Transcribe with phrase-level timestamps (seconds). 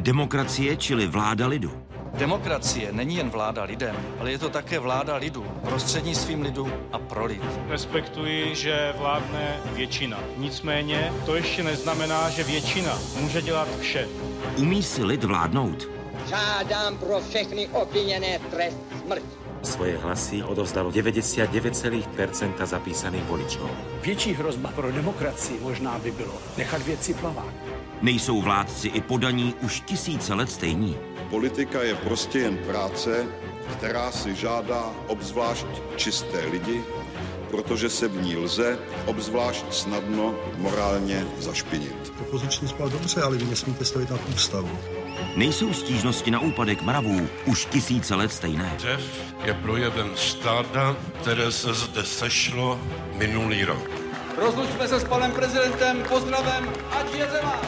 [0.00, 1.72] Demokracie, čili vláda lidu.
[2.14, 7.24] Demokracie není jen vláda lidem, ale je to také vláda lidu, prostřednictvím lidu a pro
[7.24, 7.42] lid.
[7.68, 10.18] Respektuji, že vládne většina.
[10.36, 14.08] Nicméně to ještě neznamená, že většina může dělat vše.
[14.56, 15.88] Umí si lid vládnout?
[16.28, 19.24] Žádám pro všechny obviněné trest smrt.
[19.62, 23.68] Svoje hlasy odovzdalo 99,5% zapísaných voličů.
[24.02, 27.54] Větší hrozba pro demokracii možná by bylo nechat věci plavat.
[28.02, 30.96] Nejsou vládci i podaní už tisíce let stejní.
[31.30, 33.26] Politika je prostě jen práce,
[33.72, 36.82] která si žádá obzvlášť čisté lidi,
[37.50, 42.12] protože se v ní lze obzvlášť snadno morálně zašpinit.
[42.20, 44.78] Opoziční spal dobře, ale vy nesmíte stavit na ústavu.
[45.36, 48.74] Nejsou stížnosti na úpadek mravů už tisíce let stejné.
[48.78, 52.80] Řev je projevem stáda, které se zde sešlo
[53.18, 54.09] minulý rok.
[54.40, 57.60] Rozlučme se s panem prezidentem, pozdravem, ať je zema!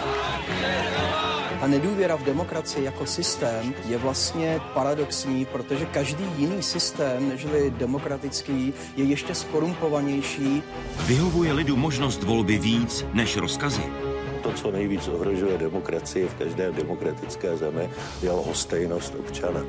[1.60, 8.74] Ta nedůvěra v demokracii jako systém je vlastně paradoxní, protože každý jiný systém, nežli demokratický,
[8.96, 10.62] je ještě skorumpovanější.
[11.06, 14.11] Vyhovuje lidu možnost volby víc než rozkazy.
[14.42, 17.90] To, co nejvíc ohrožuje demokracii v každé demokratické zemi,
[18.22, 19.60] je lhostejnost občana.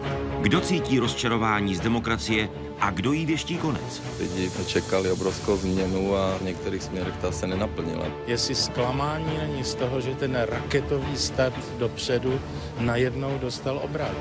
[0.41, 2.49] Kdo cítí rozčarování z demokracie
[2.79, 4.01] a kdo jí věští konec?
[4.19, 8.05] Lidi čekali obrovskou změnu a v některých směrech ta se nenaplnila.
[8.27, 12.39] Jestli zklamání není z toho, že ten raketový start dopředu
[12.79, 14.15] najednou dostal obrat.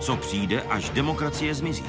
[0.00, 1.84] Co přijde, až demokracie zmizí?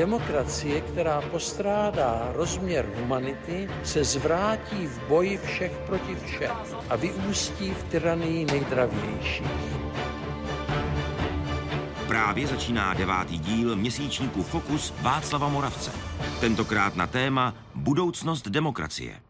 [0.00, 6.50] Demokracie, která postrádá rozměr humanity, se zvrátí v boji všech proti všem
[6.88, 9.46] a vyústí v tyranii nejdravějších.
[12.08, 15.90] Právě začíná devátý díl měsíčníku Fokus Václava Moravce.
[16.40, 19.29] Tentokrát na téma Budoucnost demokracie.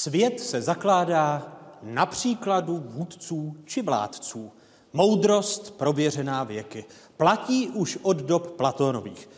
[0.00, 4.52] Svět se zakládá na příkladu vůdců či vládců.
[4.92, 6.84] Moudrost prověřená věky.
[7.16, 9.28] Platí už od dob Platónových.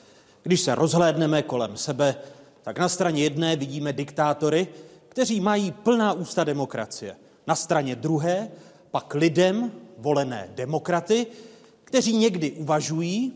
[0.42, 2.16] Když se rozhlédneme kolem sebe,
[2.62, 4.68] tak na straně jedné vidíme diktátory,
[5.08, 7.16] kteří mají plná ústa demokracie.
[7.46, 8.50] Na straně druhé
[8.90, 11.26] pak lidem volené demokraty,
[11.84, 13.32] kteří někdy uvažují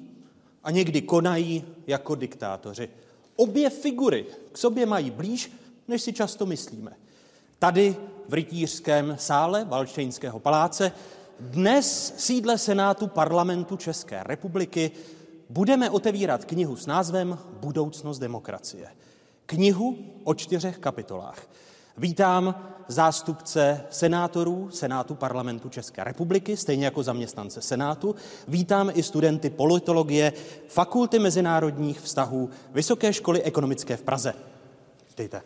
[0.65, 2.89] a někdy konají jako diktátoři.
[3.37, 5.53] Obě figury k sobě mají blíž,
[5.89, 6.97] než si často myslíme.
[7.59, 7.97] Tady
[8.29, 10.93] v rytířském sále Valštejnského paláce,
[11.41, 14.91] dnes sídle Senátu parlamentu České republiky,
[15.51, 18.89] budeme otevírat knihu s názvem Budoucnost demokracie.
[19.47, 21.47] Knihu o čtyřech kapitolách.
[21.99, 22.55] Vítám
[22.89, 28.15] zástupce senátorů Senátu parlamentu České republiky, stejně jako zaměstnance Senátu.
[28.49, 30.33] Vítám i studenty politologie
[30.69, 34.35] Fakulty mezinárodních vztahů Vysoké školy ekonomické v Praze.
[35.09, 35.43] Vítejte.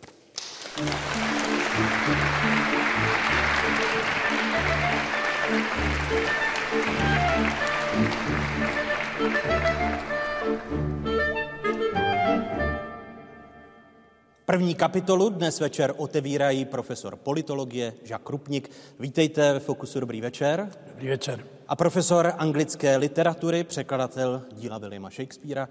[14.45, 18.71] První kapitolu dnes večer otevírají profesor politologie Jacques Krupnik.
[18.99, 20.69] Vítejte ve Fokusu, dobrý večer.
[20.87, 21.45] Dobrý večer.
[21.67, 25.69] A profesor anglické literatury, překladatel díla Williama Shakespearea,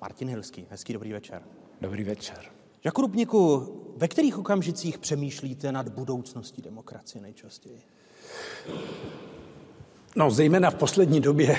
[0.00, 0.66] Martin Hilský.
[0.70, 1.42] Hezký dobrý večer.
[1.80, 2.55] Dobrý večer.
[2.86, 7.82] Jacques Krupniku, ve kterých okamžicích přemýšlíte nad budoucností demokracie nejčastěji?
[10.16, 11.58] No, zejména v poslední době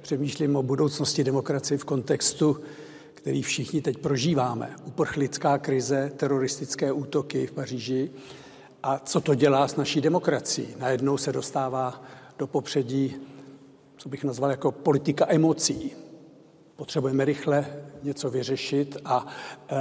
[0.00, 2.60] přemýšlím o budoucnosti demokracie v kontextu,
[3.14, 4.76] který všichni teď prožíváme.
[4.84, 8.10] Uprchlická krize, teroristické útoky v Paříži
[8.82, 10.68] a co to dělá s naší demokracií.
[10.78, 12.02] Najednou se dostává
[12.38, 13.16] do popředí,
[13.96, 15.92] co bych nazval jako politika emocí.
[16.82, 17.66] Potřebujeme rychle
[18.02, 19.78] něco vyřešit a uh,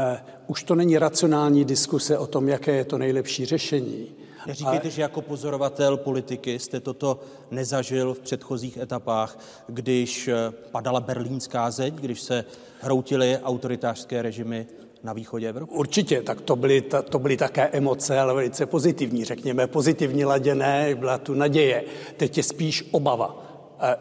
[0.47, 4.07] už to není racionální diskuse o tom, jaké je to nejlepší řešení.
[4.47, 4.91] Neříkejte, ale...
[4.91, 7.19] že jako pozorovatel politiky jste toto
[7.51, 10.35] nezažil v předchozích etapách, když eh,
[10.71, 12.45] padala berlínská zeď, když se
[12.81, 14.67] hroutily autoritářské režimy
[15.03, 15.73] na východě Evropy?
[15.73, 21.17] Určitě, tak to byly, to byly také emoce, ale velice pozitivní, řekněme, pozitivně laděné, byla
[21.17, 21.83] tu naděje.
[22.17, 23.47] Teď je spíš obava.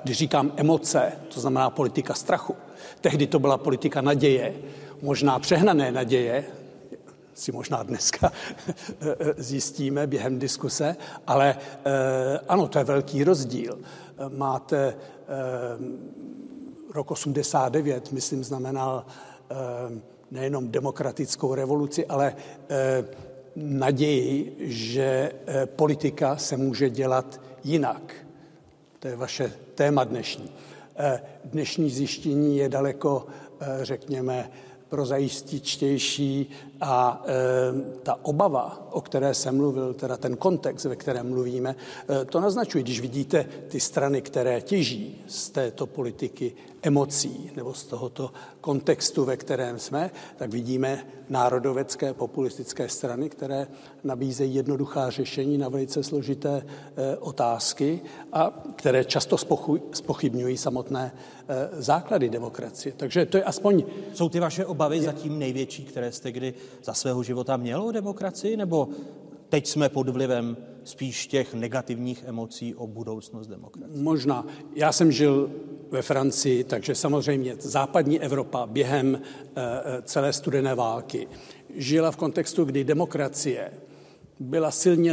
[0.05, 2.57] Když říkám emoce, to znamená politika strachu.
[3.01, 4.55] Tehdy to byla politika naděje,
[5.03, 6.45] možná přehnané naděje,
[7.35, 8.33] si možná dneska
[9.37, 13.79] zjistíme během diskuse, ale eh, ano, to je velký rozdíl.
[14.29, 14.95] Máte eh,
[16.95, 19.05] rok 89, myslím, znamenal
[19.51, 19.55] eh,
[20.31, 22.37] nejenom demokratickou revoluci, ale
[23.57, 25.33] naději, že
[25.65, 28.15] politika se může dělat jinak.
[28.99, 30.51] To je vaše téma dnešní.
[30.97, 33.27] Eh, dnešní zjištění je daleko,
[33.61, 34.51] eh, řekněme,
[34.89, 37.33] prozaističtější a e,
[38.03, 41.77] ta obava, o které jsem mluvil, teda ten kontext, ve kterém mluvíme,
[42.23, 47.85] e, to naznačuje, když vidíte ty strany, které těží z této politiky emocí nebo z
[47.85, 53.67] tohoto kontextu, ve kterém jsme, tak vidíme národovecké populistické strany, které
[54.05, 56.63] nabízejí jednoduchá řešení na velice složité
[56.97, 58.01] e, otázky
[58.33, 59.37] a které často
[59.93, 61.13] spochybňují samotné
[61.49, 62.93] e, základy demokracie.
[62.97, 63.85] Takže to je aspoň...
[64.15, 66.55] Jsou ty vaše obavy zatím největší, které jste kdy
[66.85, 68.89] za svého života měl o demokracii, nebo
[69.49, 74.03] teď jsme pod vlivem spíš těch negativních emocí o budoucnost demokracie?
[74.03, 74.47] Možná.
[74.75, 75.51] Já jsem žil
[75.91, 79.63] ve Francii, takže samozřejmě západní Evropa během eh,
[80.03, 81.29] celé studené války
[81.75, 83.73] žila v kontextu, kdy demokracie
[84.41, 85.13] byla silně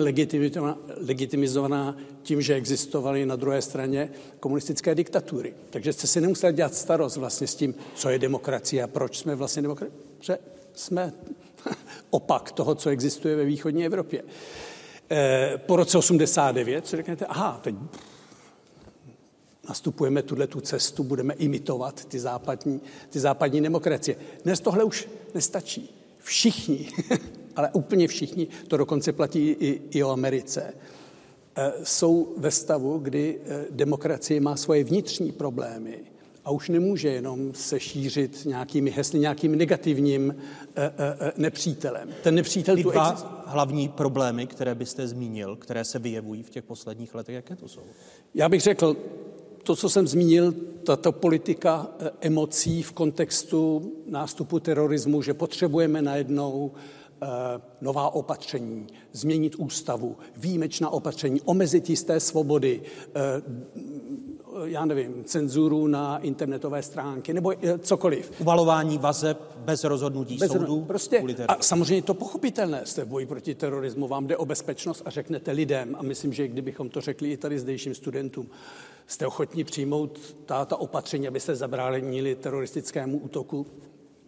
[0.98, 5.54] legitimizovaná tím, že existovaly na druhé straně komunistické diktatury.
[5.70, 9.36] Takže jste si nemuseli dělat starost vlastně s tím, co je demokracie a proč jsme
[9.36, 9.98] vlastně demokracie.
[10.74, 11.14] Jsme
[12.10, 14.24] opak toho, co existuje ve východní Evropě.
[15.12, 17.76] Eh, po roce 89 si řeknete, aha, teď
[19.70, 24.18] nastupujeme tuhle tu cestu, budeme imitovat ty západní, ty západní demokracie.
[24.44, 25.94] Dnes tohle už nestačí.
[26.20, 26.90] Všichni,
[27.56, 30.74] ale úplně všichni, to dokonce platí i, i o Americe,
[31.56, 36.17] eh, jsou ve stavu, kdy eh, demokracie má svoje vnitřní problémy
[36.48, 40.36] a už nemůže jenom se šířit nějakými hesly, nějakým negativním
[40.76, 42.10] e, e, nepřítelem.
[42.24, 43.28] Ten nepřítel Ty tu dva exist...
[43.46, 47.82] hlavní problémy, které byste zmínil, které se vyjevují v těch posledních letech, jaké to jsou?
[48.34, 48.96] Já bych řekl,
[49.64, 50.54] to, co jsem zmínil,
[50.84, 51.88] tato politika
[52.22, 56.72] emocí v kontextu nástupu terorismu, že potřebujeme najednou
[57.82, 62.82] nová opatření, změnit ústavu, výjimečná opatření, omezit jisté svobody,
[64.66, 68.32] já nevím, cenzuru na internetové stránky nebo eh, cokoliv.
[68.40, 70.82] Uvalování vazeb bez rozhodnutí bez soudu.
[70.82, 75.10] Prostě, a samozřejmě to pochopitelné, jste v boji proti terorismu, vám jde o bezpečnost a
[75.10, 78.50] řeknete lidem, a myslím, že kdybychom to řekli i tady zdejším studentům,
[79.08, 83.66] jste ochotní přijmout tato opatření, abyste zabránili teroristickému útoku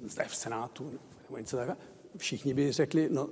[0.08, 0.92] zde v Senátu
[1.30, 3.28] nebo něco takového všichni by řekli, no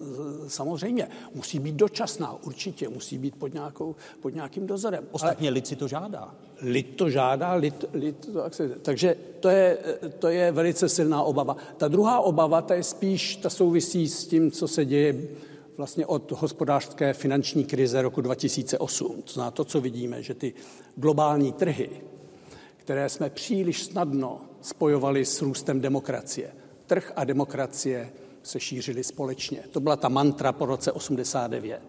[0.48, 5.08] samozřejmě, musí být dočasná, určitě, musí být pod, nějakou, pod nějakým dozorem.
[5.12, 6.36] Ostatně Ale lid si to žádá.
[6.62, 8.80] Lid to žádá, lid, lid to akceptuje.
[8.82, 9.78] Takže to je,
[10.20, 11.58] to je velice silná obava.
[11.78, 15.28] Ta druhá obava, ta je spíš, ta souvisí s tím, co se děje
[15.78, 19.22] vlastně od hospodářské finanční krize roku 2008.
[19.22, 20.54] To znamená to, co vidíme, že ty
[20.96, 21.90] globální trhy,
[22.78, 26.52] které jsme příliš snadno spojovali s růstem demokracie,
[26.86, 28.10] trh a demokracie
[28.48, 29.64] se šířily společně.
[29.72, 31.82] To byla ta mantra po roce 89.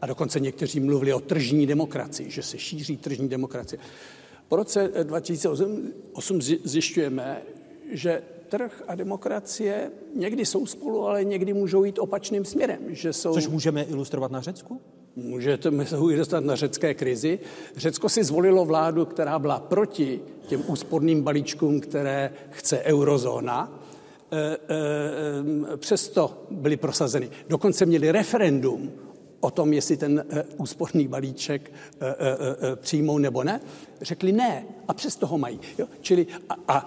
[0.00, 3.78] A dokonce někteří mluvili o tržní demokracii, že se šíří tržní demokracie.
[4.48, 7.42] Po roce 2008 zjišťujeme,
[7.90, 12.80] že trh a demokracie někdy jsou spolu, ale někdy můžou jít opačným směrem.
[12.88, 13.34] Že jsou...
[13.34, 14.80] Což můžeme ilustrovat na Řecku?
[15.16, 15.68] Můžete
[16.12, 17.38] ilustrovat na řecké krizi.
[17.76, 23.81] Řecko si zvolilo vládu, která byla proti těm úsporným balíčkům, které chce eurozóna Eh, eh,
[25.76, 27.30] přesto byly prosazeny.
[27.48, 28.92] Dokonce měli referendum
[29.40, 31.72] o tom, jestli ten eh, úsporný balíček
[32.74, 33.60] přijmou nebo ne.
[34.00, 35.60] Řekli ne a přesto ho mají.
[35.78, 35.86] Jo?
[36.00, 36.86] Čili a, a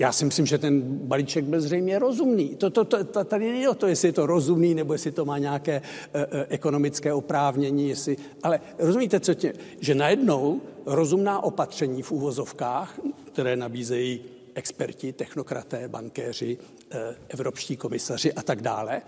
[0.00, 2.48] já si myslím, že ten balíček byl zřejmě rozumný.
[2.48, 5.38] To, to, to, tady není o to, jestli je to rozumný, nebo jestli to má
[5.38, 5.82] nějaké
[6.14, 13.56] e, ekonomické oprávnění, jestli, ale rozumíte, co tě, že najednou rozumná opatření v úvozovkách, které
[13.56, 14.20] nabízejí
[14.60, 16.58] experti, technokraté, bankéři,
[16.90, 19.02] eh, evropští komisaři a tak dále,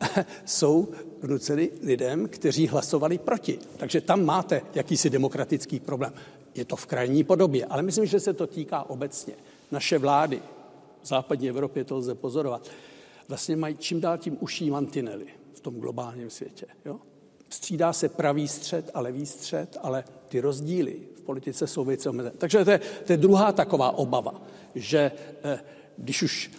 [0.44, 0.88] jsou
[1.22, 3.58] vnuceny lidem, kteří hlasovali proti.
[3.76, 6.12] Takže tam máte jakýsi demokratický problém.
[6.54, 9.34] Je to v krajní podobě, ale myslím, že se to týká obecně.
[9.70, 10.42] Naše vlády
[11.02, 12.70] v západní Evropě to lze pozorovat.
[13.28, 16.66] Vlastně mají čím dál tím uší mantinely v tom globálním světě.
[16.84, 17.00] Jo?
[17.54, 22.34] Střídá se pravý střed a levý střed, ale ty rozdíly v politice jsou velice omezené.
[22.38, 24.42] Takže to je, to je druhá taková obava
[24.74, 25.12] že
[25.44, 25.58] eh,
[25.96, 26.50] když už,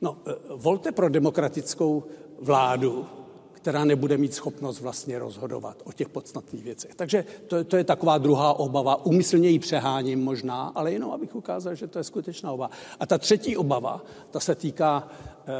[0.00, 2.04] no, eh, volte pro demokratickou
[2.40, 3.06] vládu,
[3.52, 6.94] která nebude mít schopnost vlastně rozhodovat o těch podstatných věcech.
[6.94, 9.06] Takže to, to je taková druhá obava.
[9.06, 12.70] Umyslně ji přeháním možná, ale jenom abych ukázal, že to je skutečná obava.
[13.00, 15.52] A ta třetí obava, ta se týká e,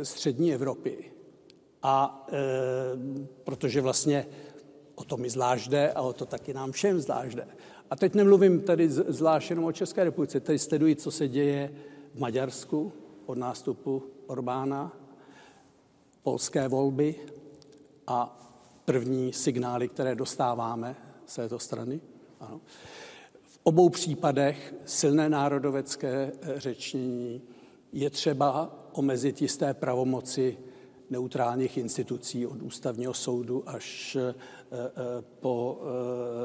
[0.00, 1.15] e, střední Evropy.
[1.88, 2.36] A e,
[3.44, 4.26] protože vlastně
[4.94, 7.48] o to mi zvlášť jde a o to taky nám všem zvlášť jde.
[7.90, 11.72] A teď nemluvím tady zvlášť jenom o České republice, tady sleduji, co se děje
[12.14, 12.92] v Maďarsku
[13.26, 14.92] od nástupu Orbána,
[16.22, 17.14] polské volby
[18.06, 18.48] a
[18.84, 22.00] první signály, které dostáváme z této strany.
[22.40, 22.60] Ano.
[23.46, 27.42] V obou případech silné národovecké eh, řečnění
[27.92, 30.58] je třeba omezit jisté pravomoci
[31.10, 34.34] neutrálních institucí od ústavního soudu až eh,
[34.72, 35.80] eh, po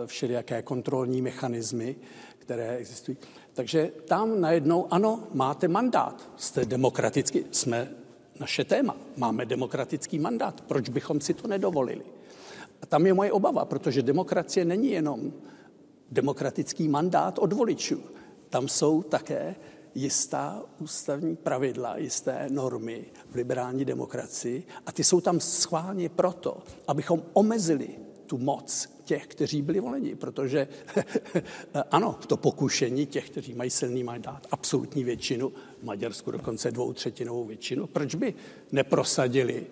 [0.06, 1.96] všelijaké kontrolní mechanismy,
[2.38, 3.18] které existují.
[3.54, 7.92] Takže tam najednou, ano, máte mandát, jste demokraticky, jsme
[8.40, 12.04] naše téma, máme demokratický mandát, proč bychom si to nedovolili?
[12.82, 15.34] A tam je moje obava, protože demokracie není jenom
[16.12, 18.02] demokratický mandát od voličů.
[18.50, 19.56] Tam jsou také
[19.96, 26.58] jistá ústavní pravidla, jisté normy v liberální demokracii a ty jsou tam schválně proto,
[26.88, 27.90] abychom omezili
[28.26, 30.68] tu moc těch, kteří byli voleni, protože
[31.92, 37.88] ano, to pokušení těch, kteří mají silný mandát, absolutní většinu, v Maďarsku dokonce dvoutřetinovou většinu,
[37.88, 38.34] proč by
[38.72, 39.68] neprosadili?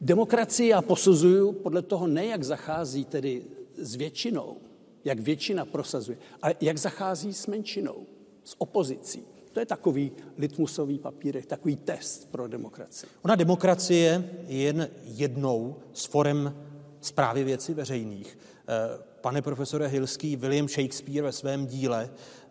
[0.00, 3.42] Demokracii já posuzuju podle toho ne, jak zachází tedy
[3.76, 4.56] s většinou,
[5.04, 8.06] jak většina prosazuje, ale jak zachází s menšinou,
[8.50, 9.24] s opozicí.
[9.52, 13.10] To je takový litmusový papírek, takový test pro demokracii.
[13.22, 16.54] Ona demokracie je jen jednou z forem
[17.00, 18.38] zprávy věcí veřejných.
[18.68, 22.48] Eh, pane profesore Hilský, William Shakespeare ve svém díle eh,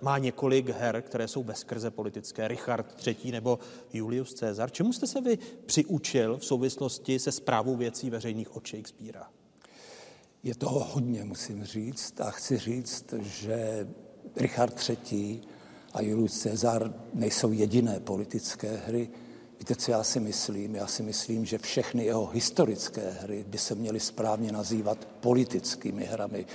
[0.00, 2.48] má několik her, které jsou bezkrze politické.
[2.48, 3.32] Richard III.
[3.32, 3.58] nebo
[3.92, 4.70] Julius Caesar.
[4.70, 9.26] Čemu jste se vy přiučil v souvislosti se zprávou věcí veřejných od Shakespearea?
[10.42, 12.20] Je toho hodně, musím říct.
[12.20, 13.86] A chci říct, že
[14.36, 15.40] Richard III.
[15.92, 19.08] a Julius Caesar nejsou jediné politické hry,
[19.60, 20.74] Víte, co já si myslím?
[20.74, 26.46] Já si myslím, že všechny jeho historické hry by se měly správně nazývat politickými hrami.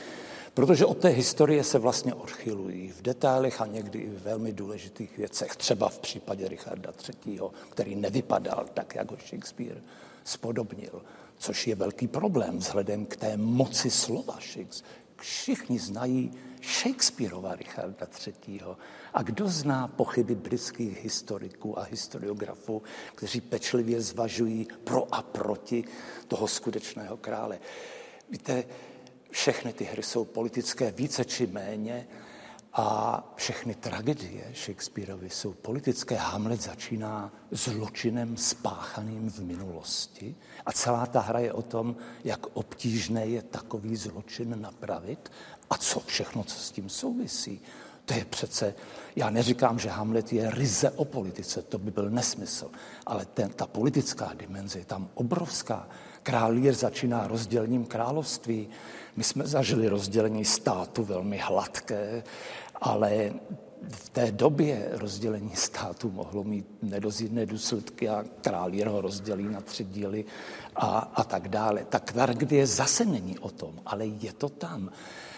[0.53, 5.17] Protože od té historie se vlastně odchylují v detailech a někdy i v velmi důležitých
[5.17, 5.55] věcech.
[5.55, 6.93] Třeba v případě Richarda
[7.27, 9.81] III., který nevypadal tak, jak ho Shakespeare
[10.23, 11.01] spodobnil.
[11.37, 14.95] Což je velký problém vzhledem k té moci slova Shakespeare.
[15.15, 16.31] Všichni znají
[16.65, 18.61] Shakespeareova Richarda III.
[19.13, 22.83] A kdo zná pochyby britských historiků a historiografů,
[23.15, 25.83] kteří pečlivě zvažují pro a proti
[26.27, 27.59] toho skutečného krále?
[28.29, 28.63] Víte,
[29.31, 32.07] všechny ty hry jsou politické více či méně
[32.77, 36.15] a všechny tragedie Shakespeareovy jsou politické.
[36.15, 43.25] Hamlet začíná zločinem spáchaným v minulosti a celá ta hra je o tom, jak obtížné
[43.25, 45.31] je takový zločin napravit
[45.69, 47.61] a co všechno, co s tím souvisí.
[48.05, 48.73] To je přece,
[49.15, 52.71] já neříkám, že Hamlet je ryze o politice, to by byl nesmysl,
[53.05, 55.87] ale ten, ta politická dimenze je tam obrovská.
[56.23, 58.69] Král Lír začíná rozdělením království.
[59.15, 62.23] My jsme zažili rozdělení státu velmi hladké,
[62.81, 63.33] ale
[63.89, 69.61] v té době rozdělení státu mohlo mít nedozírné důsledky a král Lír ho rozdělí na
[69.61, 70.25] tři díly
[70.75, 71.85] a, a tak dále.
[71.89, 74.89] Tak tragedie zase není o tom, ale je to tam.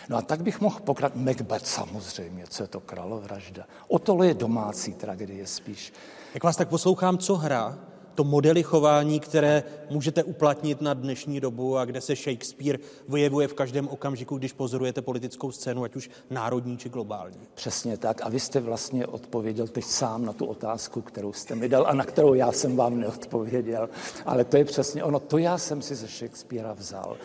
[0.09, 3.63] No a tak bych mohl pokrat Macbeth samozřejmě, co je to královražda.
[3.87, 5.93] O tohle je domácí tragedie spíš.
[6.33, 7.77] Jak vás tak poslouchám, co hra,
[8.17, 13.53] to modely chování, které můžete uplatnit na dnešní dobu a kde se Shakespeare vyjevuje v
[13.53, 17.39] každém okamžiku, když pozorujete politickou scénu, ať už národní či globální.
[17.53, 18.21] Přesně tak.
[18.23, 21.93] A vy jste vlastně odpověděl teď sám na tu otázku, kterou jste mi dal a
[21.93, 23.89] na kterou já jsem vám neodpověděl.
[24.25, 25.19] Ale to je přesně ono.
[25.19, 27.17] To já jsem si ze Shakespearea vzal.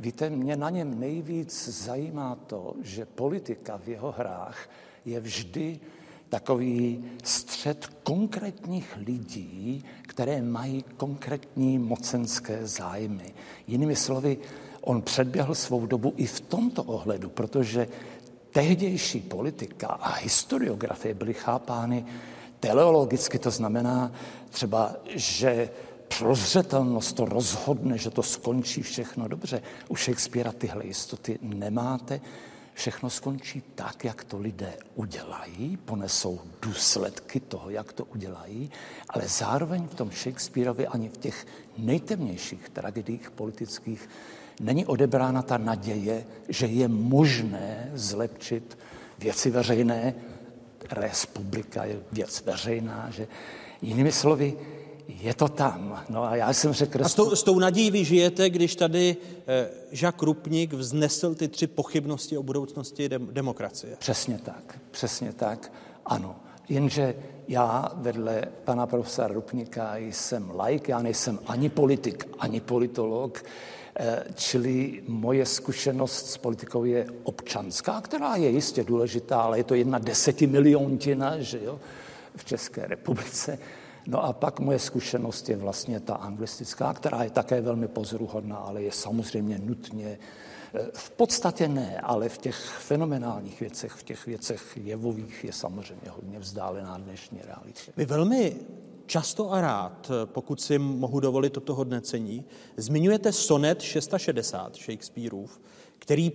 [0.00, 4.68] Víte, mě na něm nejvíc zajímá to, že politika v jeho hrách
[5.04, 5.80] je vždy
[6.28, 13.34] takový střed konkrétních lidí, které mají konkrétní mocenské zájmy.
[13.66, 14.38] Jinými slovy,
[14.80, 17.88] on předběhl svou dobu i v tomto ohledu, protože
[18.50, 22.04] tehdější politika a historiografie byly chápány
[22.60, 24.12] teleologicky, to znamená
[24.50, 25.70] třeba, že
[26.18, 29.62] prozřetelnost to rozhodne, že to skončí všechno dobře.
[29.88, 32.20] U Shakespearea tyhle jistoty nemáte.
[32.74, 38.70] Všechno skončí tak, jak to lidé udělají, ponesou důsledky toho, jak to udělají,
[39.08, 41.46] ale zároveň v tom Shakespeareovi ani v těch
[41.78, 44.08] nejtemnějších tragediích politických
[44.60, 48.78] není odebrána ta naděje, že je možné zlepšit
[49.18, 50.14] věci veřejné,
[50.90, 53.28] republika je věc veřejná, že
[53.82, 54.56] jinými slovy,
[55.20, 56.04] je to tam.
[56.08, 57.04] No a já jsem řekl...
[57.04, 61.48] A s tou, s tou nadějí vy žijete, když tady eh, Jacques Rupnik vznesl ty
[61.48, 63.96] tři pochybnosti o budoucnosti dem- demokracie.
[63.96, 65.72] Přesně tak, přesně tak,
[66.06, 66.36] ano.
[66.68, 67.14] Jenže
[67.48, 73.44] já vedle pana profesora Rupnika jsem laik, já nejsem ani politik, ani politolog,
[73.96, 79.74] eh, čili moje zkušenost s politikou je občanská, která je jistě důležitá, ale je to
[79.74, 81.80] jedna desetimiliontina, že jo,
[82.36, 83.58] v České republice.
[84.10, 88.82] No a pak moje zkušenost je vlastně ta anglistická, která je také velmi pozoruhodná, ale
[88.82, 90.18] je samozřejmě nutně
[90.94, 96.38] v podstatě ne, ale v těch fenomenálních věcech, v těch věcech jevových je samozřejmě hodně
[96.38, 97.92] vzdálená dnešní realitě.
[97.96, 98.56] Vy velmi
[99.06, 102.44] často a rád, pokud si mohu dovolit toto hodnocení,
[102.76, 105.60] zmiňujete sonet 660 Shakespeareův,
[105.98, 106.30] který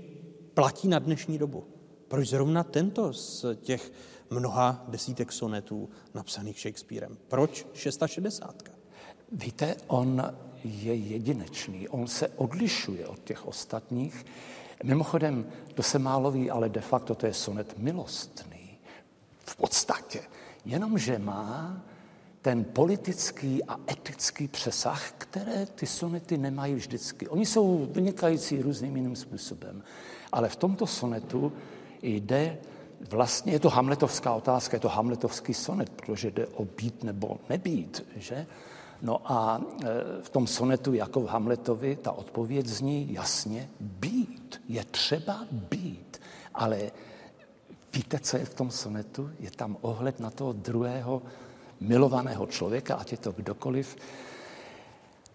[0.53, 1.63] platí na dnešní dobu.
[2.07, 3.91] Proč zrovna tento z těch
[4.29, 7.17] mnoha desítek sonetů napsaných Shakespearem?
[7.27, 8.63] Proč 660?
[9.31, 14.25] Víte, on je jedinečný, on se odlišuje od těch ostatních.
[14.83, 18.77] Mimochodem, to se málo ví, ale de facto to je sonet milostný.
[19.45, 20.21] V podstatě.
[20.65, 21.81] Jenomže má
[22.41, 27.27] ten politický a etický přesah, které ty sonety nemají vždycky.
[27.27, 29.83] Oni jsou vynikající různým jiným způsobem.
[30.31, 31.53] Ale v tomto sonetu
[32.01, 32.57] jde
[33.09, 38.05] vlastně, je to hamletovská otázka, je to hamletovský sonet, protože jde o být nebo nebýt,
[38.15, 38.45] že?
[39.01, 39.87] No a e,
[40.21, 44.61] v tom sonetu jako v Hamletovi ta odpověď zní jasně být.
[44.67, 46.21] Je třeba být.
[46.53, 46.91] Ale
[47.93, 49.31] víte, co je v tom sonetu?
[49.39, 51.21] Je tam ohled na toho druhého
[51.79, 53.97] milovaného člověka, ať je to kdokoliv.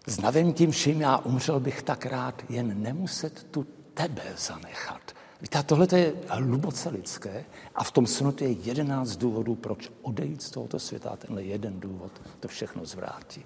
[0.05, 5.01] Znavím tím vším, já umřel bych tak rád, jen nemuset tu tebe zanechat.
[5.41, 7.45] Víte, tohle je hluboce lidské
[7.75, 11.79] a v tom sonetu je jedenáct důvodů, proč odejít z tohoto světa a tenhle jeden
[11.79, 13.45] důvod to všechno zvrátí.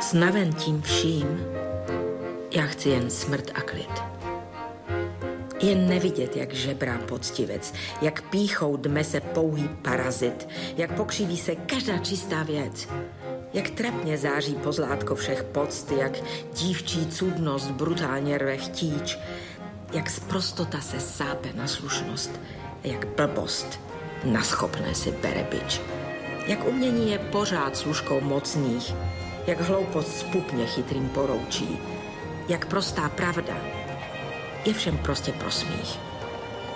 [0.00, 1.26] Snaven tím vším,
[2.50, 4.02] já chci jen smrt a klid.
[5.62, 11.98] Jen nevidět, jak žebrá poctivec, jak píchou dme se pouhý parazit, jak pokřiví se každá
[11.98, 12.88] čistá věc,
[13.52, 16.12] jak trapně září pozlátko všech pocty, jak
[16.54, 19.18] dívčí cudnost brutálně rve chtíč,
[19.92, 22.40] jak sprostota se sápe na slušnost,
[22.84, 23.80] jak blbost
[24.24, 25.80] na schopné si bere bič.
[26.46, 28.94] Jak umění je pořád služkou mocných,
[29.46, 31.78] jak hloupost spupně chytrým poroučí,
[32.48, 33.54] jak prostá pravda
[34.64, 35.98] je všem prostě prosmích,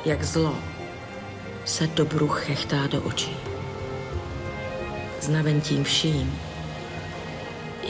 [0.04, 0.54] jak zlo
[1.64, 3.36] se dobru chechtá do očí.
[5.20, 6.38] Znaven tím vším,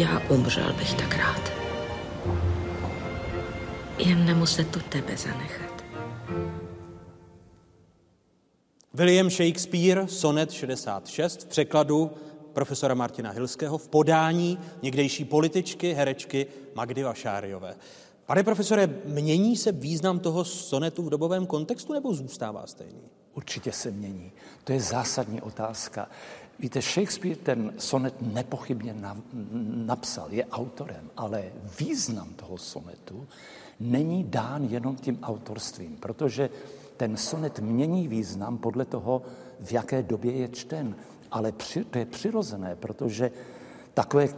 [0.01, 1.53] já umřel bych tak rád.
[3.99, 5.85] Jen nemuset to tebe zanechat.
[8.95, 12.11] William Shakespeare, sonet 66, v překladu
[12.53, 17.77] profesora Martina Hilského, v podání někdejší političky, herečky Magdy Vašáriové.
[18.27, 23.03] Pane profesore, mění se význam toho sonetu v dobovém kontextu nebo zůstává stejný?
[23.35, 24.33] Určitě se mění.
[24.65, 26.09] To je zásadní otázka.
[26.61, 28.95] Víte, Shakespeare ten sonet nepochybně
[29.75, 31.45] napsal, je autorem, ale
[31.81, 33.27] význam toho sonetu
[33.81, 36.51] není dán jenom tím autorstvím, protože
[36.97, 39.23] ten sonet mění význam podle toho,
[39.61, 40.97] v jaké době je čten.
[41.31, 43.31] Ale při, to je přirozené, protože
[43.95, 44.29] takové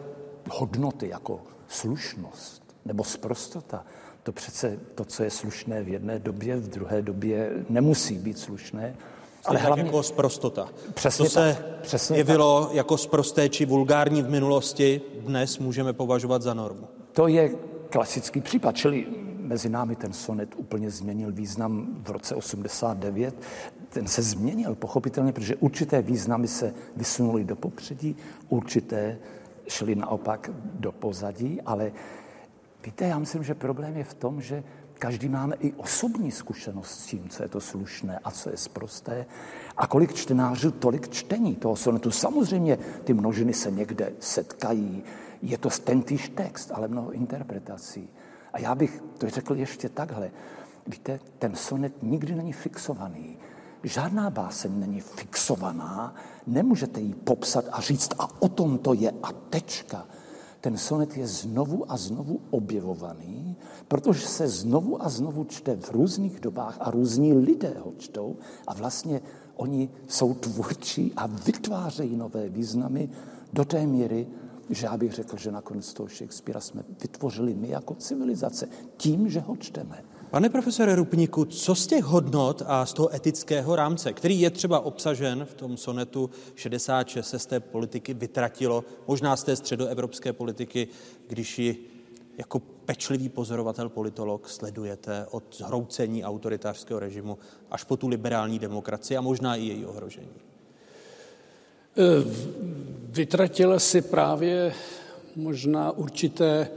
[0.51, 3.85] hodnoty jako slušnost nebo sprostota,
[4.23, 8.97] to přece to, co je slušné v jedné době, v druhé době nemusí být slušné.
[9.44, 10.68] Ale tak hlavně jako sprostota.
[10.94, 12.74] Přesně to se tak, přesně jevilo tak.
[12.74, 16.88] jako sprosté či vulgární v minulosti, dnes můžeme považovat za normu.
[17.12, 17.50] To je
[17.90, 19.07] klasický případ, čili
[19.38, 23.35] mezi námi ten sonet úplně změnil význam v roce 89.
[23.88, 28.16] Ten se změnil pochopitelně, protože určité významy se vysunuly do popředí,
[28.48, 29.18] určité
[29.68, 31.92] šly naopak do pozadí, ale
[32.85, 34.62] víte, já myslím, že problém je v tom, že
[35.03, 39.27] každý máme i osobní zkušenost s tím, co je to slušné a co je sprosté.
[39.77, 42.11] A kolik čtenářů, tolik čtení toho sonetu.
[42.11, 45.03] Samozřejmě ty množiny se někde setkají,
[45.43, 48.09] je to ten týž text, ale mnoho interpretací.
[48.53, 50.31] A já bych to řekl ještě takhle.
[50.87, 53.38] Víte, ten sonet nikdy není fixovaný.
[53.83, 56.15] Žádná báseň není fixovaná,
[56.47, 60.07] nemůžete ji popsat a říct a o tom to je a tečka.
[60.62, 63.57] Ten sonet je znovu a znovu objevovaný,
[63.88, 68.75] protože se znovu a znovu čte v různých dobách a různí lidé ho čtou a
[68.75, 69.20] vlastně
[69.57, 73.11] oni jsou tvůrčí a vytvářejí nové významy
[73.53, 74.27] do té míry,
[74.70, 79.40] že já bych řekl, že nakonec toho Shakespearea jsme vytvořili my jako civilizace tím, že
[79.40, 80.05] ho čteme.
[80.33, 84.81] Pane profesore Rupníku, co z těch hodnot a z toho etického rámce, který je třeba
[84.81, 90.88] obsažen v tom sonetu 66 se z té politiky vytratilo, možná z té středoevropské politiky,
[91.29, 91.87] když ji
[92.38, 97.38] jako pečlivý pozorovatel politolog sledujete od zhroucení autoritářského režimu
[97.71, 100.29] až po tu liberální demokracii a možná i její ohrožení?
[101.97, 102.25] Eh,
[103.09, 104.75] vytratila si právě
[105.37, 106.68] možná určité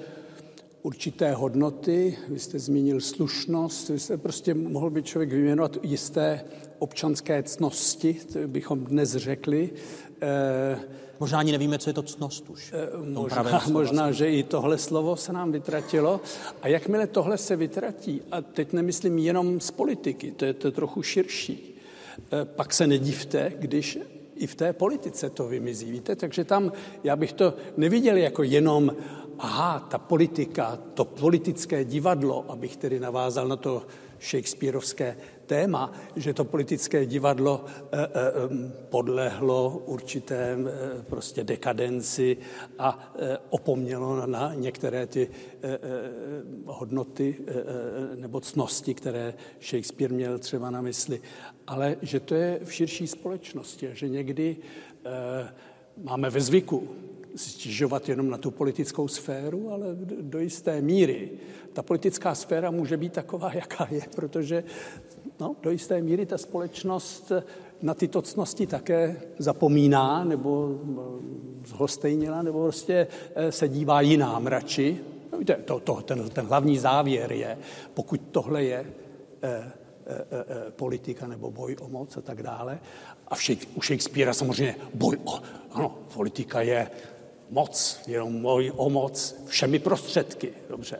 [0.86, 6.46] určité hodnoty, vy jste zmínil slušnost, vy jste prostě mohl by člověk vyjmenovat jisté
[6.80, 9.70] občanské cnosti, to bychom dnes řekli.
[10.22, 10.80] Eh,
[11.20, 12.74] možná ani nevíme, co je to cnost už.
[13.04, 16.22] Možná, možná, že i tohle slovo se nám vytratilo.
[16.62, 21.02] A jakmile tohle se vytratí, a teď nemyslím jenom z politiky, to je to trochu
[21.02, 21.82] širší,
[22.46, 24.00] pak se nedívte, když
[24.36, 25.92] i v té politice to vymizí.
[25.92, 26.72] Víte, takže tam
[27.04, 28.92] já bych to neviděl jako jenom,
[29.40, 33.84] aha, ta politika, to politické divadlo, abych tedy navázal na to
[34.22, 38.10] Shakespeareovské téma, že to politické divadlo eh, eh,
[38.90, 42.38] podlehlo určité eh, prostě dekadenci
[42.80, 43.14] a
[43.50, 45.30] opomnělo na některé ty
[46.66, 47.36] hodnoty
[48.16, 51.22] nebo cnosti, které Shakespeare měl třeba na mysli,
[51.68, 54.58] ale že to je v širší společnosti, že někdy
[56.04, 56.90] máme ve zvyku
[57.36, 59.88] stěžovat jenom na tu politickou sféru, ale
[60.22, 61.30] do jisté míry
[61.74, 64.64] ta politická sféra může být taková, jaká je, protože
[65.40, 67.32] no, do jisté míry ta společnost
[67.82, 75.00] na tyto cnosti také zapomíná nebo eh, zhostejnila, nebo prostě eh, se dívá jinám radši.
[75.32, 77.58] No, víte, to, to, ten, ten hlavní závěr je,
[77.94, 78.86] pokud tohle je
[79.44, 79.72] eh,
[80.76, 82.80] politika nebo boj o moc a tak dále.
[83.28, 83.36] A
[83.76, 85.42] u Shakespearea samozřejmě boj o...
[85.72, 86.88] Ano, politika je
[87.50, 90.54] moc, jenom boj o moc všemi prostředky.
[90.70, 91.00] Dobře.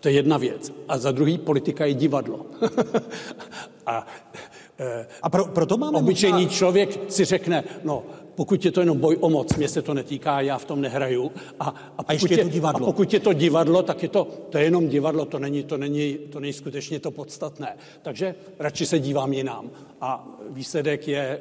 [0.00, 0.72] To je jedna věc.
[0.88, 2.46] A za druhý, politika je divadlo.
[3.86, 4.06] a
[5.22, 6.58] a pro, proto máme Obyčejný možná...
[6.58, 8.02] člověk si řekne, no,
[8.34, 11.32] pokud je to jenom boj o moc, mě se to netýká, já v tom nehraju.
[11.60, 11.64] A,
[11.98, 12.86] a, a ještě je to divadlo.
[12.86, 15.76] A pokud je to divadlo, tak je to, to je jenom divadlo, to není, to,
[15.76, 17.76] není, to není skutečně to podstatné.
[18.02, 19.70] Takže radši se dívám jinam.
[20.00, 21.40] A výsledek je,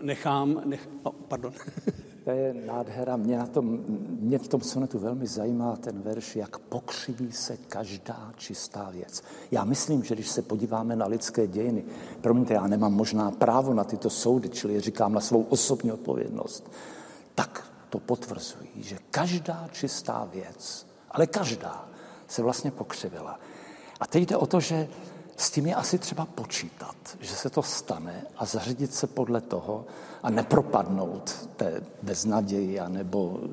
[0.00, 1.52] nechám, nech, no, pardon.
[2.24, 3.16] To je nádhera.
[3.16, 3.84] Mě, na tom,
[4.20, 9.22] mě v tom sonetu velmi zajímá ten verš, jak pokřiví se každá čistá věc.
[9.50, 11.84] Já myslím, že když se podíváme na lidské dějiny,
[12.20, 16.72] promiňte, já nemám možná právo na tyto soudy, čili říkám na svou osobní odpovědnost,
[17.34, 21.88] tak to potvrzují, že každá čistá věc, ale každá,
[22.28, 23.40] se vlastně pokřivila.
[24.00, 24.88] A teď jde o to, že
[25.36, 29.84] s tím je asi třeba počítat, že se to stane a zařídit se podle toho
[30.22, 33.48] a nepropadnout té beznaději nebo e,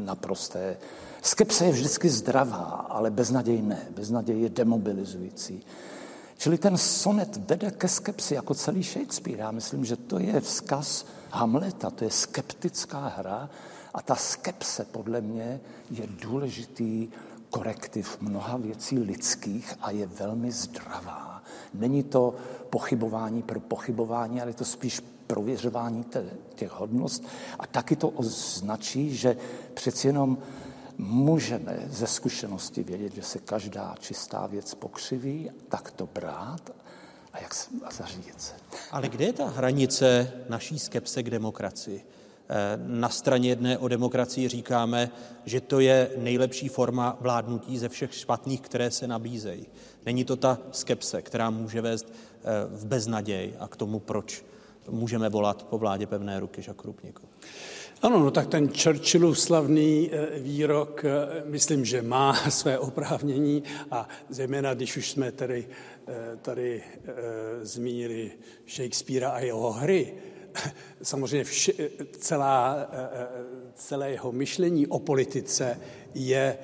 [0.00, 0.76] naprosté.
[1.22, 3.86] Skepse je vždycky zdravá, ale beznaděj ne.
[3.96, 5.62] Beznaděj je demobilizující.
[6.38, 9.38] Čili ten sonet vede ke skepsi, jako celý Shakespeare.
[9.38, 13.50] Já myslím, že to je vzkaz Hamleta, to je skeptická hra
[13.94, 17.08] a ta skepse podle mě je důležitý
[17.50, 21.42] korektiv mnoha věcí lidských a je velmi zdravá.
[21.74, 22.34] Není to
[22.70, 26.04] pochybování pro pochybování, ale je to spíš prověřování
[26.54, 27.24] těch hodnost.
[27.58, 29.36] A taky to označí, že
[29.74, 30.38] přeci jenom
[30.98, 36.70] můžeme ze zkušenosti vědět, že se každá čistá věc pokřiví, tak to brát
[37.32, 38.54] a, jak se, a zařídit se.
[38.90, 42.04] Ale kde je ta hranice naší skepse k demokracii?
[42.76, 45.10] Na straně jedné o demokracii říkáme,
[45.44, 49.66] že to je nejlepší forma vládnutí ze všech špatných, které se nabízejí.
[50.06, 54.44] Není to ta skepse, která může vést eh, v beznaděj a k tomu, proč
[54.88, 57.22] můžeme volat po vládě pevné ruky Žakrupníku.
[58.02, 64.08] Ano, no tak ten Churchillův slavný eh, výrok, eh, myslím, že má své oprávnění a
[64.28, 65.68] zejména, když už jsme tady,
[66.42, 66.82] tady
[67.62, 68.32] zmínili
[68.66, 70.14] Shakespearea a jeho hry,
[71.02, 71.72] samozřejmě vše,
[72.18, 73.28] celá, eh, eh,
[73.74, 75.80] celé jeho myšlení o politice
[76.14, 76.58] je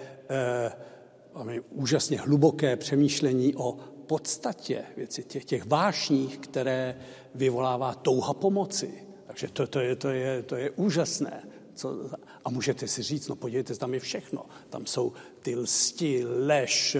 [1.34, 6.98] máme úžasně hluboké přemýšlení o podstatě věci, těch, těch vášních, které
[7.34, 9.06] vyvolává touha pomoci.
[9.26, 11.48] Takže to, to, je, to, je, to je úžasné.
[11.74, 12.10] Co,
[12.44, 14.46] a můžete si říct, no podívejte, tam je všechno.
[14.70, 16.96] Tam jsou ty lsti, lež,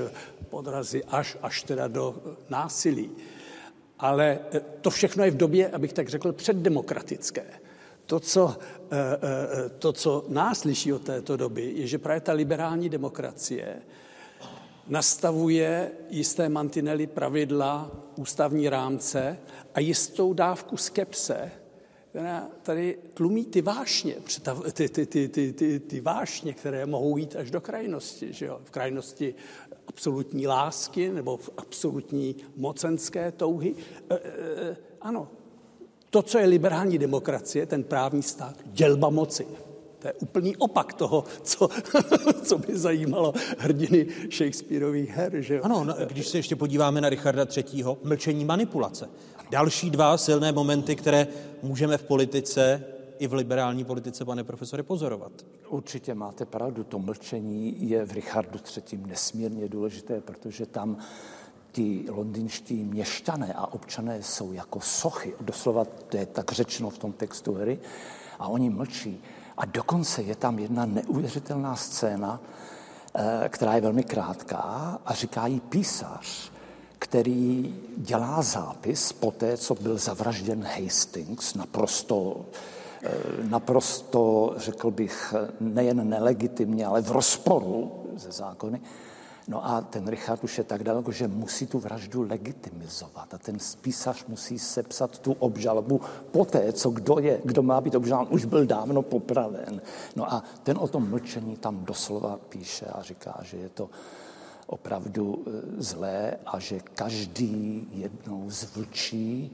[0.49, 3.11] podrazy až, až teda do násilí.
[3.99, 7.45] Ale eh, to všechno je v době, abych tak řekl, předdemokratické.
[8.07, 12.33] To co, eh, eh, to, co nás liší od této doby, je, že právě ta
[12.33, 13.83] liberální demokracie
[14.89, 19.39] nastavuje jisté mantinely, pravidla, ústavní rámce
[19.75, 21.51] a jistou dávku skepse,
[22.11, 24.15] která tady tlumí ty vášně,
[24.73, 28.33] ty, ty, ty, ty, ty, ty vášně, které mohou jít až do krajnosti.
[28.33, 28.61] Že jo?
[28.65, 29.35] V krajnosti
[29.89, 33.75] absolutní lásky nebo v absolutní mocenské touhy.
[34.11, 35.29] E, e, e, ano,
[36.11, 39.47] to, co je liberální demokracie, ten právní stát, dělba moci.
[39.99, 41.69] To je úplný opak toho, co,
[42.43, 45.33] co by zajímalo hrdiny Shakespeareových her.
[45.41, 45.61] Že?
[45.61, 49.09] Ano, no, když se ještě podíváme na Richarda III., mlčení manipulace.
[49.51, 51.27] Další dva silné momenty, které
[51.63, 52.85] můžeme v politice
[53.19, 55.33] i v liberální politice, pane profesore, pozorovat.
[55.69, 59.03] Určitě máte pravdu, to mlčení je v Richardu III.
[59.07, 60.97] nesmírně důležité, protože tam
[61.73, 67.13] ti londýnští měšťané a občané jsou jako sochy, doslova to je tak řečeno v tom
[67.13, 67.79] textu hry,
[68.39, 69.23] a oni mlčí.
[69.57, 72.41] A dokonce je tam jedna neuvěřitelná scéna,
[73.15, 76.53] eh, která je velmi krátká a říká jí písař,
[76.99, 82.45] který dělá zápis po té, co byl zavražděn Hastings, naprosto,
[83.43, 88.81] naprosto, řekl bych, nejen nelegitimně, ale v rozporu ze zákony.
[89.49, 93.59] No a ten Richard už je tak daleko, že musí tu vraždu legitimizovat a ten
[93.81, 98.67] písař musí sepsat tu obžalobu poté, co kdo je, kdo má být obžalován, už byl
[98.67, 99.83] dávno popraven.
[100.17, 103.91] No a ten o tom mlčení tam doslova píše a říká, že je to
[104.67, 105.51] opravdu e,
[105.83, 109.53] zlé a že každý jednou zvlčí,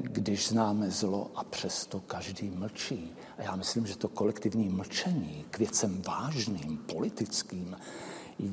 [0.00, 3.12] když známe zlo a přesto každý mlčí.
[3.38, 7.76] A já myslím, že to kolektivní mlčení k věcem vážným, politickým,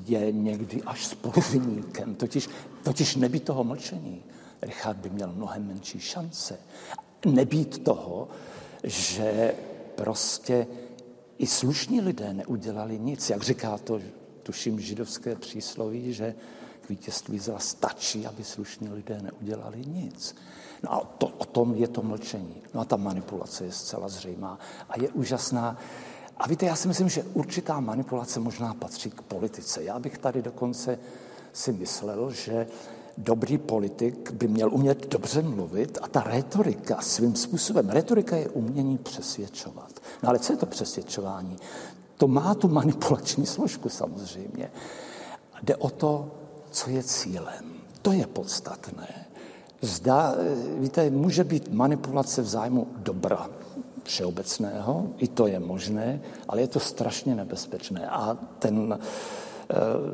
[0.06, 2.16] je někdy až spoluviníkem.
[2.16, 2.50] Totiž,
[2.84, 4.24] totiž nebýt toho mlčení,
[4.62, 6.60] Richard by měl mnohem menší šance.
[7.26, 8.28] Nebýt toho,
[8.84, 9.56] že
[9.96, 10.68] prostě
[11.38, 13.30] i slušní lidé neudělali nic.
[13.30, 14.02] Jak říká to,
[14.44, 16.36] tuším, židovské přísloví, že
[16.82, 20.36] k vítězství zla stačí, aby slušní lidé neudělali nic.
[20.84, 22.56] No a to, o tom je to mlčení.
[22.74, 24.60] No a ta manipulace je zcela zřejmá
[24.90, 25.78] a je úžasná.
[26.38, 29.84] A víte, já si myslím, že určitá manipulace možná patří k politice.
[29.84, 31.00] Já bych tady dokonce
[31.54, 32.68] si myslel, že
[33.18, 38.98] dobrý politik by měl umět dobře mluvit a ta retorika svým způsobem, retorika je umění
[38.98, 39.92] přesvědčovat.
[40.24, 41.58] No ale co je to přesvědčování?
[42.18, 44.72] To má tu manipulační složku samozřejmě.
[45.63, 46.32] Jde o to,
[46.72, 47.66] co je cílem.
[48.02, 49.27] To je podstatné.
[49.82, 50.36] Zda,
[50.80, 53.50] víte, může být manipulace v zájmu dobra
[54.04, 58.08] všeobecného, i to je možné, ale je to strašně nebezpečné.
[58.10, 58.98] A ten uh,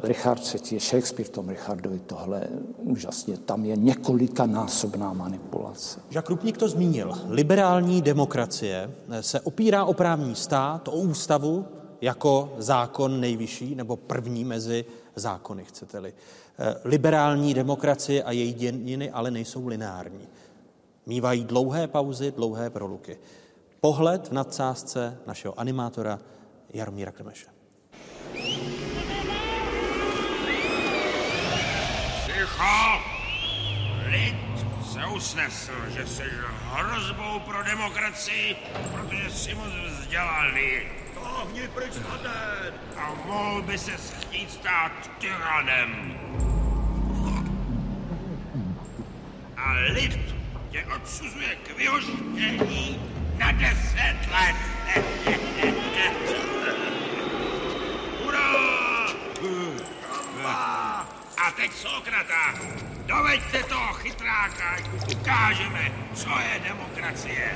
[0.03, 2.47] Richard III, Shakespeare v tom Richardovi tohle
[2.77, 5.99] úžasně, tam je několika násobná manipulace.
[6.11, 7.13] Jacques Krupník to zmínil.
[7.29, 11.65] Liberální demokracie se opírá o právní stát, o ústavu,
[12.01, 16.13] jako zákon nejvyšší nebo první mezi zákony, chcete-li.
[16.59, 20.27] Eh, liberální demokracie a její dějiny ale nejsou lineární.
[21.05, 23.17] Mývají dlouhé pauzy, dlouhé proluky.
[23.81, 26.19] Pohled v nadsázce našeho animátora
[26.73, 27.47] Jaromíra Krmeše.
[32.25, 32.99] Ticho!
[34.11, 34.35] Lid
[34.93, 36.23] se usnesl, že jsi
[36.61, 38.55] hrozbou pro demokracii,
[38.91, 41.02] protože jsi moc vzdělaný.
[41.23, 42.73] Táhni pryč na den!
[42.97, 46.19] A mohl by se chtít stát tyranem.
[49.57, 50.19] A lid
[50.71, 53.01] tě odsuzuje k vyhoštění
[53.37, 54.55] na deset let.
[58.23, 58.49] Hurá!
[61.37, 62.53] A teď Sokrata,
[63.05, 64.77] doveďte toho chytráka,
[65.11, 67.55] ukážeme, co je demokracie.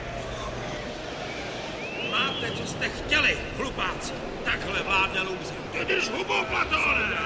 [2.11, 4.13] Máte, co jste chtěli, hlupáci.
[4.45, 5.53] Takhle vládne lůze.
[5.71, 7.17] Ty drž hubu, Platone!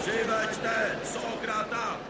[0.00, 2.00] Přiveďte Sokrata!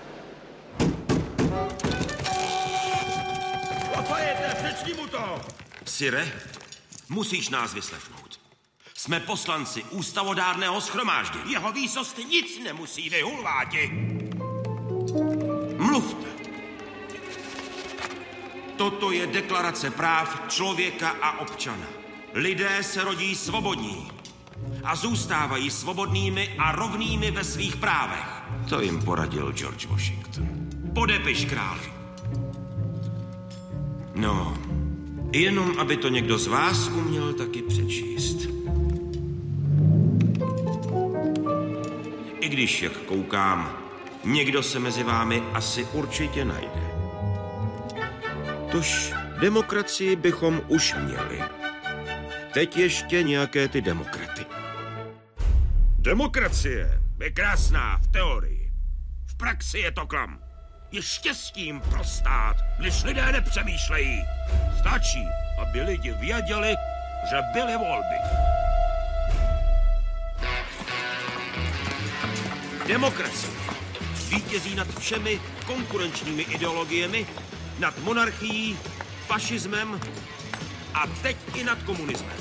[3.97, 5.41] Lafayette, přečti mu to!
[5.85, 6.33] Sire,
[7.09, 8.41] musíš nás vyslechnout.
[8.95, 11.53] Jsme poslanci ústavodárného schromáždění.
[11.53, 13.91] Jeho výsost nic nemusí, vy hulváti.
[15.77, 16.41] Mluvte.
[18.83, 21.87] Toto je deklarace práv člověka a občana.
[22.35, 24.11] Lidé se rodí svobodní
[24.85, 28.42] a zůstávají svobodnými a rovnými ve svých právech.
[28.68, 30.49] To jim poradil George Washington.
[30.95, 31.92] Podepiš králi.
[34.14, 34.59] No,
[35.33, 38.49] jenom aby to někdo z vás uměl taky přečíst.
[42.40, 43.79] I když, jak koukám,
[44.25, 46.82] někdo se mezi vámi asi určitě najde.
[48.73, 51.43] Tož demokracii bychom už měli.
[52.53, 54.47] Teď ještě nějaké ty demokraty.
[55.99, 58.73] Demokracie je krásná v teorii.
[59.27, 60.39] V praxi je to klam.
[60.93, 64.25] Je štěstím pro stát, když lidé nepřemýšlejí.
[64.81, 65.25] Stačí,
[65.59, 66.77] aby lidi věděli,
[67.31, 68.17] že byly volby.
[72.89, 73.53] Demokracie
[74.29, 77.27] vítězí nad všemi konkurenčními ideologiemi,
[77.83, 78.79] nad monarchií,
[79.27, 80.01] fašismem
[80.95, 82.37] a teď i nad komunismem.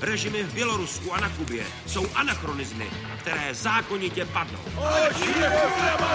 [0.00, 2.86] Režimy v Bělorusku a na Kubě jsou anachronizmy,
[3.20, 4.60] které zákonitě padnou.
[5.06, 6.12] Ať žije Fukuyama!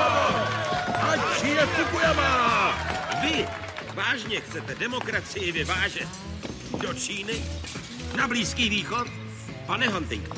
[1.11, 2.73] Ať žije Fukuyama!
[3.21, 3.47] Vy
[3.93, 6.09] vážně chcete demokracii vyvážet?
[6.81, 7.33] Do Číny?
[8.17, 9.07] Na Blízký východ?
[9.65, 10.38] Pane Huntington,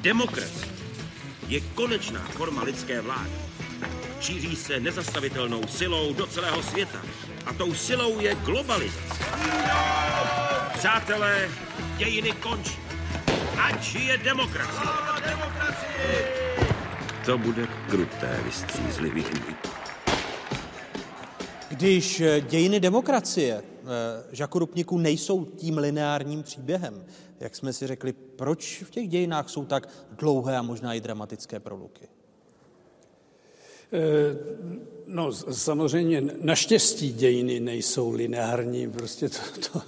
[0.00, 0.74] demokracie
[1.48, 3.43] je konečná forma lidské vlády.
[4.24, 7.02] Šíří se nezastavitelnou silou do celého světa.
[7.46, 9.24] A tou silou je globalizace.
[10.78, 11.48] Přátelé,
[11.98, 12.78] dějiny končí.
[13.62, 14.88] Ať žije demokracie.
[17.26, 19.56] To bude kruté vystřízlivý lidí.
[21.68, 23.84] Když eh, dějiny demokracie, eh,
[24.32, 27.04] Žaku Rupniku, nejsou tím lineárním příběhem,
[27.40, 31.60] jak jsme si řekli, proč v těch dějinách jsou tak dlouhé a možná i dramatické
[31.60, 32.08] proluky?
[33.94, 34.36] Eh,
[35.06, 38.90] no, samozřejmě naštěstí dějiny nejsou lineární.
[38.90, 39.38] Prostě to,
[39.72, 39.82] to,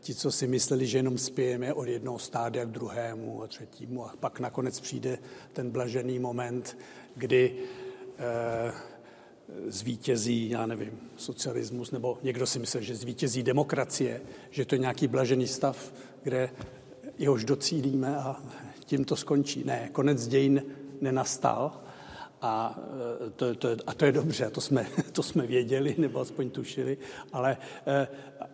[0.00, 4.14] ti, co si mysleli, že jenom spějeme od jednoho stádia k druhému a třetímu a
[4.20, 5.18] pak nakonec přijde
[5.52, 6.78] ten blažený moment,
[7.16, 7.54] kdy
[8.18, 8.72] eh,
[9.66, 15.06] zvítězí, já nevím, socialismus, nebo někdo si myslel, že zvítězí demokracie, že to je nějaký
[15.08, 16.50] blažený stav, kde
[17.18, 18.42] jehož docílíme a
[18.84, 19.64] tím to skončí.
[19.64, 20.62] Ne, konec dějin
[21.00, 21.87] nenastal
[22.42, 22.78] a
[23.26, 26.98] e, to, to, a to je dobře, to jsme, to jsme věděli, nebo aspoň tušili,
[27.32, 28.08] ale e,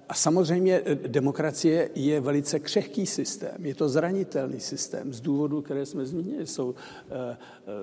[0.08, 5.86] a samozřejmě e, demokracie je velice křehký systém, je to zranitelný systém z důvodů, které
[5.86, 6.46] jsme zmínili.
[6.46, 6.74] Jsou,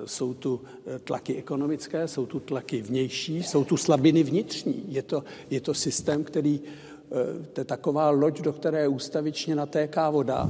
[0.05, 0.61] jsou tu
[1.03, 4.83] tlaky ekonomické, jsou tu tlaky vnější, jsou tu slabiny vnitřní.
[4.87, 6.61] Je to, je to systém, který,
[7.53, 10.49] to je taková loď, do které ústavičně natéká voda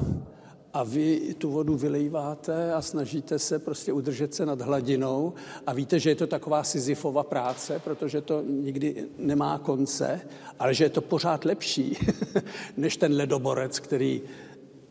[0.74, 5.34] a vy tu vodu vylejváte a snažíte se prostě udržet se nad hladinou
[5.68, 10.22] a víte, že je to taková sizifova práce, protože to nikdy nemá konce,
[10.60, 11.98] ale že je to pořád lepší
[12.78, 14.22] než ten ledoborec, který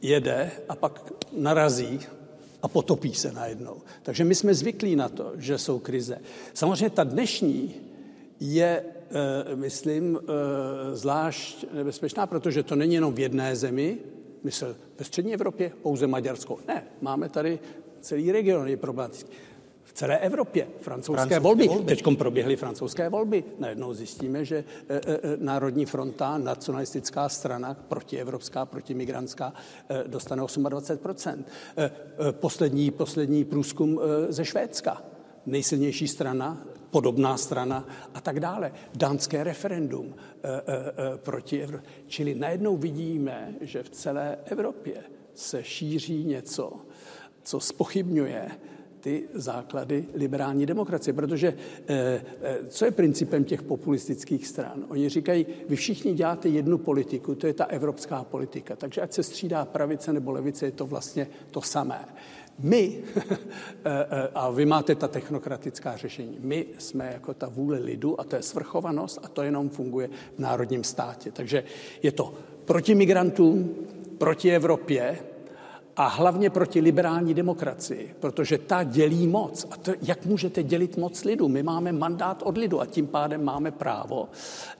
[0.02, 2.00] jede a pak narazí
[2.62, 3.76] a potopí se najednou.
[4.02, 6.18] Takže my jsme zvyklí na to, že jsou krize.
[6.54, 7.74] Samozřejmě ta dnešní
[8.40, 8.84] je,
[9.50, 13.98] e, myslím, e, zvlášť nebezpečná, protože to není jenom v jedné zemi,
[14.44, 16.58] myslel, ve střední Evropě pouze Maďarsko.
[16.68, 17.58] Ne, máme tady
[18.00, 19.30] celý region, je problematický.
[19.84, 21.68] V celé Evropě francouzské, francouzské volby.
[21.68, 21.84] volby.
[21.84, 23.44] Teď proběhly francouzské volby.
[23.58, 25.00] Najednou zjistíme, že e, e,
[25.36, 29.52] Národní fronta, nacionalistická strana, protievropská, protimigrantská,
[29.88, 31.44] e, dostane 28
[31.76, 35.02] e, e, poslední, poslední průzkum e, ze Švédska.
[35.46, 38.72] Nejsilnější strana podobná strana a tak dále.
[38.94, 41.90] Dánské referendum e, e, proti Evropě.
[42.06, 45.02] Čili najednou vidíme, že v celé Evropě
[45.34, 46.72] se šíří něco,
[47.42, 48.50] co spochybňuje
[49.00, 51.14] ty základy liberální demokracie.
[51.14, 51.54] Protože
[52.68, 54.84] co je principem těch populistických stran?
[54.88, 58.76] Oni říkají, vy všichni děláte jednu politiku, to je ta evropská politika.
[58.76, 62.04] Takže ať se střídá pravice nebo levice, je to vlastně to samé.
[62.62, 63.36] My, eh,
[63.84, 68.36] eh, a vy máte ta technokratická řešení, my jsme jako ta vůle lidu a to
[68.36, 71.32] je svrchovanost a to jenom funguje v národním státě.
[71.32, 71.64] Takže
[72.02, 73.74] je to proti migrantům,
[74.18, 75.18] proti Evropě,
[76.00, 79.66] a hlavně proti liberální demokracii, protože ta dělí moc.
[79.70, 81.48] A to, jak můžete dělit moc lidu?
[81.48, 84.28] My máme mandát od lidu a tím pádem máme právo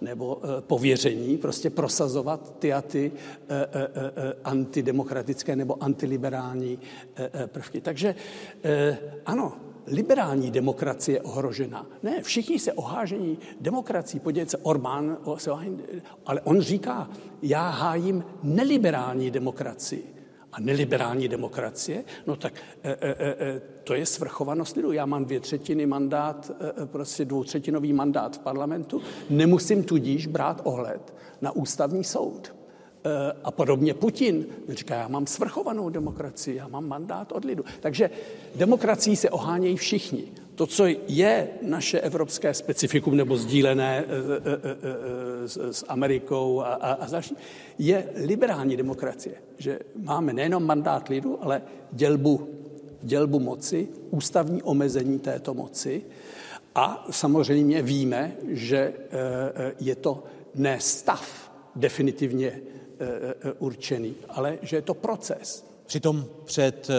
[0.00, 3.12] nebo e, pověření prostě prosazovat ty a ty
[3.48, 6.78] e, e, e, antidemokratické nebo antiliberální
[7.16, 7.80] e, e, prvky.
[7.80, 8.14] Takže
[8.64, 9.52] e, ano,
[9.86, 11.86] liberální demokracie je ohrožena.
[12.02, 14.20] Ne, všichni se ohážení demokracií.
[14.20, 15.16] Podívejte se, Orbán,
[16.26, 17.10] ale on říká,
[17.42, 20.19] já hájím neliberální demokracii
[20.52, 24.92] a neliberální demokracie, no tak e, e, e, to je svrchovanost lidu.
[24.92, 26.50] Já mám dvě třetiny mandát,
[26.82, 32.54] e, prostě dvoutřetinový mandát v parlamentu, nemusím tudíž brát ohled na ústavní soud.
[33.04, 37.64] E, a podobně Putin říká, já mám svrchovanou demokracii, já mám mandát od lidu.
[37.80, 38.10] Takže
[38.54, 40.24] demokracií se ohánějí všichni
[40.60, 44.60] to, co je naše evropské specifikum nebo sdílené eh, eh,
[45.64, 47.36] eh, s Amerikou a, a, a další,
[47.78, 49.34] je liberální demokracie.
[49.58, 52.48] Že máme nejenom mandát lidu, ale dělbu,
[53.02, 56.02] dělbu moci, ústavní omezení této moci.
[56.74, 58.92] A samozřejmě víme, že
[59.80, 62.60] je to ne stav definitivně
[63.58, 65.69] určený, ale že je to proces.
[65.90, 66.90] Přitom před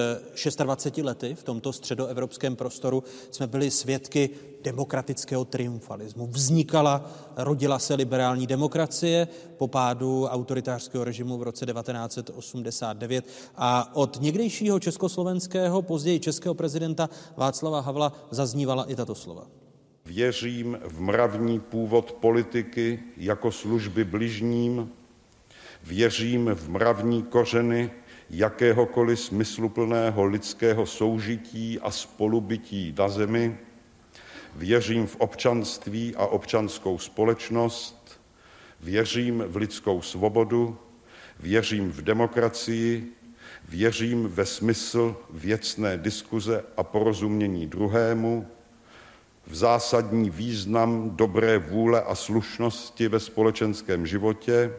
[0.58, 4.30] 26 eh, lety v tomto středoevropském prostoru jsme byli svědky
[4.62, 6.28] demokratického triumfalismu.
[6.28, 9.28] Vznikala, rodila se liberální demokracie
[9.58, 17.80] po pádu autoritářského režimu v roce 1989 a od někdejšího československého, později českého prezidenta Václava
[17.80, 19.48] Havla zaznívala i tato slova.
[20.06, 24.89] Věřím v mravní původ politiky jako služby bližním,
[25.84, 27.92] věřím v mravní kořeny
[28.32, 33.58] jakéhokoliv smysluplného lidského soužití a spolubytí na zemi,
[34.56, 38.22] věřím v občanství a občanskou společnost,
[38.82, 40.78] věřím v lidskou svobodu,
[41.42, 43.08] Věřím v demokracii,
[43.70, 48.48] věřím ve smysl věcné diskuze a porozumění druhému,
[49.48, 54.74] v zásadní význam dobré vůle a slušnosti ve společenském životě,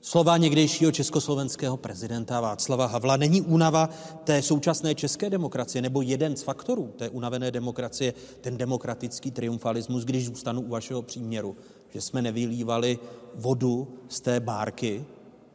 [0.00, 3.88] Slova někdejšího československého prezidenta Václava Havla není únava
[4.24, 10.26] té současné české demokracie nebo jeden z faktorů té unavené demokracie, ten demokratický triumfalismus, když
[10.26, 11.56] zůstanu u vašeho příměru,
[11.90, 12.98] že jsme nevylívali
[13.34, 15.04] vodu z té bárky,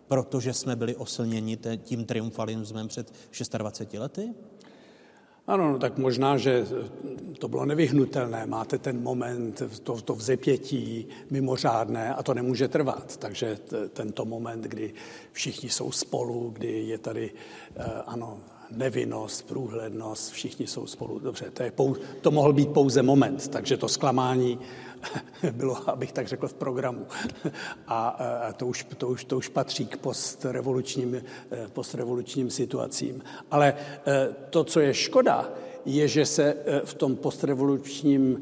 [0.07, 3.13] protože jsme byli oslněni tím triumfalismem před
[3.57, 4.33] 26 lety?
[5.47, 6.65] Ano, no, tak možná, že
[7.39, 8.45] to bylo nevyhnutelné.
[8.45, 13.17] Máte ten moment, to, to vzepětí mimořádné a to nemůže trvat.
[13.17, 14.93] Takže t, tento moment, kdy
[15.31, 17.31] všichni jsou spolu, kdy je tady,
[17.75, 18.39] eh, ano,
[18.71, 21.19] nevinnost, průhlednost, všichni jsou spolu.
[21.19, 24.59] Dobře, to, je pou, to mohl být pouze moment, takže to zklamání
[25.51, 27.07] bylo, abych tak řekl, v programu.
[27.87, 28.17] A,
[28.57, 33.23] to, už, to, už, to už patří k postrevolučním, eh, postrevolučním situacím.
[33.51, 35.49] Ale eh, to, co je škoda,
[35.85, 38.41] je, že se eh, v tom postrevolučním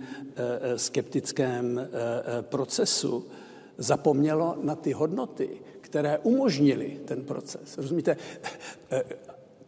[0.76, 1.90] skeptickém
[2.42, 3.26] procesu
[3.78, 5.50] zapomnělo na ty hodnoty,
[5.82, 7.78] které umožnily ten proces.
[7.78, 8.18] Rozumíte?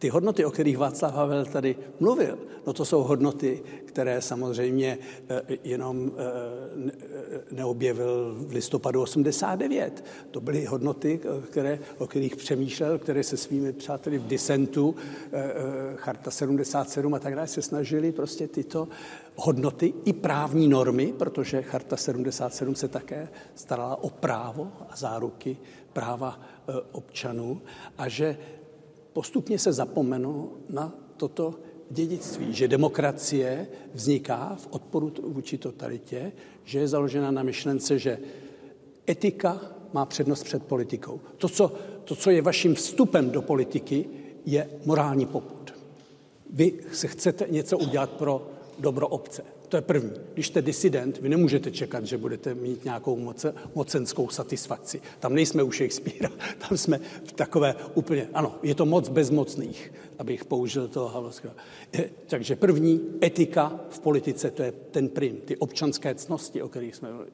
[0.03, 2.37] Ty hodnoty, o kterých Václav Havel tady mluvil,
[2.67, 4.97] no to jsou hodnoty, které samozřejmě
[5.29, 6.23] eh, jenom eh,
[6.87, 10.03] eh, neobjevil v listopadu 89.
[10.31, 14.95] To byly hodnoty, které, o kterých přemýšlel, které se svými přáteli v disentu,
[15.95, 18.87] Charta 77 a tak dále, se snažili prostě tyto
[19.35, 25.57] hodnoty i právní normy, protože Charta 77 se také starala o právo a záruky
[25.93, 26.39] práva
[26.91, 27.61] občanů
[27.97, 28.37] a že
[29.13, 31.55] postupně se zapomenu na toto
[31.89, 36.31] dědictví, že demokracie vzniká v odporu vůči totalitě,
[36.63, 38.19] že je založena na myšlence, že
[39.09, 39.61] etika
[39.93, 41.19] má přednost před politikou.
[41.37, 44.05] To co, to, co je vaším vstupem do politiky,
[44.45, 45.73] je morální poput.
[46.49, 48.47] Vy se chcete něco udělat pro
[48.79, 49.43] dobro obce.
[49.73, 50.11] To je první.
[50.33, 55.01] Když jste disident, vy nemůžete čekat, že budete mít nějakou moce, mocenskou satisfakci.
[55.19, 56.29] Tam nejsme u Shakespearea,
[56.69, 59.93] tam jsme v takové úplně, ano, je to moc bezmocných,
[60.23, 61.53] abych použil toho Havlovského.
[62.27, 67.09] Takže první, etika v politice, to je ten prim, ty občanské cnosti, o kterých jsme
[67.09, 67.31] mluvili.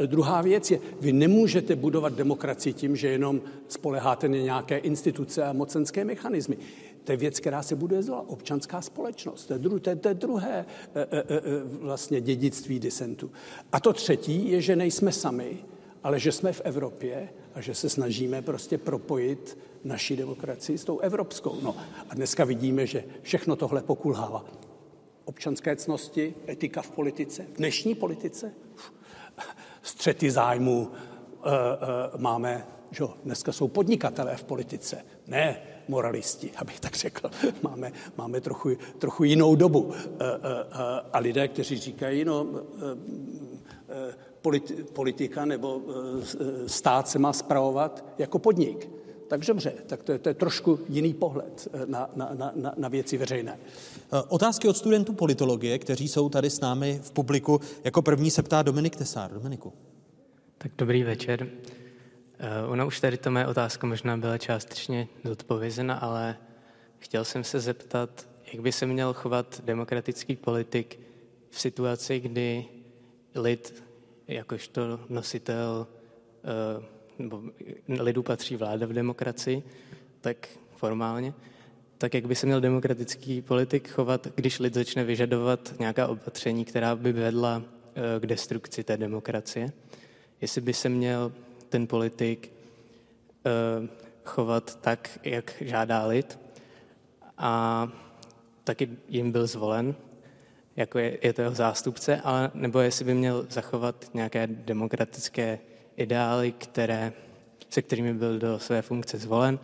[0.00, 5.44] E, druhá věc je, vy nemůžete budovat demokracii tím, že jenom spoleháte na nějaké instituce
[5.44, 6.56] a mocenské mechanismy.
[7.04, 8.24] To je věc, která se buduje zla.
[8.28, 9.46] Občanská společnost.
[9.46, 11.30] To je, dru, to je, to je druhé e, e,
[11.64, 13.30] vlastně dědictví disentu.
[13.72, 15.58] A to třetí je, že nejsme sami,
[16.02, 20.98] ale že jsme v Evropě a že se snažíme prostě propojit naši demokracii s tou
[20.98, 21.58] evropskou.
[21.62, 21.76] No
[22.08, 24.44] a dneska vidíme, že všechno tohle pokulhává.
[25.24, 28.54] Občanské cnosti, etika v politice, v dnešní politice,
[29.82, 35.56] střety zájmu e, e, máme, že dneska jsou podnikatelé v politice, ne
[35.88, 37.30] moralisti, abych tak řekl.
[37.62, 39.92] Máme, máme trochu, trochu jinou dobu.
[39.94, 40.24] E,
[41.12, 42.46] a lidé, kteří říkají, no,
[44.92, 45.80] politika nebo
[46.66, 48.88] stát se má spravovat jako podnik.
[49.28, 53.16] Tak dobře, tak to je, to je trošku jiný pohled na, na, na, na věci
[53.16, 53.58] veřejné.
[54.28, 57.60] Otázky od studentů politologie, kteří jsou tady s námi v publiku.
[57.84, 59.32] Jako první se ptá Dominik Tesár.
[59.32, 59.72] Dominiku.
[60.58, 61.48] Tak dobrý večer.
[62.68, 66.36] Ona už tady to moje otázka možná byla částečně zodpovězena, ale
[66.98, 71.00] chtěl jsem se zeptat, jak by se měl chovat demokratický politik
[71.50, 72.64] v situaci, kdy
[73.34, 73.84] lid,
[74.28, 75.86] jakožto nositel,
[76.78, 76.84] uh,
[77.18, 77.42] nebo
[77.88, 79.62] lidu patří vláda v demokracii,
[80.20, 81.34] tak formálně,
[81.98, 86.96] tak jak by se měl demokratický politik chovat, když lid začne vyžadovat nějaká opatření, která
[86.96, 87.64] by vedla uh,
[88.20, 89.72] k destrukci té demokracie?
[90.40, 91.32] Jestli by se měl
[91.68, 92.52] ten politik
[93.82, 93.88] uh,
[94.24, 96.38] chovat tak, jak žádá lid?
[97.38, 97.88] A
[98.64, 99.94] taky jim byl zvolen,
[100.76, 105.58] jako je, je to jeho zástupce, ale nebo jestli by měl zachovat nějaké demokratické
[105.96, 107.12] ideály, které,
[107.70, 109.58] se kterými byl do své funkce zvolen,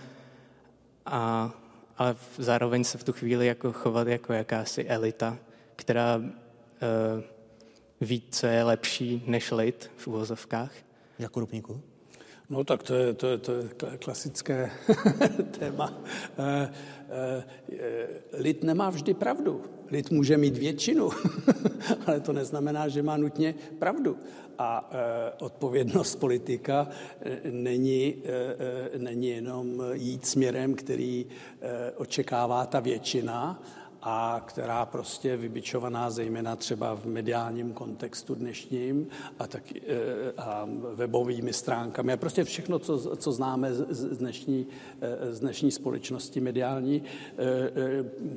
[1.06, 1.52] a,
[1.98, 5.38] ale zároveň se v tu chvíli jako chovat jako jakási elita,
[5.76, 6.24] která uh,
[8.00, 10.72] ví, co je lepší než lid v uvozovkách.
[11.18, 11.80] Jako Rupníku?
[12.50, 14.70] No tak to je, to je, to je klasické
[15.58, 15.94] téma.
[17.10, 19.62] Eh, eh, lid nemá vždy pravdu.
[19.90, 21.10] Lid může mít většinu,
[22.06, 24.18] ale to neznamená, že má nutně pravdu.
[24.58, 26.88] A eh, odpovědnost politika
[27.50, 28.22] není,
[28.98, 31.26] není jenom jít směrem, který
[31.96, 33.62] očekává ta většina,
[34.02, 39.62] a která prostě vybičovaná zejména třeba v mediálním kontextu dnešním a, tak,
[40.38, 44.66] a webovými stránkami a prostě všechno, co, co známe z dnešní,
[45.30, 47.02] z dnešní společnosti mediální,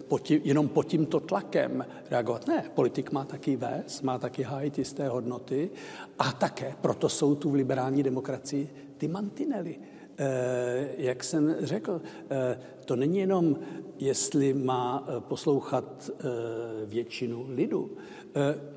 [0.08, 2.48] pod tím, jenom pod tímto tlakem reagovat.
[2.48, 5.70] Ne, politik má taky vést, má taky hájit jisté hodnoty
[6.20, 9.80] a také proto jsou tu v liberální demokracii ty mantinely.
[10.18, 13.60] Eh, jak jsem řekl, eh, to není jenom,
[14.00, 16.12] jestli má eh, poslouchat
[16.86, 17.98] většinu lidu,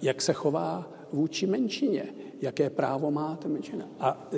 [0.02, 2.04] jak se chová vůči menšině,
[2.40, 3.84] jaké právo má ta menšina.
[4.00, 4.28] A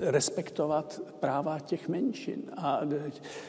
[0.00, 2.42] respektovat práva těch menšin.
[2.56, 2.80] A,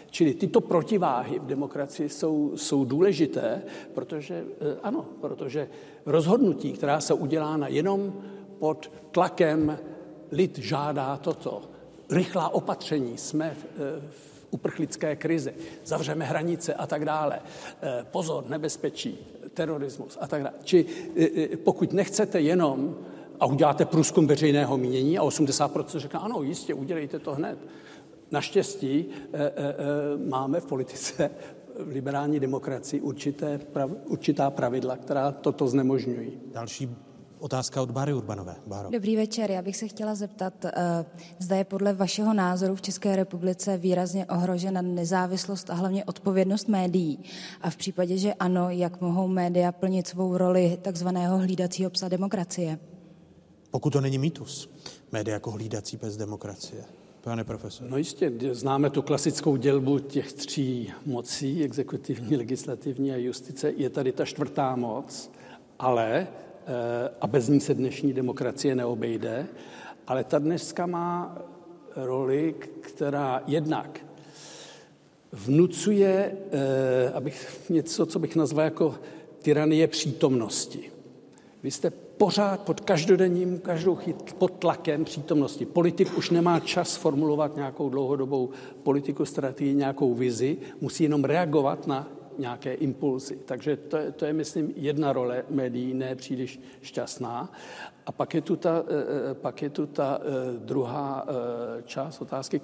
[0.10, 3.62] čili tyto protiváhy v demokracii jsou, jsou důležité,
[3.94, 4.46] protože
[4.84, 5.70] ano, protože
[6.06, 8.14] rozhodnutí, která jsou udělána jenom
[8.60, 9.78] pod tlakem
[10.32, 11.71] lid žádá toto,
[12.12, 15.54] rychlá opatření, jsme v, eh, v uprchlické krizi,
[15.86, 17.40] zavřeme hranice a tak dále.
[17.82, 19.18] Eh, pozor, nebezpečí,
[19.54, 20.56] terorismus a tak dále.
[20.64, 20.86] Či
[21.16, 22.96] eh, pokud nechcete jenom
[23.40, 27.58] a uděláte průzkum veřejného mínění a 80% řekne, ano, jistě, udělejte to hned.
[28.32, 29.06] Naštěstí
[30.30, 31.32] máme v politice
[31.80, 33.60] v liberální demokracii určité,
[34.06, 36.32] určitá pravidla, která toto znemožňují.
[36.54, 36.96] Další
[37.42, 38.56] Otázka od Báry Urbanové.
[38.68, 38.90] Báro.
[38.90, 39.52] Dobrý večer.
[39.52, 40.72] Já bych se chtěla zeptat, uh,
[41.40, 47.20] zda je podle vašeho názoru v České republice výrazně ohrožena nezávislost a hlavně odpovědnost médií.
[47.62, 52.80] A v případě, že ano, jak mohou média plnit svou roli takzvaného hlídacího psa demokracie?
[53.72, 54.70] Pokud to není mýtus,
[55.12, 56.84] média jako hlídací pes demokracie.
[57.22, 57.90] Pane profesor.
[57.90, 63.72] No jistě, známe tu klasickou dělbu těch tří mocí, exekutivní, legislativní a justice.
[63.78, 65.32] Je tady ta čtvrtá moc,
[65.80, 66.51] ale Eh,
[67.22, 69.48] a bez ní se dnešní demokracie neobejde,
[70.08, 71.38] ale ta dneska má
[71.96, 74.06] roli, která jednak
[75.32, 78.96] vnucuje, eh, abych něco, co bych nazval jako
[79.42, 80.92] tyranie přítomnosti.
[81.64, 85.66] Vy jste pořád pod každodenním, každou chyt, pod tlakem přítomnosti.
[85.66, 88.50] Politik už nemá čas formulovat nějakou dlouhodobou
[88.84, 92.08] politiku, strategii, nějakou vizi, musí jenom reagovat na
[92.38, 93.38] nějaké impulzy.
[93.46, 97.52] Takže to je, to je, myslím, jedna role médií, ne příliš šťastná.
[98.06, 101.26] A pak je tu ta, eh, eh, pak je tu ta eh, druhá
[101.86, 102.62] část otázky,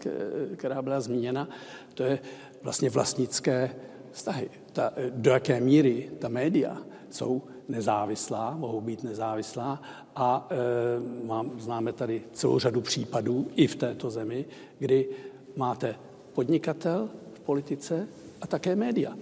[0.55, 1.49] která byla zmíněna,
[1.93, 2.19] to je
[2.63, 3.75] vlastně vlastnické
[4.11, 4.49] vztahy.
[4.73, 6.77] Ta, do jaké míry ta média
[7.09, 9.81] jsou nezávislá, mohou být nezávislá
[10.15, 14.45] a e, mám, známe tady celou řadu případů i v této zemi,
[14.79, 15.09] kdy
[15.55, 15.95] máte
[16.33, 18.07] podnikatel v politice
[18.41, 19.15] a také média.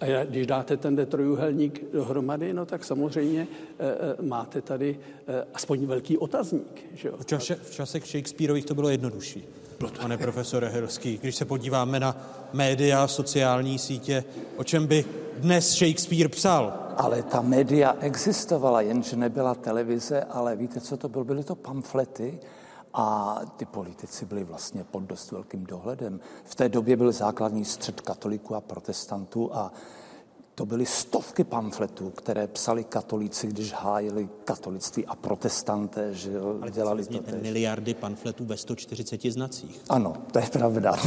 [0.00, 3.46] A když dáte ten trojuhelník dohromady, no tak samozřejmě
[3.78, 6.84] e, máte tady e, aspoň velký otazník.
[6.94, 7.14] Že jo?
[7.20, 9.44] V, čase, v časech Shakespeareových to bylo jednodušší.
[10.00, 12.16] Pane profesore Herovský, když se podíváme na
[12.52, 14.24] média, sociální sítě,
[14.56, 15.04] o čem by
[15.36, 16.86] dnes Shakespeare psal?
[16.96, 21.24] Ale ta média existovala, jenže nebyla televize, ale víte, co to bylo?
[21.24, 22.38] Byly to pamflety,
[22.98, 26.20] a ty politici byli vlastně pod dost velkým dohledem.
[26.44, 29.72] V té době byl základní střed katoliků a protestantů a
[30.54, 36.70] to byly stovky pamfletů, které psali katolíci, když hájili katolictví a protestanté, že jo, Ale
[36.70, 37.42] dělali to tež.
[37.42, 39.80] miliardy pamfletů ve 140 znacích.
[39.88, 40.92] Ano, to je pravda.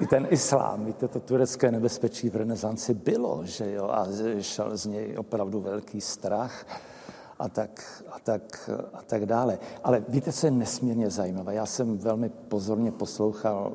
[0.00, 4.06] I ten islám, víte, to turecké nebezpečí v renesanci bylo, že jo, a
[4.40, 6.66] šel z něj opravdu velký strach
[7.38, 9.58] a tak, a, tak, a tak dále.
[9.84, 11.54] Ale víte, co je nesmírně zajímavé?
[11.54, 13.72] Já jsem velmi pozorně poslouchal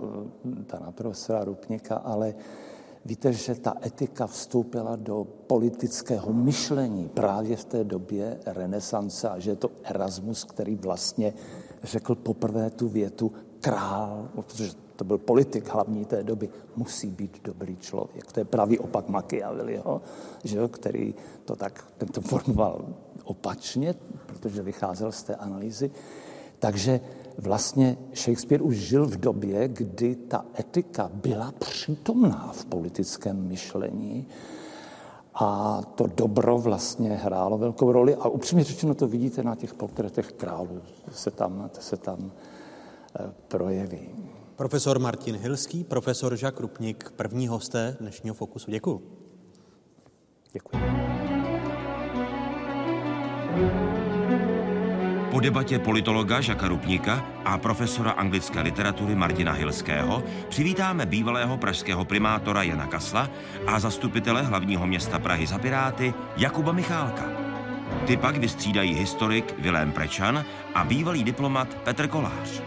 [0.60, 2.34] eh, pana profesora Rupníka, ale
[3.06, 9.52] víte, že ta etika vstoupila do politického myšlení právě v té době renesance a že
[9.52, 11.34] je to Erasmus, který vlastně
[11.84, 17.78] řekl poprvé tu větu král, protože to byl politik hlavní té doby, musí být dobrý
[17.78, 18.32] člověk.
[18.32, 20.02] To je pravý opak Machiavelliho,
[20.44, 22.86] že jo, který to tak, ten to formoval
[23.30, 25.92] opačně, protože vycházel z té analýzy.
[26.60, 27.00] Takže
[27.38, 34.28] vlastně Shakespeare už žil v době, kdy ta etika byla přítomná v politickém myšlení
[35.34, 40.32] a to dobro vlastně hrálo velkou roli a upřímně řečeno to vidíte na těch portretech
[40.32, 42.32] králů, se tam, se tam
[43.20, 44.10] eh, projeví.
[44.56, 48.72] Profesor Martin Hilský, profesor Žak Rupnik, první hosté dnešního Fokusu.
[48.72, 49.02] Děkuji.
[50.54, 51.09] Děkuji.
[55.32, 62.64] Po debatě politologa Žaka Rupníka a profesora anglické literatury Martina Hilského přivítáme bývalého pražského primátora
[62.64, 63.30] Jana Kasla
[63.68, 67.24] a zastupitele hlavního města Prahy za Piráty Jakuba Michálka.
[68.06, 70.46] Ty pak vystřídají historik Vilém Prečan
[70.76, 72.62] a bývalý diplomat Petr Kolář.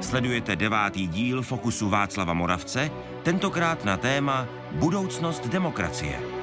[0.00, 2.90] Sledujete devátý díl Fokusu Václava Moravce,
[3.22, 6.39] tentokrát na téma Budoucnost demokracie.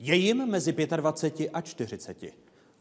[0.00, 2.16] Je jim mezi 25 a 40.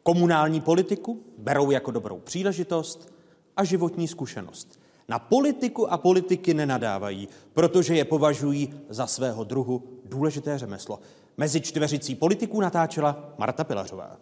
[0.04, 3.14] Komunální politiku berou jako dobrou příležitost
[3.58, 4.80] a životní zkušenost.
[5.10, 11.00] Na politiku a politiky nenadávají, protože je považují za svého druhu důležité řemeslo.
[11.38, 14.18] Mezi čtveřicí politiků natáčela Marta Pilařová.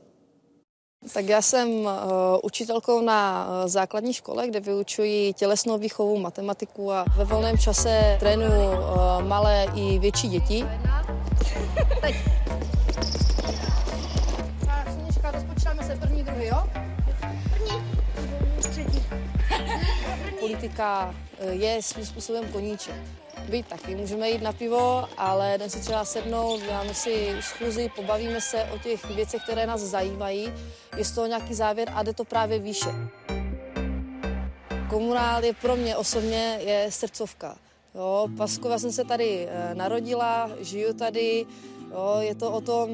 [1.14, 1.92] Tak já jsem uh,
[2.44, 8.68] učitelkou na uh, základní škole, kde vyučuji tělesnou výchovu, matematiku a ve volném čase trénuji
[8.68, 10.66] uh, malé i větší děti.
[12.02, 12.16] Teď.
[16.48, 16.64] jo?
[18.62, 19.06] První.
[20.40, 21.16] Politika
[21.52, 22.96] je svým způsobem koníček
[23.50, 23.96] být taky.
[23.96, 28.80] Můžeme jít na pivo, ale jdeme si třeba sednout, děláme si schůzi, pobavíme se o
[28.80, 30.54] těch věcech, které nás zajímají.
[30.98, 32.90] Je z toho nějaký závěr a jde to právě výše.
[34.90, 37.58] Komunál je pro mě osobně je srdcovka.
[37.96, 41.46] Jo, Paskova jsem se tady eh, narodila, žiju tady,
[41.96, 42.90] jo, je to o tom,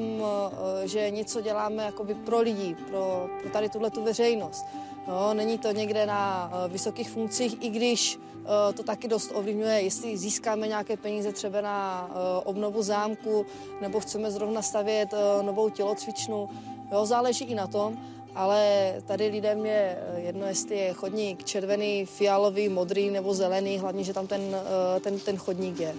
[0.82, 4.64] eh, že něco děláme jakoby pro lidi, pro, pro tady tuhle tu veřejnost.
[5.08, 9.80] Jo, není to někde na eh, vysokých funkcích, i když Eh, to taky dost ovlivňuje,
[9.80, 13.46] jestli získáme nějaké peníze třeba na eh, obnovu zámku,
[13.80, 16.48] nebo chceme zrovna stavět eh, novou tělocvičnu.
[16.92, 17.96] Jo, záleží i na tom,
[18.34, 24.12] ale tady lidem je jedno, jestli je chodník červený, fialový, modrý nebo zelený, hlavně, že
[24.12, 24.56] tam ten,
[25.00, 25.94] ten, ten chodník je.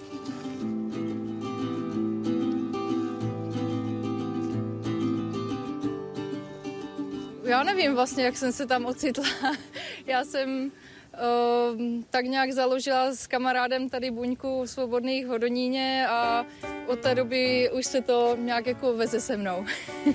[7.44, 9.24] Já nevím vlastně, jak jsem se tam ocitla.
[10.06, 10.72] Já jsem
[11.18, 16.46] Ehm, tak nějak založila s kamarádem tady buňku svobodných hodoníně a
[16.86, 19.64] od té doby už se to nějak jako veze se mnou.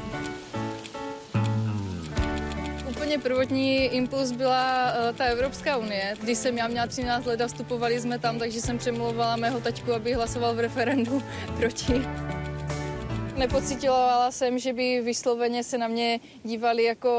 [2.90, 6.16] Úplně prvotní impuls byla uh, ta Evropská unie.
[6.22, 9.94] Když jsem já měla 13 let a vstupovali jsme tam, takže jsem přemlouvala mého taťku,
[9.94, 11.24] aby hlasoval v referendu
[11.58, 12.02] proti.
[13.40, 17.12] Nepocitovala jsem, že by vysloveně se na mě dívali jako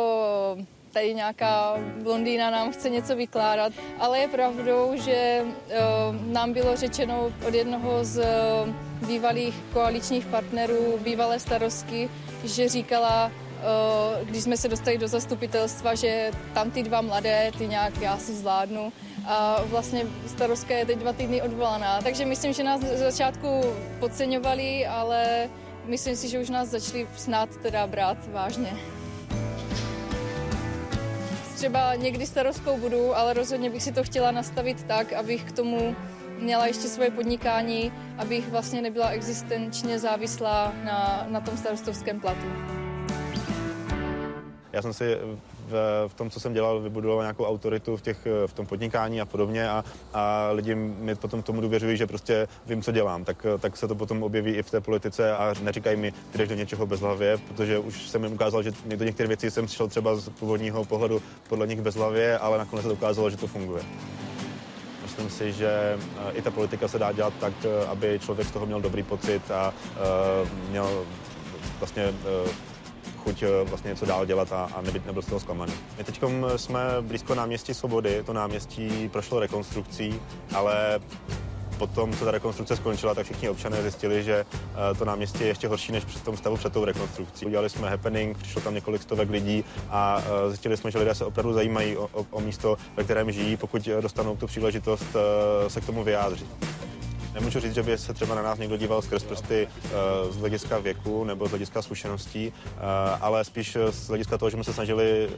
[0.92, 7.32] tady nějaká blondýna nám chce něco vykládat, ale je pravdou, že uh, nám bylo řečeno
[7.48, 12.10] od jednoho z uh, bývalých koaličních partnerů, bývalé starostky,
[12.44, 17.66] že říkala, uh, když jsme se dostali do zastupitelstva, že tam ty dva mladé, ty
[17.66, 18.92] nějak já si zvládnu.
[19.26, 22.02] A vlastně starostka je teď dva týdny odvolaná.
[22.02, 23.60] Takže myslím, že nás z začátku
[24.00, 25.48] podceňovali, ale
[25.84, 28.76] myslím si, že už nás začali snad teda brát vážně
[31.60, 35.96] třeba někdy starostkou budu, ale rozhodně bych si to chtěla nastavit tak, abych k tomu
[36.38, 42.46] měla ještě svoje podnikání, abych vlastně nebyla existenčně závislá na, na tom starostovském platu.
[44.72, 45.04] Já jsem si
[45.70, 49.24] v, v tom, co jsem dělal, vybudoval nějakou autoritu v, těch, v tom podnikání a
[49.24, 53.24] podobně a, a lidi mi potom tomu důvěřují, že prostě vím, co dělám.
[53.24, 56.48] Tak, tak se to potom objeví i v té politice a neříkají mi, ty jdeš
[56.48, 60.16] do něčeho bezhlavě, protože už jsem jim ukázal, že do některých věcí jsem šel třeba
[60.16, 63.82] z původního pohledu podle nich bezhlavě, ale nakonec se ukázalo, že to funguje.
[65.02, 65.98] Myslím si, že
[66.28, 69.02] eh, i ta politika se dá dělat tak, eh, aby člověk z toho měl dobrý
[69.02, 71.04] pocit a uh, měl
[71.78, 72.50] vlastně uh,
[73.24, 75.72] chuť eh, vlastně něco dál dělat a, a nebyt, nebyl z toho zklamaný.
[75.98, 76.20] My teď
[76.56, 80.20] jsme blízko náměstí Svobody, to náměstí prošlo rekonstrukcí,
[80.54, 81.00] ale
[81.78, 85.68] potom, co ta rekonstrukce skončila, tak všichni občané zjistili, že eh, to náměstí je ještě
[85.68, 87.46] horší než při tom stavu před tou rekonstrukcí.
[87.46, 91.24] Udělali jsme happening, přišlo tam několik stovek lidí a eh, zjistili jsme, že lidé se
[91.24, 95.16] opravdu zajímají o, o, o místo, ve kterém žijí, pokud dostanou tu příležitost
[95.68, 96.46] se k tomu vyjádřit.
[97.34, 99.90] Nemůžu říct, že by se třeba na nás někdo díval skrz prsty uh,
[100.32, 102.82] z hlediska věku nebo z hlediska zkušeností, uh,
[103.20, 105.28] ale spíš z hlediska toho, že jsme se snažili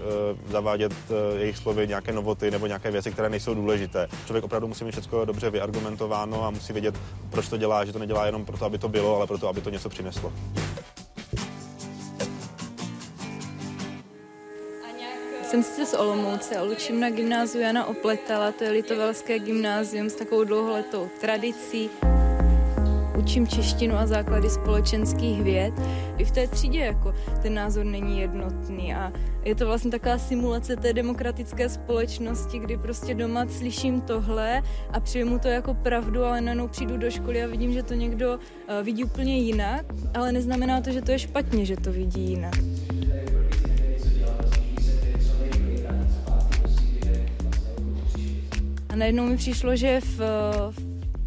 [0.50, 0.92] zavádět
[1.38, 4.08] jejich slovy nějaké novoty nebo nějaké věci, které nejsou důležité.
[4.26, 6.94] Člověk opravdu musí mít všechno dobře vyargumentováno a musí vědět,
[7.30, 9.70] proč to dělá, že to nedělá jenom proto, aby to bylo, ale proto, aby to
[9.70, 10.32] něco přineslo.
[15.52, 20.14] Jsem sice z Olomouce, ale učím na gymnáziu Jana Opletala, to je litovelské gymnázium s
[20.14, 21.90] takovou dlouholetou tradicí.
[23.18, 25.74] Učím češtinu a základy společenských věd.
[26.18, 29.12] I v té třídě jako ten názor není jednotný a
[29.44, 35.38] je to vlastně taková simulace té demokratické společnosti, kdy prostě doma slyším tohle a přijmu
[35.38, 38.38] to jako pravdu, ale najednou přijdu do školy a vidím, že to někdo
[38.68, 42.54] eh, vidí úplně jinak, ale neznamená to, že to je špatně, že to vidí jinak.
[48.92, 50.18] A najednou mi přišlo, že v,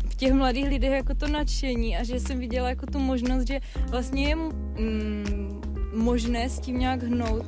[0.10, 3.60] v těch mladých lidech jako to nadšení a že jsem viděla jako tu možnost, že
[3.90, 5.62] vlastně je mm,
[5.94, 7.46] možné s tím nějak hnout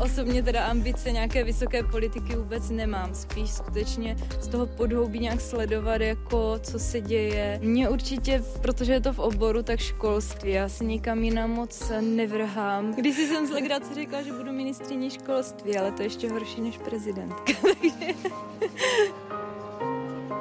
[0.00, 3.14] osobně teda ambice nějaké vysoké politiky vůbec nemám.
[3.14, 7.60] Spíš skutečně z toho podhoubí nějak sledovat, jako co se děje.
[7.62, 10.50] Mně určitě, protože je to v oboru, tak školství.
[10.52, 12.94] Já si nikam jinam moc nevrhám.
[12.94, 16.78] Když jsem z legrace řekla, že budu ministriní školství, ale to je ještě horší než
[16.78, 17.52] prezidentka.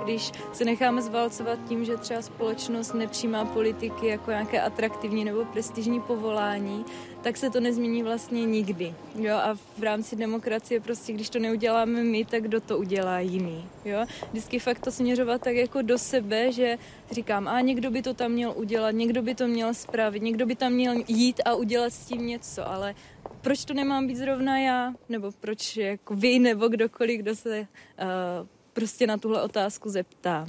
[0.09, 6.01] Když se necháme zvalcovat tím, že třeba společnost nepřijímá politiky jako nějaké atraktivní nebo prestižní
[6.01, 6.85] povolání,
[7.21, 8.93] tak se to nezmění vlastně nikdy.
[9.15, 9.35] Jo?
[9.35, 13.67] A v rámci demokracie prostě, když to neuděláme my, tak kdo to udělá jiný.
[13.85, 14.05] Jo?
[14.31, 16.77] Vždycky fakt to směřovat tak jako do sebe, že
[17.11, 20.55] říkám, a někdo by to tam měl udělat, někdo by to měl spravit, někdo by
[20.55, 22.95] tam měl jít a udělat s tím něco, ale
[23.41, 28.47] proč to nemám být zrovna já, nebo proč jako vy, nebo kdokoliv, kdo se uh,
[28.79, 30.45] prostě na tuhle otázku zeptá.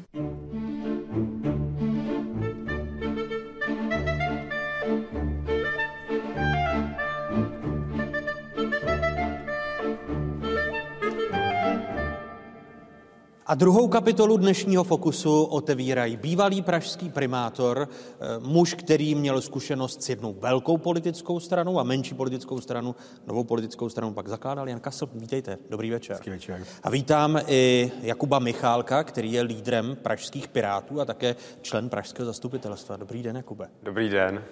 [13.50, 20.08] A druhou kapitolu dnešního fokusu otevírají bývalý pražský primátor, eh, muž, který měl zkušenost s
[20.08, 22.94] jednou velkou politickou stranou a menší politickou stranu,
[23.26, 24.68] novou politickou stranu pak zakládal.
[24.68, 26.16] Jan Kasl, vítejte, dobrý večer.
[26.16, 26.64] Hezký večer.
[26.82, 32.96] A vítám i Jakuba Michálka, který je lídrem pražských pirátů a také člen pražského zastupitelstva.
[32.96, 33.68] Dobrý den, Jakube.
[33.82, 34.44] Dobrý den.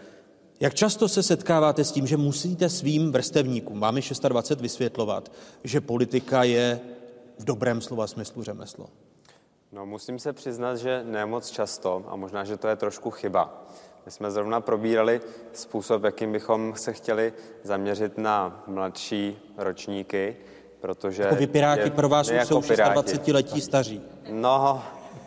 [0.61, 5.33] Jak často se setkáváte s tím, že musíte svým vrstevníkům, máme 26, vysvětlovat,
[5.65, 6.81] že politika je
[7.39, 8.87] v dobrém slova smyslu řemeslo?
[9.73, 13.63] No, musím se přiznat, že ne moc často a možná, že to je trošku chyba.
[14.07, 15.21] My jsme zrovna probírali
[15.53, 17.33] způsob, jakým bychom se chtěli
[17.63, 20.37] zaměřit na mladší ročníky,
[20.81, 21.23] protože...
[21.23, 24.03] Jako vy Piráti je, pro vás už jsou 26 letí staří.
[24.31, 24.83] No,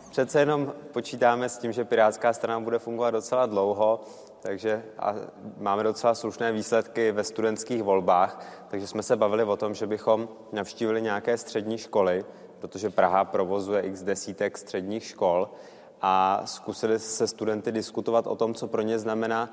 [0.09, 4.01] přece jenom počítáme s tím, že Pirátská strana bude fungovat docela dlouho,
[4.41, 5.15] takže a
[5.57, 10.29] máme docela slušné výsledky ve studentských volbách, takže jsme se bavili o tom, že bychom
[10.51, 12.25] navštívili nějaké střední školy,
[12.59, 15.49] protože Praha provozuje x desítek středních škol
[16.01, 19.49] a zkusili se studenty diskutovat o tom, co pro ně znamená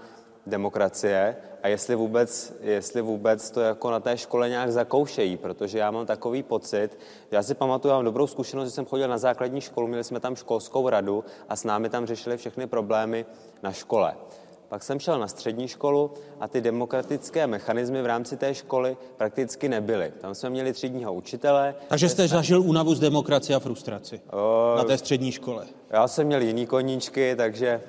[0.46, 5.90] demokracie a jestli vůbec, jestli vůbec to jako na té škole nějak zakoušejí, protože já
[5.90, 6.98] mám takový pocit,
[7.30, 10.20] já si pamatuju, já mám dobrou zkušenost, že jsem chodil na základní školu, měli jsme
[10.20, 13.26] tam školskou radu a s námi tam řešili všechny problémy
[13.62, 14.14] na škole.
[14.68, 16.10] Pak jsem šel na střední školu
[16.40, 20.12] a ty demokratické mechanismy v rámci té školy prakticky nebyly.
[20.20, 21.74] Tam jsme měli třídního učitele.
[21.88, 25.66] Takže jste zažil únavu z demokracie a frustraci o, na té střední škole.
[25.90, 27.80] Já jsem měl jiný koníčky, takže...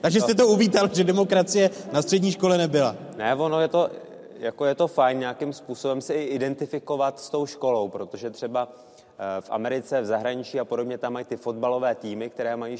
[0.00, 2.96] Takže jste to uvítal, že demokracie na střední škole nebyla.
[3.16, 3.90] Ne, ono je to,
[4.38, 9.40] jako je to fajn nějakým způsobem se i identifikovat s tou školou, protože třeba eh,
[9.40, 12.76] v Americe, v zahraničí a podobně tam mají ty fotbalové týmy, které mají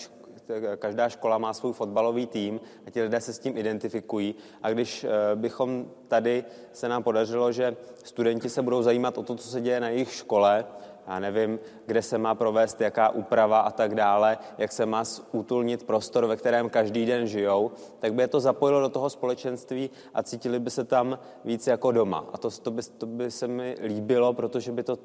[0.77, 4.35] každá škola má svůj fotbalový tým a ti lidé se s tím identifikují.
[4.63, 9.35] A když eh, bychom tady se nám podařilo, že studenti se budou zajímat o to,
[9.35, 10.65] co se děje na jejich škole,
[11.07, 15.85] já nevím, kde se má provést, jaká úprava a tak dále, jak se má útulnit
[15.85, 20.23] prostor, ve kterém každý den žijou, tak by je to zapojilo do toho společenství a
[20.23, 22.25] cítili by se tam víc jako doma.
[22.33, 24.99] A to, to, by, to by se mi líbilo, protože by to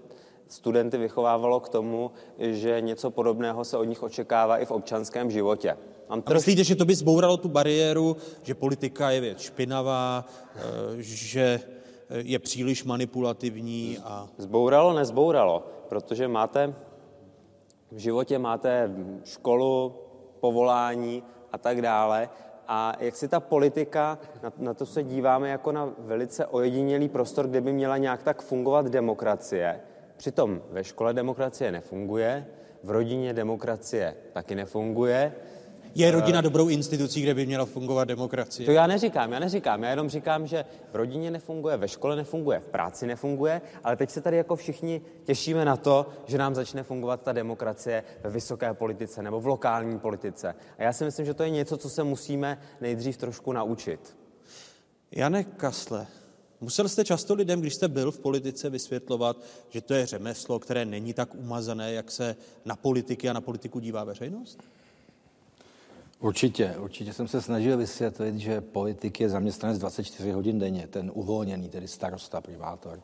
[0.52, 5.78] studenty vychovávalo k tomu, že něco podobného se od nich očekává i v občanském životě.
[6.10, 10.26] Mám A myslíte, že to by zbouralo tu bariéru, že politika je věc špinavá,
[10.56, 10.60] eh,
[10.99, 11.60] že
[12.18, 14.28] je příliš manipulativní a...
[14.38, 16.74] Zbouralo, nezbouralo, protože máte
[17.91, 18.91] v životě máte
[19.24, 19.95] školu,
[20.39, 22.30] povolání a tak dále.
[22.68, 27.47] A jak si ta politika, na, na to se díváme jako na velice ojedinělý prostor,
[27.47, 29.82] kde by měla nějak tak fungovat demokracie,
[30.22, 32.45] Přitom ve škole demokracie nefunguje,
[32.84, 35.36] v rodině demokracie taky nefunguje.
[35.95, 38.65] Je rodina dobrou institucí, kde by měla fungovat demokracie?
[38.65, 39.84] To já neříkám, já neříkám.
[39.84, 44.09] Já jenom říkám, že v rodině nefunguje, ve škole nefunguje, v práci nefunguje, ale teď
[44.09, 48.74] se tady jako všichni těšíme na to, že nám začne fungovat ta demokracie ve vysoké
[48.74, 50.55] politice nebo v lokální politice.
[50.78, 54.17] A já si myslím, že to je něco, co se musíme nejdřív trošku naučit.
[55.11, 56.07] Janek Kasle,
[56.62, 59.38] Musel jste často lidem, když jste byl v politice, vysvětlovat,
[59.70, 62.36] že to je řemeslo, které není tak umazané, jak se
[62.66, 64.64] na politiky a na politiku dívá veřejnost?
[66.20, 71.70] Určitě, určitě jsem se snažil vysvětlit, že politik je zaměstnanec 24 hodin denně, ten uvolněný,
[71.70, 72.99] tedy starosta, privátor.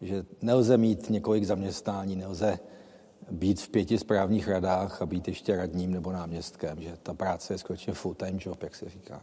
[0.00, 2.58] Že nelze mít několik zaměstnání, nelze
[3.30, 7.58] být v pěti správních radách a být ještě radním nebo náměstkem, že ta práce je
[7.58, 9.22] skutečně full-time job, jak se říká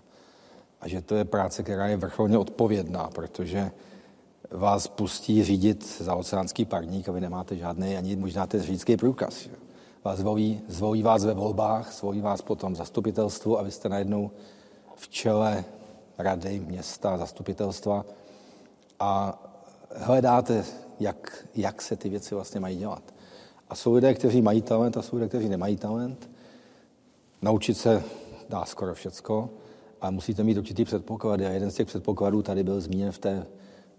[0.81, 3.71] a že to je práce, která je vrcholně odpovědná, protože
[4.51, 9.49] vás pustí řídit za oceánský parník a vy nemáte žádný ani možná ten řidičský průkaz.
[10.03, 14.31] Vás zvolí, zvolí vás ve volbách, zvolí vás potom zastupitelstvu a vy jste najednou
[14.95, 15.65] v čele
[16.17, 18.05] rady, města, zastupitelstva
[18.99, 19.41] a
[19.95, 20.65] hledáte,
[20.99, 23.03] jak, jak se ty věci vlastně mají dělat.
[23.69, 26.29] A jsou lidé, kteří mají talent a jsou lidé, kteří nemají talent.
[27.41, 28.03] Naučit se
[28.49, 29.49] dá skoro všecko,
[30.01, 31.45] ale musíte mít určitý předpoklady.
[31.45, 33.45] A jeden z těch předpokladů tady byl zmíněn v té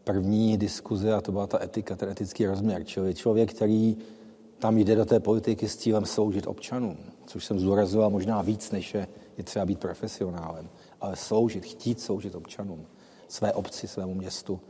[0.04, 2.84] první diskuzi a to byla ta etika, ten etický rozměr.
[2.84, 3.96] Čili člověk, který
[4.58, 6.96] tam jde do té politiky s cílem sloužit občanům,
[7.26, 10.68] což jsem zdůrazoval možná víc, než je, je třeba být profesionálem,
[11.00, 12.86] ale sloužit, chtít sloužit občanům,
[13.28, 14.60] své obci, svému městu.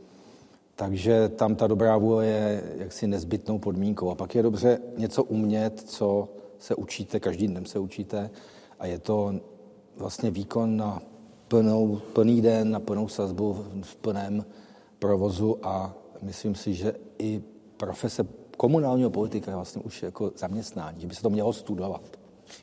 [0.75, 4.09] Takže tam ta dobrá vůle je jaksi nezbytnou podmínkou.
[4.09, 8.29] A pak je dobře něco umět, co se učíte, každým dnem se učíte
[8.79, 9.33] a je to
[9.97, 11.01] vlastně výkon na
[11.49, 14.45] plnou, plný den, na plnou sazbu v plném
[14.99, 17.41] provozu a myslím si, že i
[17.77, 18.27] profese
[18.57, 22.01] komunálního politika je vlastně už jako zaměstnání, že by se to mělo studovat.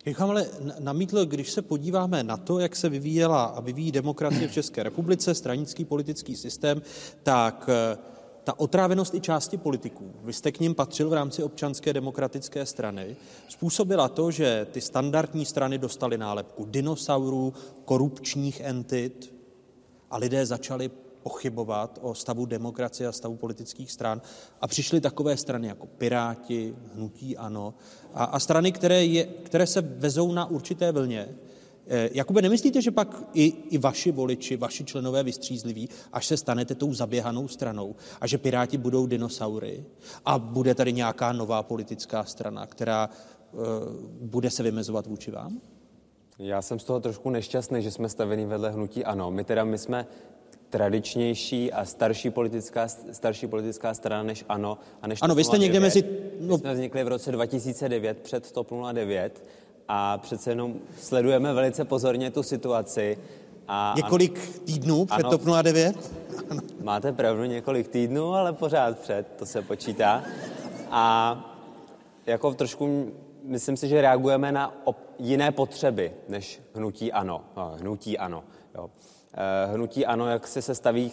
[0.05, 0.47] Jak ale
[0.78, 5.34] namítl, když se podíváme na to, jak se vyvíjela a vyvíjí demokracie v České republice,
[5.34, 6.82] stranický politický systém,
[7.22, 7.99] tak eh,
[8.47, 13.16] ta otrávenost i části politiků, vy jste k ním patřil v rámci občanské demokratické strany,
[13.49, 19.34] způsobila to, že ty standardní strany dostaly nálepku dinosaurů, korupčních entit
[20.11, 20.90] a lidé začali
[21.22, 24.22] pochybovat o stavu demokracie a stavu politických stran
[24.61, 27.74] a přišly takové strany jako Piráti, Hnutí Ano
[28.14, 31.28] a, a strany, které, je, které se vezou na určité vlně.
[31.89, 36.74] Eh, Jakube, nemyslíte, že pak i, i vaši voliči, vaši členové vystřízliví, až se stanete
[36.74, 39.84] tou zaběhanou stranou a že Piráti budou dinosaury
[40.24, 43.11] a bude tady nějaká nová politická strana, která
[43.53, 43.61] uh,
[44.20, 45.61] bude se vymezovat vůči vám?
[46.39, 49.30] Já jsem z toho trošku nešťastný, že jsme staveni vedle hnutí ANO.
[49.30, 50.07] My teda my jsme
[50.70, 54.78] tradičnější a starší politická, starší politická strana než ANO.
[55.03, 56.05] A než ano, vy jste někde mezi...
[56.41, 56.57] No...
[56.57, 59.45] My jsme vznikli v roce 2009 před TOP 09
[59.89, 63.18] a přece jenom sledujeme velice pozorně tu situaci.
[63.68, 66.12] A, několik týdnů před ano, TOP 09?
[66.82, 70.22] Máte pravdu, několik týdnů, ale pořád před, to se počítá.
[70.91, 71.37] A
[72.26, 73.12] jako trošku,
[73.43, 77.45] myslím si, že reagujeme na op- jiné potřeby než hnutí ano.
[77.57, 78.45] No, hnutí ano.
[78.74, 78.91] Jo.
[79.34, 81.12] Eh, hnutí ano, jak se staví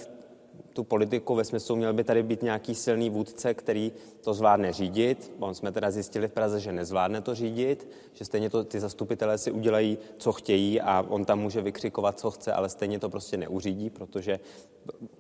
[0.74, 5.32] tu politiku ve smyslu, měl by tady být nějaký silný vůdce, který to zvládne řídit.
[5.40, 9.38] On jsme teda zjistili v Praze, že nezvládne to řídit, že stejně to ty zastupitelé
[9.38, 13.38] si udělají, co chtějí a on tam může vykřikovat, co chce, ale stejně to prostě
[13.38, 14.40] neuřídí, protože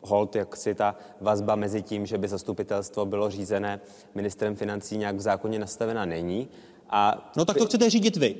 [0.01, 3.80] hold, jak si ta vazba mezi tím, že by zastupitelstvo bylo řízené
[4.16, 6.47] ministrem financí nějak v zákoně nastavena není.
[6.89, 8.36] A no tak to chcete řídit vy.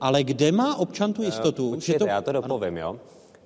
[0.00, 1.70] Ale kde má občan tu jistotu?
[1.70, 2.06] Počkejte, že to...
[2.06, 2.96] já to dopovím, jo.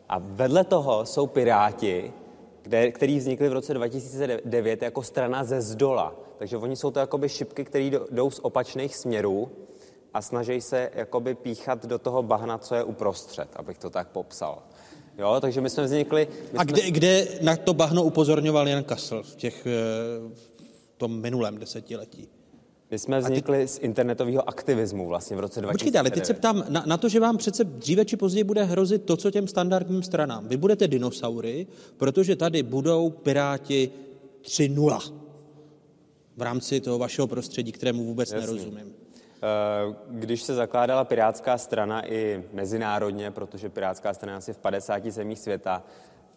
[0.08, 2.12] A vedle toho jsou Piráti,
[2.62, 6.14] kde, který vznikli v roce 2009 jako strana ze zdola.
[6.38, 9.50] Takže oni jsou to jakoby šipky, které jdou z opačných směrů
[10.14, 14.62] a snaží se jakoby píchat do toho bahna, co je uprostřed, abych to tak popsal.
[15.18, 16.28] Jo, takže my jsme vznikli...
[16.52, 16.90] My a kde, jsme...
[16.90, 19.70] kde na to bahno upozorňoval Jan Kassel v, těch, eh,
[20.34, 20.52] v
[20.96, 22.28] tom minulém desetiletí?
[22.92, 23.68] My jsme vznikli ty...
[23.68, 25.72] z internetového aktivismu vlastně v roce 2009.
[25.72, 28.64] Počkejte, ale teď se ptám na, na to, že vám přece dříve či později bude
[28.64, 30.48] hrozit to, co těm standardním stranám.
[30.48, 31.66] Vy budete dinosaury,
[31.96, 33.90] protože tady budou Piráti
[34.42, 35.14] 3.0
[36.36, 38.46] v rámci toho vašeho prostředí, kterému vůbec Jasný.
[38.46, 38.92] nerozumím.
[39.42, 45.10] Eh, když se zakládala Pirátská strana i mezinárodně, protože Pirátská strana je asi v 50
[45.10, 45.84] zemích světa,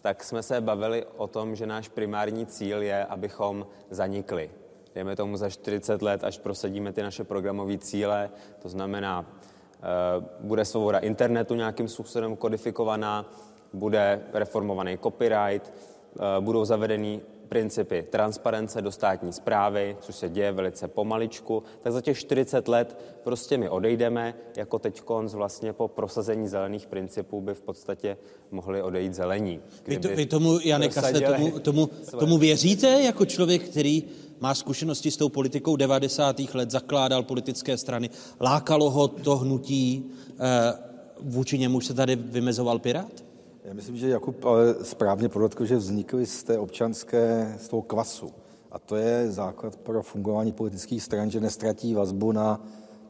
[0.01, 4.49] tak jsme se bavili o tom, že náš primární cíl je, abychom zanikli
[4.95, 8.29] dejme tomu za 40 let, až prosadíme ty naše programové cíle,
[8.61, 13.31] to znamená, eh, bude svoboda internetu nějakým způsobem kodifikovaná,
[13.73, 20.87] bude reformovaný copyright, eh, budou zavedeny principy transparence do státní zprávy, což se děje velice
[20.87, 26.47] pomaličku, tak za těch 40 let prostě my odejdeme, jako teď konc vlastně po prosazení
[26.47, 28.17] zelených principů by v podstatě
[28.51, 29.59] mohli odejít zelení.
[29.87, 31.89] Vy, to, vy tomu, Jane Kasle, tomu, tomu,
[32.19, 34.03] tomu věříte jako člověk, který
[34.39, 36.41] má zkušenosti s tou politikou 90.
[36.53, 38.09] let, zakládal politické strany,
[38.39, 40.05] lákalo ho to hnutí,
[40.39, 40.73] eh,
[41.21, 43.23] vůči němu se tady vymezoval Pirát?
[43.63, 48.31] Já myslím, že Jakub ale správně podotkl, že vznikly z té občanské, z toho kvasu.
[48.71, 52.61] A to je základ pro fungování politických stran, že nestratí vazbu na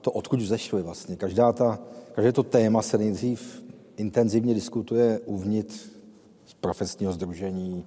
[0.02, 1.16] to, odkud vzešly vlastně.
[1.16, 1.80] Každá ta,
[2.12, 3.64] každé to téma se nejdřív
[3.98, 5.90] intenzivně diskutuje uvnitř
[6.62, 7.86] profesního združení,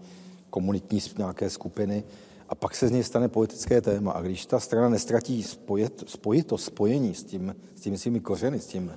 [0.51, 2.05] komunitní nějaké skupiny
[2.49, 4.12] a pak se z něj stane politické téma.
[4.12, 8.66] A když ta strana nestratí spojit, spojito, spojení s, tím, s těmi svými kořeny, s,
[8.66, 8.92] tím,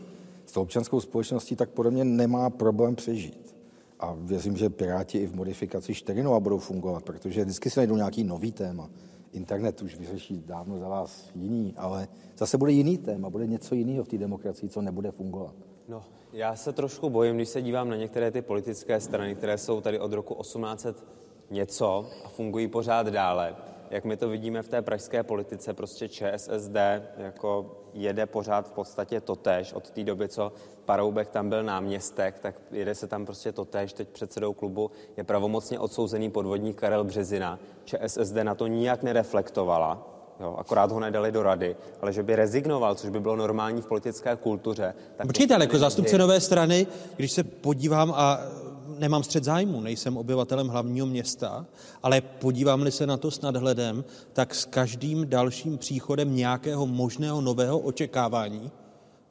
[0.45, 3.55] s tou občanskou společností, tak podle mě nemá problém přežít.
[3.99, 8.23] A věřím, že Piráti i v modifikaci 4.0 budou fungovat, protože vždycky se najdou nějaký
[8.23, 8.89] nový téma.
[9.31, 14.03] Internet už vyřeší dávno za vás jiný, ale zase bude jiný téma, bude něco jiného
[14.03, 15.55] v té demokracii, co nebude fungovat.
[15.87, 19.81] No, já se trošku bojím, když se dívám na některé ty politické strany, které jsou
[19.81, 21.05] tady od roku 1800
[21.51, 23.55] něco a fungují pořád dále.
[23.91, 26.75] Jak my to vidíme v té pražské politice, prostě ČSSD
[27.17, 30.51] jako jede pořád v podstatě totéž od té doby, co
[30.85, 33.93] Paroubek tam byl náměstek, tak jede se tam prostě totéž.
[33.93, 37.59] Teď předsedou klubu je pravomocně odsouzený podvodník Karel Březina.
[37.85, 40.07] ČSSD na to nijak nereflektovala,
[40.39, 43.85] Jo, akorát ho nedali do rady, ale že by rezignoval, což by bylo normální v
[43.85, 44.93] politické kultuře.
[45.15, 48.39] Tak Počkejte, ale jako zástupce nové strany, když se podívám a
[49.01, 51.65] nemám střed zájmu, nejsem obyvatelem hlavního města,
[52.03, 57.79] ale podívám-li se na to s nadhledem, tak s každým dalším příchodem nějakého možného nového
[57.79, 58.71] očekávání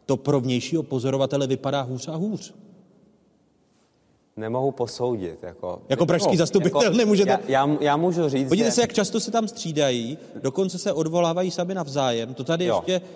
[0.07, 2.55] to pro vnějšího pozorovatele vypadá hůř a hůř.
[4.37, 5.43] Nemohu posoudit.
[5.43, 7.31] Jako, jako pražský no, zastupitel jako, nemůžete...
[7.31, 8.75] Já, já, já můžu říct, Podívejte že...
[8.75, 12.35] se, jak často se tam střídají, dokonce se odvolávají sami navzájem.
[12.35, 12.83] To tady jo.
[12.87, 13.07] ještě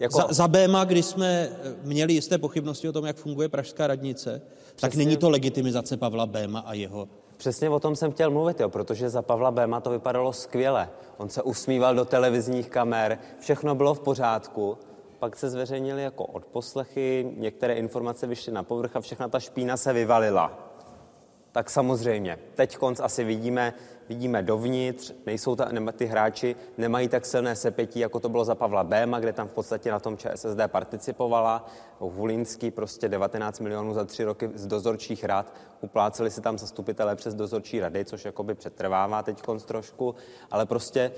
[0.00, 0.20] jako...
[0.20, 1.48] za, za Béma, kdy jsme
[1.82, 4.80] měli jisté pochybnosti o tom, jak funguje pražská radnice, Přesně.
[4.80, 8.68] tak není to legitimizace Pavla Béma a jeho Přesně o tom jsem chtěl mluvit, jo,
[8.68, 10.88] protože za Pavla Béma to vypadalo skvěle.
[11.16, 14.78] On se usmíval do televizních kamer, všechno bylo v pořádku,
[15.18, 19.92] pak se zveřejnili jako odposlechy, některé informace vyšly na povrch a všechna ta špína se
[19.92, 20.72] vyvalila.
[21.52, 23.74] Tak samozřejmě, teď konc asi vidíme,
[24.08, 28.54] vidíme dovnitř, nejsou ta, nema, ty hráči nemají tak silné sepětí, jako to bylo za
[28.54, 31.66] Pavla Béma, kde tam v podstatě na tom ČSSD participovala.
[31.98, 37.34] Hulínský prostě 19 milionů za tři roky z dozorčích rad, upláceli si tam zastupitelé přes
[37.34, 40.14] dozorčí rady, což jakoby přetrvává teď trošku,
[40.50, 41.12] ale prostě e,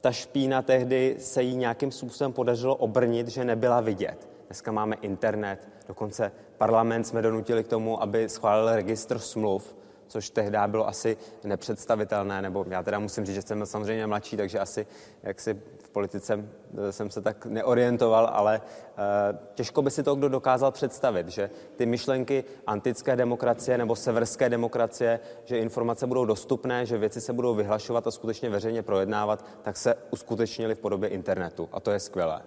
[0.00, 4.28] ta špína tehdy se jí nějakým způsobem podařilo obrnit, že nebyla vidět.
[4.46, 9.76] Dneska máme internet, dokonce parlament jsme donutili k tomu, aby schválil registr smluv,
[10.14, 14.58] což tehdy bylo asi nepředstavitelné, nebo já teda musím říct, že jsem samozřejmě mladší, takže
[14.58, 14.86] asi
[15.22, 16.44] jak si v politice
[16.88, 21.50] eh, jsem se tak neorientoval, ale uh, těžko by si to kdo dokázal představit, že
[21.76, 27.54] ty myšlenky antické demokracie nebo severské demokracie, že informace budou dostupné, že věci se budou
[27.54, 32.42] vyhlašovat a skutečně veřejně projednávat, tak se uskutečnily v podobě internetu a to je skvělé.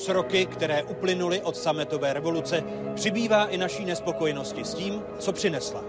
[0.00, 5.84] S roky, které uplynuly od sametové revoluce, přibývá i naší nespokojenosti s tím, co přinesla.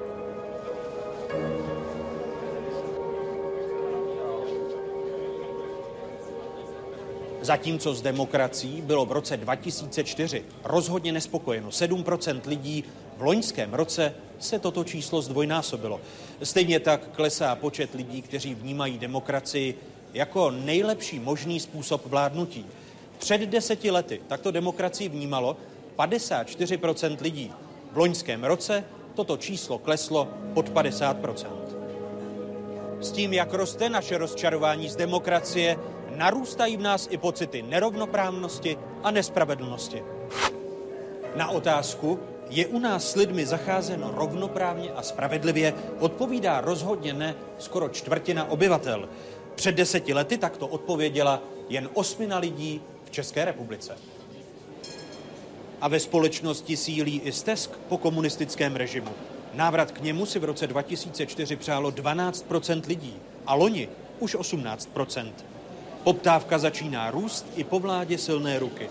[7.41, 12.83] Zatímco s demokracií bylo v roce 2004 rozhodně nespokojeno 7% lidí,
[13.17, 16.01] v loňském roce se toto číslo zdvojnásobilo.
[16.43, 19.77] Stejně tak klesá počet lidí, kteří vnímají demokracii
[20.13, 22.65] jako nejlepší možný způsob vládnutí.
[23.21, 25.57] Před deseti lety takto demokracii vnímalo
[25.97, 27.53] 54% lidí.
[27.91, 28.83] V loňském roce
[29.15, 31.45] toto číslo kleslo pod 50%.
[33.01, 35.77] S tím, jak roste naše rozčarování z demokracie,
[36.15, 40.03] narůstají v nás i pocity nerovnoprávnosti a nespravedlnosti.
[41.35, 42.19] Na otázku,
[42.49, 49.09] je u nás s lidmi zacházeno rovnoprávně a spravedlivě, odpovídá rozhodně ne skoro čtvrtina obyvatel.
[49.55, 53.97] Před deseti lety takto odpověděla jen osmina lidí České republice.
[55.81, 59.11] A ve společnosti sílí i stesk po komunistickém režimu.
[59.53, 63.89] Návrat k němu si v roce 2004 přálo 12% lidí a loni
[64.19, 65.31] už 18%
[66.03, 68.89] Poptávka začíná růst i po vládě silné ruky.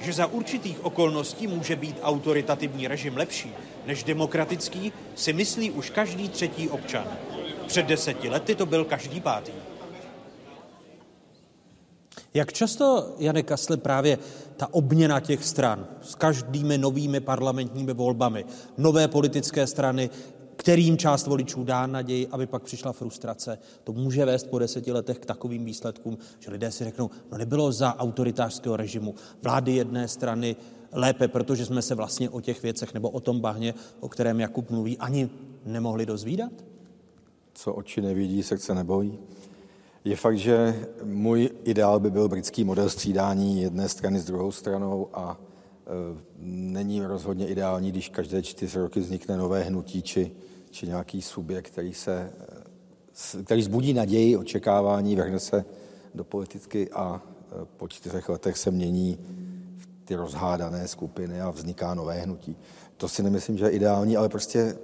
[0.00, 3.52] Že za určitých okolností může být autoritativní režim lepší
[3.86, 7.06] než demokratický, si myslí už každý třetí občan.
[7.66, 9.52] Před deseti lety to byl každý pátý.
[12.34, 14.18] Jak často, Jane Kasle, právě
[14.56, 18.44] ta obměna těch stran s každými novými parlamentními volbami,
[18.78, 20.10] nové politické strany,
[20.56, 23.58] kterým část voličů dá naději, aby pak přišla frustrace.
[23.84, 27.72] To může vést po deseti letech k takovým výsledkům, že lidé si řeknou, no nebylo
[27.72, 30.56] za autoritářského režimu vlády jedné strany
[30.92, 34.70] lépe, protože jsme se vlastně o těch věcech nebo o tom bahně, o kterém Jakub
[34.70, 35.30] mluví, ani
[35.64, 36.52] nemohli dozvídat?
[37.54, 39.18] Co oči nevidí, srdce nebojí.
[40.04, 45.08] Je fakt, že můj ideál by byl britský model střídání jedné strany s druhou stranou
[45.12, 50.32] a e, není rozhodně ideální, když každé čtyři roky vznikne nové hnutí či,
[50.70, 52.32] či nějaký subjekt, který, se,
[53.38, 55.64] e, který zbudí naději, očekávání, vrhne se
[56.14, 59.18] do politiky a e, po čtyřech letech se mění
[60.04, 62.56] ty rozhádané skupiny a vzniká nové hnutí.
[62.96, 64.78] To si nemyslím, že je ideální, ale prostě,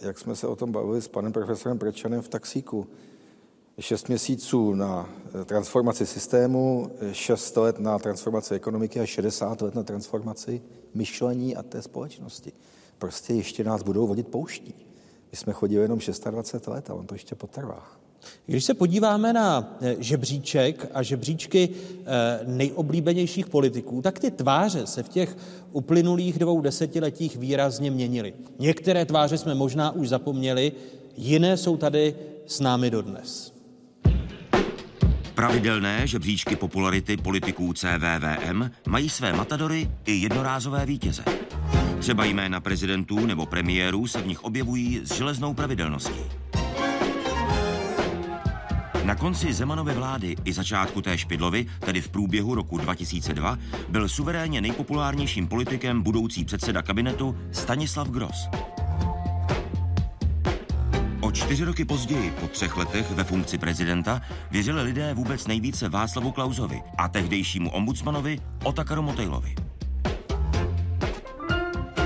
[0.00, 2.86] jak jsme se o tom bavili s panem profesorem Prečanem v taxíku,
[3.78, 5.08] šest měsíců na
[5.40, 10.62] eh, transformaci systému, šest let na transformaci ekonomiky a 60 let na transformaci
[10.94, 12.52] myšlení a té společnosti.
[12.98, 14.74] Prostě ještě nás budou vodit pouští.
[15.32, 15.98] My jsme chodili jenom
[16.30, 17.86] 26 let a on to ještě potrvá.
[18.46, 25.02] Když se podíváme na eh, žebříček a žebříčky eh, nejoblíbenějších politiků, tak ty tváře se
[25.02, 25.36] v těch
[25.72, 28.34] uplynulých dvou desetiletích výrazně měnily.
[28.58, 30.72] Některé tváře jsme možná už zapomněli,
[31.16, 32.14] jiné jsou tady
[32.46, 33.53] s námi dodnes.
[35.34, 41.24] Pravidelné žebříčky popularity politiků CVVM mají své matadory i jednorázové vítěze.
[41.98, 46.20] Třeba jména prezidentů nebo premiérů se v nich objevují s železnou pravidelností.
[49.04, 53.58] Na konci Zemanovy vlády i začátku té Špidlovy, tedy v průběhu roku 2002,
[53.88, 58.48] byl suverénně nejpopulárnějším politikem budoucí předseda kabinetu Stanislav Gross.
[61.34, 66.82] Čtyři roky později, po třech letech ve funkci prezidenta, věřili lidé vůbec nejvíce Václavu Klausovi
[66.98, 69.54] a tehdejšímu ombudsmanovi Otakaru Motejlovi.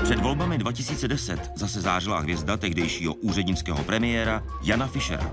[0.03, 5.31] Před volbami 2010 zase zářila hvězda tehdejšího úřednického premiéra Jana Fischera.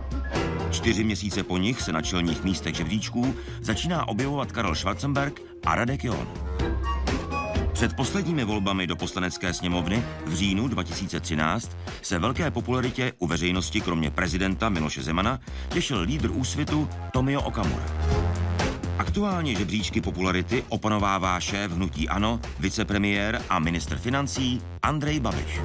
[0.70, 6.04] Čtyři měsíce po nich se na čelních místech žebříčků začíná objevovat Karel Schwarzenberg a Radek
[6.04, 6.28] John.
[7.76, 14.10] Před posledními volbami do poslanecké sněmovny v říjnu 2013 se velké popularitě u veřejnosti kromě
[14.10, 17.84] prezidenta Miloše Zemana těšil lídr úsvitu Tomio Okamura.
[18.98, 25.60] Aktuálně žebříčky popularity opanovává šéf hnutí ANO, vicepremiér a ministr financí Andrej Babiš.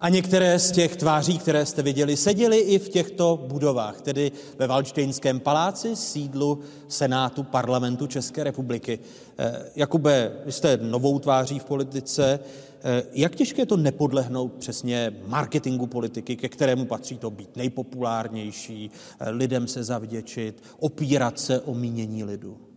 [0.00, 4.66] A některé z těch tváří, které jste viděli, seděly i v těchto budovách, tedy ve
[4.66, 8.98] Valštejnském paláci, sídlu Senátu parlamentu České republiky.
[9.38, 12.40] Eh, Jakube, vy jste novou tváří v politice.
[12.82, 18.90] Eh, Jak těžké je to nepodlehnout přesně marketingu politiky, ke kterému patří to být nejpopulárnější,
[19.20, 22.67] eh, lidem se zavděčit, opírat se o mínění lidu?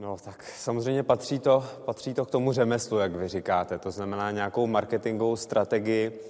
[0.00, 3.78] No tak samozřejmě patří to, patří to k tomu řemeslu, jak vy říkáte.
[3.78, 6.20] To znamená nějakou marketingovou strategii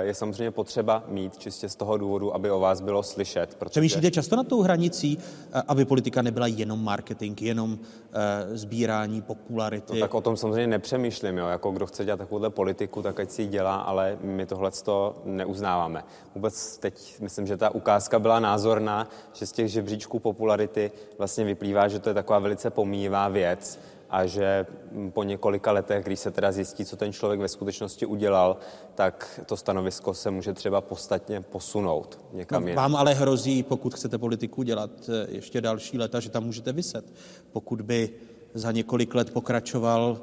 [0.00, 3.54] je samozřejmě potřeba mít čistě z toho důvodu, aby o vás bylo slyšet.
[3.54, 3.70] Protože...
[3.70, 5.18] Přemýšlíte často na tou hranicí,
[5.52, 7.78] eh, aby politika nebyla jenom marketing, jenom
[8.12, 9.94] eh, sbírání popularity?
[9.94, 11.38] No, tak o tom samozřejmě nepřemýšlím.
[11.38, 11.46] Jo.
[11.46, 15.16] Jako kdo chce dělat takovouhle politiku, tak ať si ji dělá, ale my tohle to
[15.24, 16.04] neuznáváme.
[16.34, 21.88] Vůbec teď myslím, že ta ukázka byla názorná, že z těch žebříčků popularity vlastně vyplývá,
[21.88, 23.78] že to je taková velice pomíjivá věc
[24.14, 24.66] a že
[25.12, 28.56] po několika letech, když se teda zjistí, co ten člověk ve skutečnosti udělal,
[28.94, 32.82] tak to stanovisko se může třeba podstatně posunout někam No, jinam.
[32.92, 37.12] vám ale hrozí, pokud chcete politiku dělat eh, ještě další leta, že tam můžete vyset.
[37.52, 38.10] Pokud by
[38.54, 40.20] za několik let pokračoval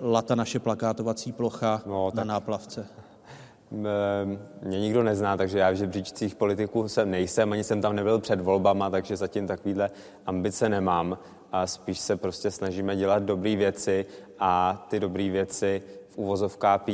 [0.00, 2.86] lata naše plakátovací plocha no, na náplavce.
[3.72, 8.18] M- Mě nikdo nezná, takže já v žebříčcích politiků jsem nejsem, ani jsem tam nebyl
[8.18, 9.90] před volbama, takže zatím takovýhle
[10.26, 11.18] ambice nemám.
[11.52, 14.06] A spíš se prostě snažíme dělat dobré věci
[14.38, 16.84] a ty dobré věci v uvozovkách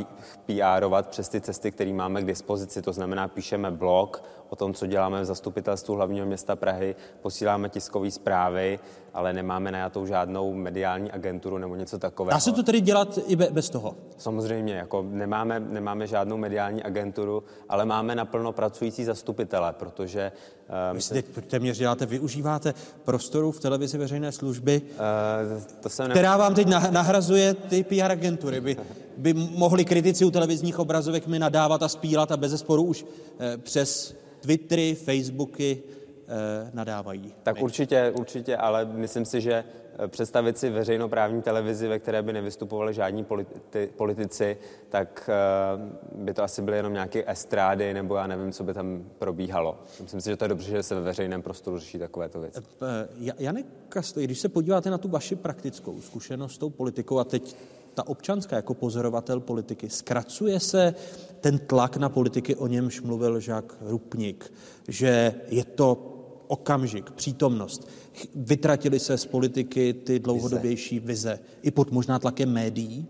[0.45, 2.81] PRovat přes ty cesty, které máme k dispozici.
[2.81, 8.11] To znamená, píšeme blog o tom, co děláme v zastupitelstvu hlavního města Prahy, posíláme tiskové
[8.11, 8.79] zprávy,
[9.13, 12.35] ale nemáme najatou žádnou mediální agenturu nebo něco takového.
[12.35, 13.95] Dá se to tedy dělat i be- bez toho?
[14.17, 20.31] Samozřejmě, jako nemáme, nemáme žádnou mediální agenturu, ale máme naplno pracující zastupitele, protože...
[20.89, 22.73] Uh, Vy si teď téměř děláte, využíváte
[23.03, 28.11] prostoru v televizi veřejné služby, uh, to jsem která vám teď nah- nahrazuje ty PR
[28.11, 28.61] agentury.
[28.61, 28.77] By,
[29.17, 33.05] by mohli kritici u televizních obrazovek mi nadávat a spílat a bez sporu už
[33.39, 34.15] eh, přes
[34.45, 35.83] Twittery, Facebooky
[36.27, 37.33] eh, nadávají.
[37.43, 39.63] Tak určitě, určitě, ale myslím si, že
[39.99, 44.57] eh, představit si veřejnoprávní televizi, ve které by nevystupovali žádní politi- politici,
[44.89, 49.03] tak eh, by to asi byly jenom nějaké estrády, nebo já nevím, co by tam
[49.19, 49.79] probíhalo.
[50.01, 52.59] Myslím si, že to je dobře, že se ve veřejném prostoru řeší takovéto věci.
[53.19, 57.23] Ja- Janek Kastej, když se podíváte na tu vaši praktickou zkušenost s tou politikou a
[57.23, 57.55] teď
[57.95, 60.95] ta občanská jako pozorovatel politiky, zkracuje se
[61.41, 64.53] ten tlak na politiky, o němž mluvil Žák Rupnik,
[64.87, 66.11] že je to
[66.47, 67.87] okamžik, přítomnost.
[68.35, 73.07] Vytratili se z politiky ty dlouhodobější vize, i pod možná tlakem médií.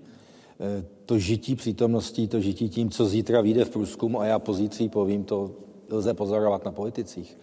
[0.59, 4.89] Eh, To žití přítomností, to žití tím, co zítra vyjde v průzkumu a já pozítří
[4.89, 5.51] povím, to
[5.89, 7.37] lze pozorovat na politicích.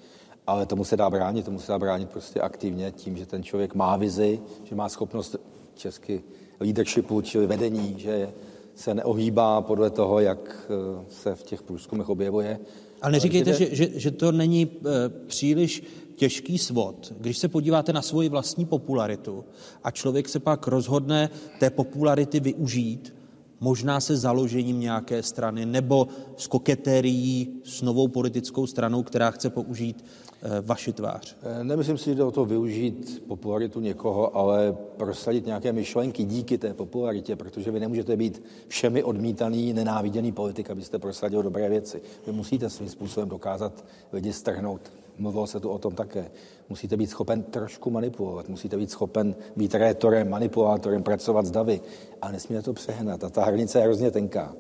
[0.47, 3.75] Ale tomu se dá bránit, tomu se dá bránit prostě aktivně tím, že ten člověk
[3.75, 5.37] má vizi, že má schopnost
[5.75, 6.23] česky
[6.63, 8.33] leadershipu, čili vedení, že
[8.75, 12.59] se neohýbá podle toho, jak eh, se v těch průzkumech objevuje.
[13.03, 15.83] Ale neříkejte, že, že, že to není e, příliš
[16.15, 17.13] těžký svod.
[17.19, 19.45] Když se podíváte na svoji vlastní popularitu
[19.85, 21.31] a člověk se pak rozhodne
[21.61, 23.15] té popularity využít,
[23.61, 30.05] možná se založením nějaké strany nebo s koketérií s novou politickou stranou, která chce použít
[30.05, 30.22] eh,
[30.63, 31.37] vaši tvář?
[31.43, 36.59] Eh, nemyslím si, že jde o to využít popularitu někoho, ale prosadit nějaké myšlenky díky
[36.59, 42.03] té popularitě, protože vy nemůžete být všemi odmítaný, nenáviděný politik, abyste prosadil dobré věci.
[42.27, 44.93] Vy musíte svým způsobem dokázat lidi strhnout.
[45.19, 46.31] Mluvilo se tu o tom také.
[46.69, 51.81] Musíte být schopen trošku manipulovat, musíte být schopen být rétorem, manipulátorem, pracovat s davy,
[52.23, 53.25] a nesmíte to přehnat.
[53.25, 54.55] A ta hranice je hrozně tenká.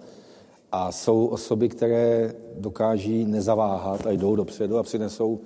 [0.72, 5.40] A jsou osoby, které dokáží nezaváhat a jdou dopředu a přinesou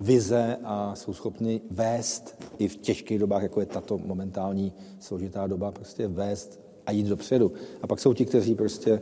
[0.00, 5.72] vize a jsou schopni vést i v těžkých dobách, jako je tato momentální složitá doba,
[5.72, 7.52] prostě vést a jít dopředu.
[7.82, 9.00] A pak jsou ti, kteří prostě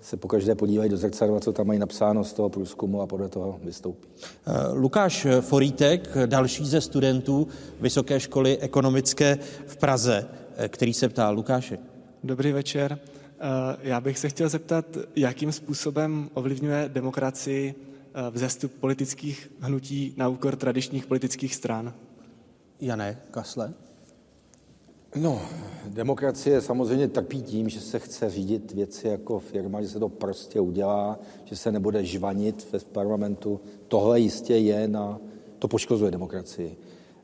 [0.00, 3.60] se pokaždé podívají do zrcadla, co tam mají napsáno z toho průzkumu a podle toho
[3.64, 4.08] vystoupí.
[4.46, 7.48] Eh, Lukáš Forítek, další ze studentů
[7.80, 10.26] Vysoké školy ekonomické v Praze,
[10.56, 11.78] eh, který se ptá Lukáši.
[12.24, 12.98] Dobrý večer.
[13.38, 14.84] Eh, já bych se chtěl zeptat,
[15.16, 17.74] jakým způsobem ovlivňuje demokracii
[18.30, 21.94] vzestup politických hnutí na úkor tradičních politických stran?
[22.80, 23.74] Jané Kasle?
[25.16, 25.42] No,
[25.86, 30.60] demokracie samozřejmě trpí tím, že se chce řídit věci jako firma, že se to prostě
[30.60, 33.60] udělá, že se nebude žvanit v parlamentu.
[33.88, 35.20] Tohle jistě je na...
[35.58, 36.76] To poškozuje demokracii.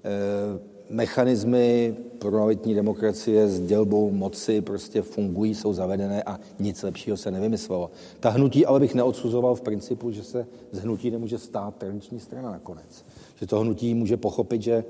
[0.05, 7.31] E, mechanismy pluralitní demokracie s dělbou moci prostě fungují, jsou zavedené a nic lepšího se
[7.31, 7.91] nevymyslelo.
[8.21, 12.51] Ta hnutí ale bych neodsuzoval v principu, že se z hnutí nemůže stát tradiční strana
[12.51, 13.05] nakonec.
[13.41, 14.85] Že to hnutí může pochopit, že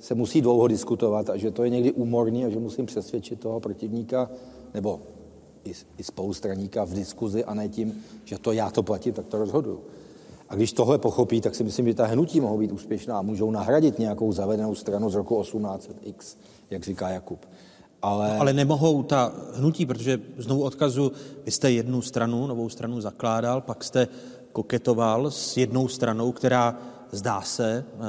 [0.00, 3.60] se musí dlouho diskutovat a že to je někdy úmorný a že musím přesvědčit toho
[3.60, 4.30] protivníka
[4.74, 5.00] nebo
[5.64, 9.38] i, i spolustraníka v diskuzi a ne tím, že to já to platím, tak to
[9.38, 9.80] rozhoduju.
[10.52, 13.50] A když tohle pochopí, tak si myslím, že ta hnutí mohou být úspěšná a můžou
[13.50, 16.36] nahradit nějakou zavedenou stranu z roku 1800X,
[16.70, 17.46] jak říká Jakub.
[18.02, 18.38] Ale...
[18.38, 21.12] Ale nemohou ta hnutí, protože znovu odkazu,
[21.44, 24.08] vy jste jednu stranu, novou stranu zakládal, pak jste
[24.52, 26.78] koketoval s jednou stranou, která
[27.12, 28.02] zdá se, eh,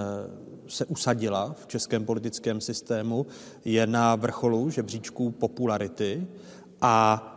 [0.68, 3.26] se usadila v českém politickém systému,
[3.66, 6.28] je na vrcholu žebříčku popularity
[6.82, 7.30] a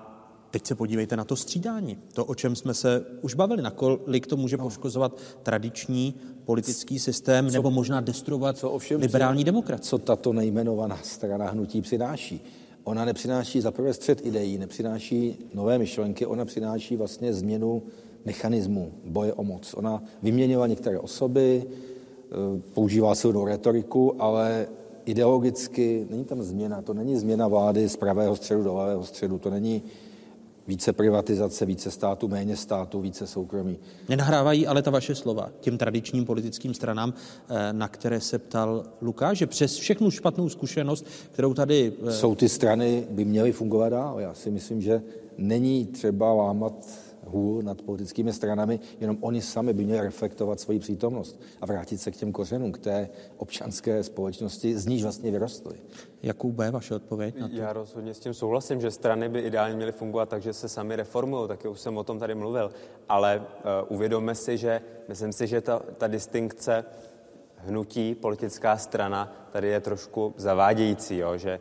[0.56, 4.36] Teď se podívejte na to střídání, to, o čem jsme se už bavili, nakolik to
[4.36, 6.14] může poškozovat tradiční
[6.44, 9.88] politický systém co, nebo možná destruovat co ovšem, liberální demokracii.
[9.88, 12.44] Co tato nejmenovaná strana hnutí přináší?
[12.84, 17.82] Ona nepřináší za prvé střed ideí, nepřináší nové myšlenky, ona přináší vlastně změnu
[18.24, 19.74] mechanismu boje o moc.
[19.74, 21.66] Ona vyměnila některé osoby,
[22.26, 24.66] Eh, používá silnou retoriku, ale
[25.04, 26.82] ideologicky není tam změna.
[26.82, 29.38] To není změna vlády z pravého středu do levého středu.
[29.38, 29.82] To není
[30.66, 33.78] více privatizace, více státu, méně státu, více soukromí.
[34.08, 37.14] Nenahrávají ale ta vaše slova těm tradičním politickým stranám,
[37.48, 41.92] eh, na které se ptal Lukáš, že přes všechnu špatnou zkušenost, kterou tady...
[42.06, 44.20] Eh, Jsou ty strany, by měly fungovat dál.
[44.20, 45.02] Já si myslím, že
[45.38, 46.72] není třeba lámat
[47.26, 52.10] hůl nad politickými stranami, jenom oni sami by měli reflektovat svoji přítomnost a vrátit se
[52.10, 55.76] k těm kořenům, k té občanské společnosti, z níž vlastně vyrostly.
[56.22, 57.54] Jakube, vaše odpověď na to?
[57.56, 60.96] Já rozhodně s tím souhlasím, že strany by ideálně měly fungovat tak, že se sami
[60.96, 62.70] reformují, taky už jsem o tom tady mluvil,
[63.08, 66.84] ale uh, uvědomme si, že myslím si, že ta, ta distinkce
[67.56, 71.60] hnutí, politická strana, tady je trošku zavádějící, jo, že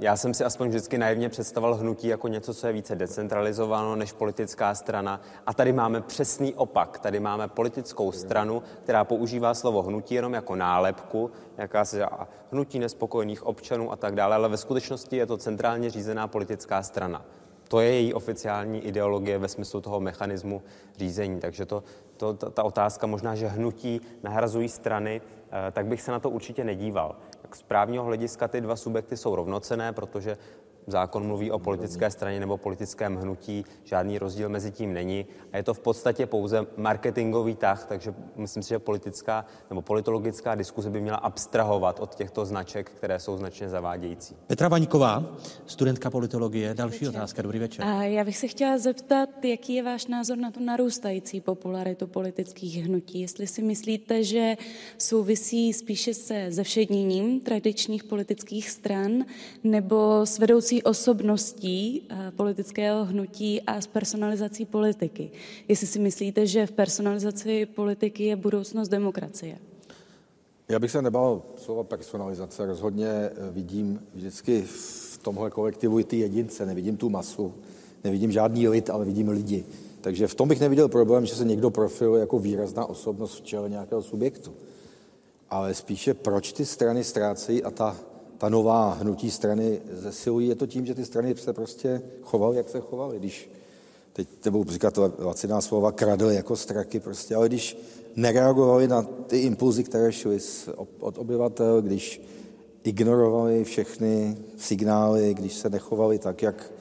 [0.00, 4.12] já jsem si aspoň vždycky naivně představoval hnutí jako něco, co je více decentralizováno než
[4.12, 5.20] politická strana.
[5.46, 6.98] A tady máme přesný opak.
[6.98, 12.06] Tady máme politickou stranu, která používá slovo hnutí jenom jako nálepku, jaká se
[12.52, 17.24] hnutí nespokojených občanů a tak dále, ale ve skutečnosti je to centrálně řízená politická strana.
[17.68, 20.62] To je její oficiální ideologie ve smyslu toho mechanismu
[20.96, 21.40] řízení.
[21.40, 21.82] Takže to,
[22.16, 26.30] to, ta, ta otázka možná, že hnutí nahrazují strany, eh, tak bych se na to
[26.30, 27.16] určitě nedíval
[27.52, 30.38] z právního hlediska ty dva subjekty jsou rovnocené, protože
[30.86, 35.62] zákon mluví o politické straně nebo politickém hnutí, žádný rozdíl mezi tím není a je
[35.62, 41.00] to v podstatě pouze marketingový tah, takže myslím si, že politická nebo politologická diskuze by
[41.00, 44.36] měla abstrahovat od těchto značek, které jsou značně zavádějící.
[44.46, 45.24] Petra Vaňková,
[45.66, 47.20] studentka politologie, další večer.
[47.20, 47.84] otázka, dobrý večer.
[47.84, 52.84] A já bych se chtěla zeptat, jaký je váš názor na tu narůstající popularitu politických
[52.84, 54.56] hnutí, jestli si myslíte, že
[54.98, 59.24] souvisí spíše se zevšedněním tradičních politických stran
[59.64, 65.30] nebo s vedoucí osobností eh, politického hnutí a s personalizací politiky.
[65.68, 69.58] Jestli si myslíte, že v personalizaci politiky je budoucnost demokracie?
[70.68, 72.66] Já bych se nebal slova personalizace.
[72.66, 77.54] Rozhodně eh, vidím vždycky v tomhle kolektivu i ty jedince, nevidím tu masu,
[78.04, 79.64] nevidím žádný lid, ale vidím lidi.
[80.00, 83.70] Takže v tom bych neviděl problém, že se někdo profiluje jako výrazná osobnost v čele
[83.70, 84.52] nějakého subjektu.
[85.50, 87.96] Ale spíše proč ty strany ztrácejí a ta
[88.40, 92.68] ta nová hnutí strany zesilují, je to tím, že ty strany se prostě chovaly, jak
[92.68, 93.18] se chovaly.
[93.18, 93.50] Když
[94.12, 97.78] teď tebou říkat laciná slova, kradly jako straky prostě, ale když
[98.16, 100.38] nereagovali na ty impulzy, které šly
[101.00, 102.22] od obyvatel, když
[102.84, 106.72] ignorovali všechny signály, když se nechovali tak, jak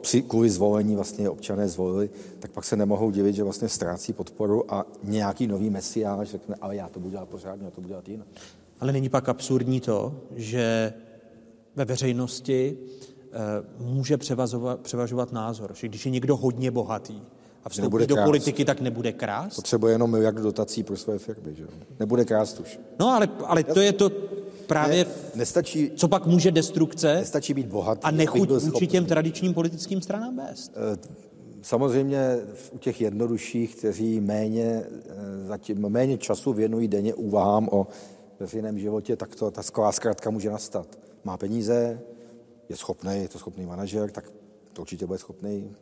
[0.00, 4.74] při, kvůli zvolení vlastně občané zvolili, tak pak se nemohou divit, že vlastně ztrácí podporu
[4.74, 8.08] a nějaký nový mesiáš řekne, ale já to budu dělat pořádně, já to budu dělat
[8.08, 8.26] jinak.
[8.80, 10.92] Ale není pak absurdní to, že
[11.76, 14.16] ve veřejnosti e, může
[14.82, 17.22] převažovat, názor, že když je někdo hodně bohatý
[17.64, 19.56] a vstoupí do politiky, tak nebude krást?
[19.56, 21.66] Potřebuje jenom miliardu dotací pro své firmy, že
[22.00, 22.80] Nebude krást už.
[22.98, 24.10] No ale, ale to je to
[24.66, 29.54] právě, ne, nestačí, co pak může destrukce nestačí být bohatý, a nechuť vůči těm tradičním
[29.54, 30.72] politickým stranám vést.
[30.76, 30.98] Eh,
[31.62, 32.38] samozřejmě
[32.72, 37.86] u těch jednodušších, kteří méně, eh, zatím, méně času věnují denně úvahám o
[38.40, 40.98] veřejném životě, tak to, ta skvělá zkrátka může nastat.
[41.24, 42.00] Má peníze,
[42.68, 44.32] je schopný, je to schopný manažer, tak
[44.72, 45.76] to určitě bude schopný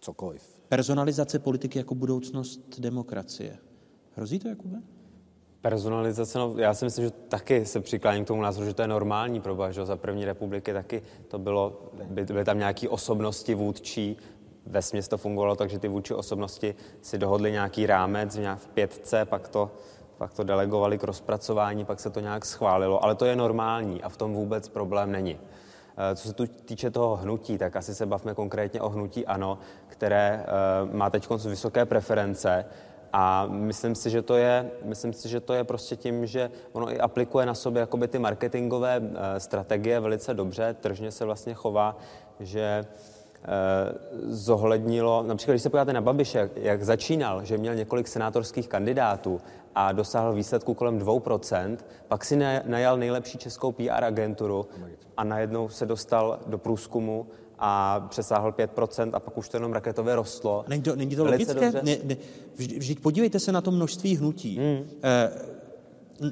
[0.00, 0.60] cokoliv.
[0.68, 3.58] Personalizace politiky jako budoucnost demokracie.
[4.16, 4.78] Hrozí to, Jakube?
[5.60, 8.88] Personalizace, no, já si myslím, že taky se přikláním k tomu názoru, že to je
[8.88, 14.16] normální proba, že za první republiky taky to bylo, by, byly tam nějaké osobnosti vůdčí,
[14.66, 19.24] ve směs to fungovalo tak, že ty vůdčí osobnosti si dohodli nějaký rámec v pětce,
[19.24, 19.70] pak to,
[20.20, 24.08] pak to delegovali k rozpracování, pak se to nějak schválilo, ale to je normální a
[24.08, 25.38] v tom vůbec problém není.
[25.96, 29.58] Eh, co se tu týče toho hnutí, tak asi se bavme konkrétně o hnutí ANO,
[29.86, 30.44] které
[30.84, 32.64] uh, má teď vysoké preference
[33.12, 36.92] a myslím si, že to je, myslím si, že to je prostě tím, že ono
[36.92, 39.06] i aplikuje na sobě jakoby ty marketingové uh,
[39.38, 41.96] strategie velice dobře, tržně se vlastně chová,
[42.40, 42.84] že
[44.28, 49.40] zohlednilo, například když se podíváte na Babiše, jak začínal, že měl několik senátorských kandidátů
[49.74, 51.76] a dosáhl výsledku kolem 2%,
[52.08, 54.66] pak si najal nejlepší českou PR agenturu
[55.16, 57.26] a najednou se dostal do průzkumu
[57.58, 60.64] a přesáhl 5% a pak už to jenom raketově rostlo.
[60.68, 61.72] Není to, není to logické?
[61.82, 62.16] Ne, ne,
[62.56, 64.58] vždyť podívejte se na to množství hnutí.
[64.58, 64.90] Hmm.
[65.02, 65.30] Eh,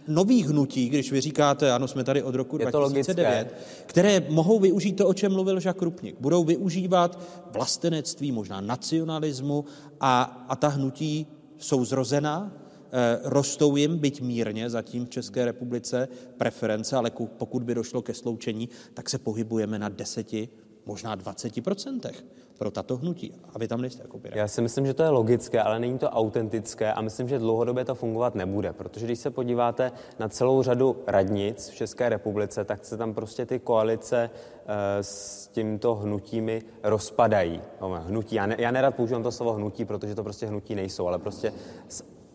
[0.08, 3.54] nových hnutí, když vy říkáte, ano, jsme tady od roku Je 2009,
[3.86, 6.16] které mohou využít to, o čem mluvil Žak Rupnik.
[6.20, 7.18] Budou využívat
[7.52, 9.64] vlastenectví, možná nacionalismu
[10.00, 11.26] a, a ta hnutí
[11.58, 12.52] jsou zrozená,
[13.22, 18.68] rostou jim, byť mírně zatím v České republice, preference, ale pokud by došlo ke sloučení,
[18.94, 20.48] tak se pohybujeme na deseti,
[20.86, 22.24] možná 20 procentech
[22.58, 23.32] pro tato hnutí.
[23.54, 24.36] A vy tam nejste jako pirát.
[24.36, 27.84] Já si myslím, že to je logické, ale není to autentické a myslím, že dlouhodobě
[27.84, 32.84] to fungovat nebude, protože když se podíváte na celou řadu radnic v České republice, tak
[32.84, 34.30] se tam prostě ty koalice
[34.66, 37.60] e, s tímto hnutími rozpadají.
[38.06, 41.18] Hnutí, já, ne, já nerad používám to slovo hnutí, protože to prostě hnutí nejsou, ale
[41.18, 41.52] prostě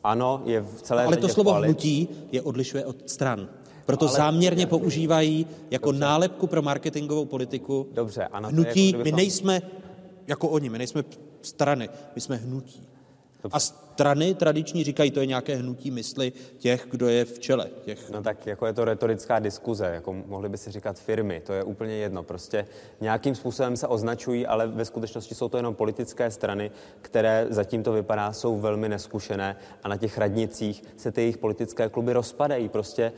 [0.03, 1.65] ano, je v celé Ale to slovo koalic.
[1.67, 3.49] hnutí je odlišuje od stran.
[3.85, 4.17] Proto ale...
[4.17, 6.01] záměrně používají jako Dobře.
[6.01, 8.49] nálepku pro marketingovou politiku Dobře, ano.
[8.49, 9.61] Hnutí, jako, my nejsme
[10.27, 11.03] jako oni, my nejsme
[11.41, 12.87] strany, my jsme hnutí.
[13.51, 17.69] A strany tradiční říkají, to je nějaké hnutí mysli těch, kdo je v čele.
[17.85, 18.09] Těch...
[18.09, 21.63] No tak jako je to retorická diskuze, jako mohli by si říkat firmy, to je
[21.63, 22.23] úplně jedno.
[22.23, 22.67] Prostě
[23.01, 26.71] nějakým způsobem se označují, ale ve skutečnosti jsou to jenom politické strany,
[27.01, 31.89] které zatím to vypadá, jsou velmi neskušené a na těch radnicích se ty jejich politické
[31.89, 32.69] kluby rozpadají.
[32.69, 33.13] Prostě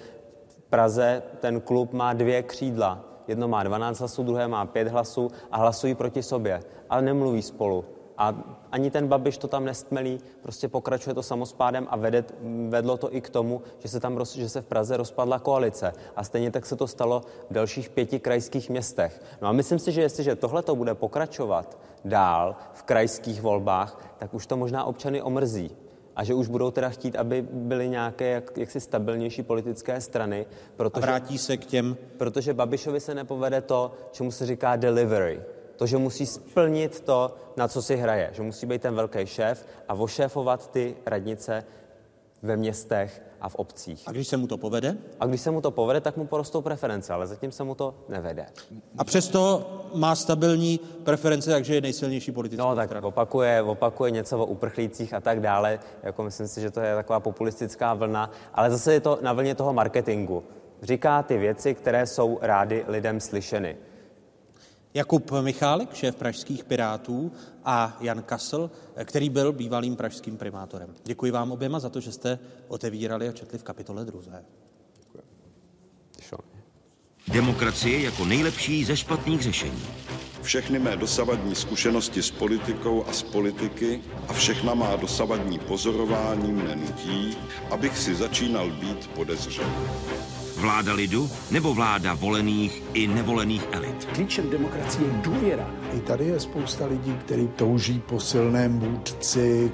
[0.47, 3.05] v Praze ten klub má dvě křídla.
[3.27, 7.85] Jedno má 12 hlasů, druhé má 5 hlasů a hlasují proti sobě, ale nemluví spolu.
[8.17, 8.35] A
[8.71, 12.23] ani ten Babiš to tam nestmelí, prostě pokračuje to samospádem a vede,
[12.69, 15.93] vedlo to i k tomu, že se, tam, že se v Praze rozpadla koalice.
[16.15, 19.21] A stejně tak se to stalo v dalších pěti krajských městech.
[19.41, 24.33] No a myslím si, že jestliže tohle to bude pokračovat dál v krajských volbách, tak
[24.33, 25.71] už to možná občany omrzí
[26.15, 30.45] a že už budou teda chtít, aby byly nějaké jak, jaksi stabilnější politické strany.
[30.75, 31.97] Protože, a vrátí se k těm...
[32.17, 35.41] Protože Babišovi se nepovede to, čemu se říká delivery
[35.75, 39.65] to, že musí splnit to, na co si hraje, že musí být ten velký šéf
[39.87, 41.63] a ošéfovat ty radnice
[42.41, 44.03] ve městech a v obcích.
[44.05, 44.97] A když se mu to povede?
[45.19, 47.95] A když se mu to povede, tak mu porostou preference, ale zatím se mu to
[48.09, 48.45] nevede.
[48.97, 52.59] A přesto má stabilní preference, takže je nejsilnější politický.
[52.59, 55.79] No tak opakuje, opakuje něco o uprchlících a tak dále.
[56.03, 59.55] Jako myslím si, že to je taková populistická vlna, ale zase je to na vlně
[59.55, 60.43] toho marketingu.
[60.81, 63.77] Říká ty věci, které jsou rády lidem slyšeny.
[64.95, 67.31] Jakub Michálek, šéf pražských Pirátů
[67.65, 68.71] a Jan Kasl,
[69.03, 70.95] který byl bývalým pražským primátorem.
[71.03, 74.45] Děkuji vám oběma za to, že jste otevírali a četli v kapitole druhé.
[77.27, 79.83] Demokracie jako nejlepší ze špatných řešení.
[80.41, 86.75] Všechny mé dosavadní zkušenosti s politikou a s politiky a všechna má dosavadní pozorování mne
[86.75, 87.37] nutí,
[87.71, 89.71] abych si začínal být podezřelý.
[90.55, 94.05] Vláda lidu nebo vláda volených i nevolených elit?
[94.05, 95.69] Klíčem demokracie je důvěra.
[95.93, 99.71] I tady je spousta lidí, kteří touží po silném vůdci.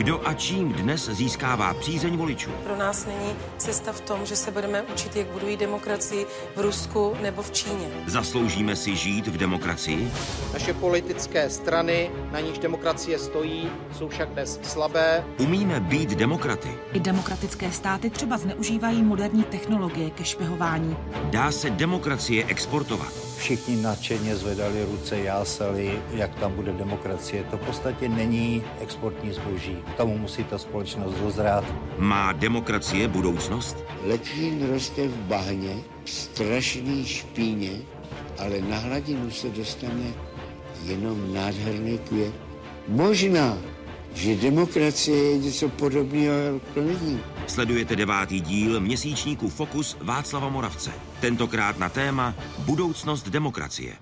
[0.00, 2.50] Kdo a čím dnes získává přízeň voličů?
[2.64, 7.16] Pro nás není cesta v tom, že se budeme učit, jak budují demokracii v Rusku
[7.22, 7.88] nebo v Číně.
[8.06, 10.12] Zasloužíme si žít v demokracii?
[10.52, 15.24] Naše politické strany, na níž demokracie stojí, jsou však dnes slabé.
[15.38, 16.68] Umíme být demokraty?
[16.92, 20.96] I demokratické státy třeba zneužívají moderní technologie ke špehování.
[21.24, 23.12] Dá se demokracie exportovat?
[23.36, 27.44] Všichni nadšeně zvedali ruce, jásali, jak tam bude demokracie.
[27.50, 29.78] To v podstatě není exportní zboží.
[29.90, 31.64] K tomu musí ta společnost dozrát.
[31.98, 33.76] Má demokracie budoucnost?
[34.04, 37.70] Letnín roste v bahně, strašný špíně,
[38.38, 40.12] ale na hladinu se dostane
[40.84, 42.34] jenom nádherný květ.
[42.88, 43.58] Možná,
[44.14, 47.20] že demokracie je něco podobného jako lidí.
[47.46, 50.90] Sledujete devátý díl měsíčníku Fokus Václava Moravce.
[51.20, 53.96] Tentokrát na téma Budoucnost demokracie.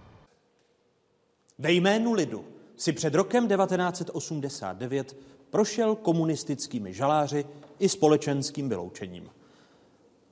[1.58, 2.44] Ve jménu lidu
[2.76, 5.16] si před rokem 1989
[5.50, 7.44] prošel komunistickými žaláři
[7.78, 9.30] i společenským vyloučením.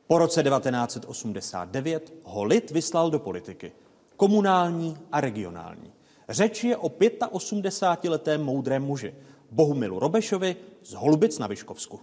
[0.06, 3.72] Po roce 1989 ho lid vyslal do politiky.
[4.16, 5.92] Komunální a regionální.
[6.28, 9.14] Řeč je o 85-letém moudrém muži,
[9.50, 12.00] Bohumilu Robešovi z Holubic na Vyškovsku.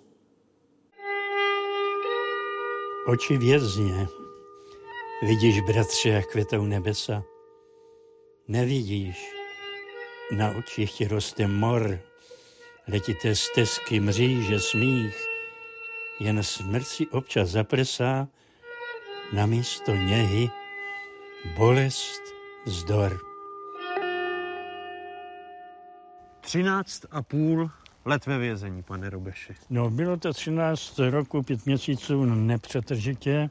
[3.07, 4.07] Oči vězně,
[5.21, 7.23] vidíš, bratře, jak květou nebesa?
[8.47, 9.31] Nevidíš,
[10.37, 11.99] na očích ti roste mor,
[12.87, 15.25] letité stezky, mříže, smích.
[16.19, 18.27] Jen smrt si občas zapresá,
[19.33, 20.49] na místo něhy
[21.57, 22.21] bolest,
[22.65, 23.19] vzdor.
[26.41, 27.71] 13 a půl
[28.05, 29.53] let ve vězení, pane Robeši.
[29.69, 33.49] No, bylo to 13 roku, pět měsíců nepřetržitě.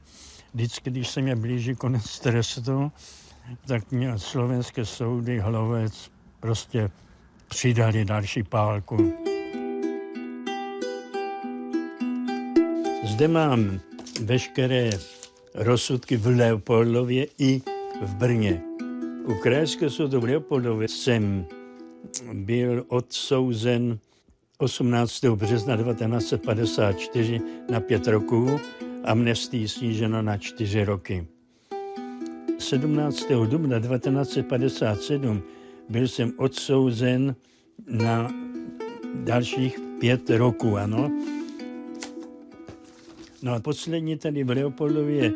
[0.55, 2.93] Vždycky, když se mě blíží konec trestu,
[3.67, 6.11] tak mě slovenské soudy hlavec
[6.41, 6.91] prostě
[7.53, 9.13] přidali další pálku.
[13.05, 13.81] Zde mám
[14.25, 14.91] veškeré
[15.55, 17.63] rozsudky v Leopoldově i
[18.03, 18.63] v Brně.
[19.25, 21.47] U Krajského soudu v Leopoldově jsem
[22.33, 23.99] byl odsouzen
[24.59, 25.25] 18.
[25.25, 28.61] března 1954 na pět roků,
[29.05, 31.27] amnestii sníženo na čtyři roky.
[32.59, 33.25] 17.
[33.47, 35.43] dubna 1957
[35.89, 37.37] byl jsem odsouzen
[37.87, 38.31] na
[39.15, 41.11] dalších pět roků, ano.
[43.43, 45.33] No a poslední tady v Leopoldově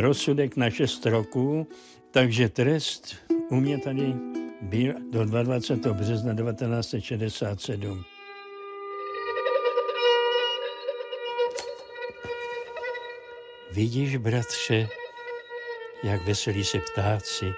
[0.00, 1.66] rozsudek na šest roků,
[2.10, 3.16] takže trest
[3.50, 4.14] u mě tady
[4.62, 5.94] byl do 22.
[5.94, 8.04] března 1967.
[13.72, 14.88] Vidíš, bratře,
[16.02, 17.52] jak veselí se ptáci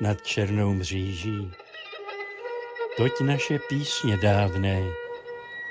[0.00, 1.52] nad černou mříží.
[2.96, 4.82] Toť naše písně dávné,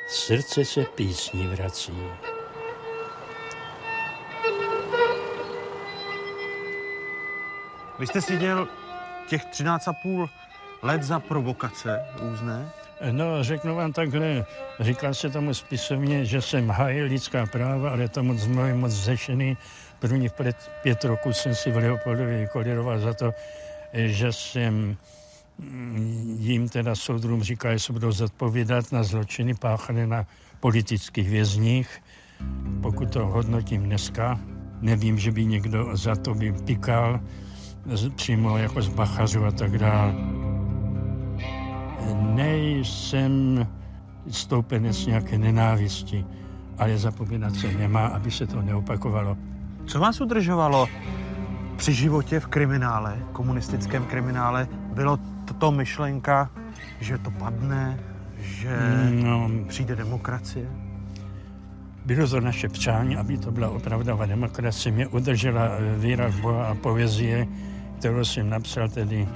[0.07, 1.93] srdce se písní vrací.
[7.99, 8.67] Vy jste si dělal
[9.27, 10.29] těch 13,5
[10.81, 12.71] let za provokace různé?
[13.11, 14.45] No, řeknu vám takhle,
[14.79, 19.57] říkal se tomu spisovně, že jsem hájil lidská práva, ale to moc moc zešený.
[19.99, 23.33] První pět, pět roků jsem si v Leopoldově koliroval za to,
[23.93, 24.97] že jsem
[25.57, 30.25] mm, jim teda soudrům říkal, že se budou zodpovídat na zločiny páchané na
[30.59, 32.01] politických vězních.
[32.81, 34.39] Pokud to hodnotím dneska,
[34.81, 37.19] nevím, že by někdo za to by pikal
[38.15, 40.15] přímo jako z Bachařu a tak dále.
[42.19, 43.67] Nejsem
[44.29, 46.25] stoupenec nějaké nenávisti,
[46.77, 49.37] ale zapomínat se nemá, aby se to neopakovalo.
[49.85, 50.87] Co vás udržovalo
[51.79, 54.67] při životě v kriminále, komunistickém kriminále?
[54.93, 55.19] Bylo
[55.57, 56.49] to myšlenka,
[56.99, 57.99] že to padne,
[58.39, 58.77] že
[59.23, 60.67] no, přijde demokracie?
[62.05, 64.91] Bylo to naše přání, aby to byla opravdová demokracie.
[64.91, 67.47] Mě udržela víra v Boha a poezie,
[67.99, 69.27] kterou jsem napsal tedy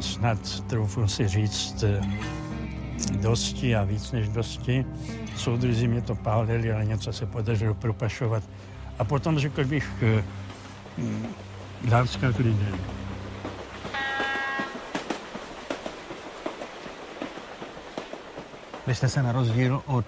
[0.00, 1.84] snad, troufnu si říct,
[3.20, 4.84] dosti a víc než dosti.
[5.36, 8.42] Soudruzi mě to pálili, ale něco se podařilo propašovat.
[8.98, 10.04] A potom řekl bych,
[11.90, 12.78] láska k lidem.
[18.86, 20.06] Vy jste se na rozdíl od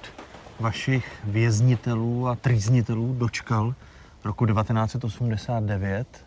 [0.60, 3.74] vašich věznitelů a trýznitelů dočkal
[4.24, 6.26] roku 1989.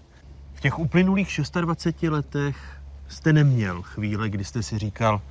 [0.53, 5.21] V těch uplynulých 26 letech jste neměl chvíle, kdy jste si říkal,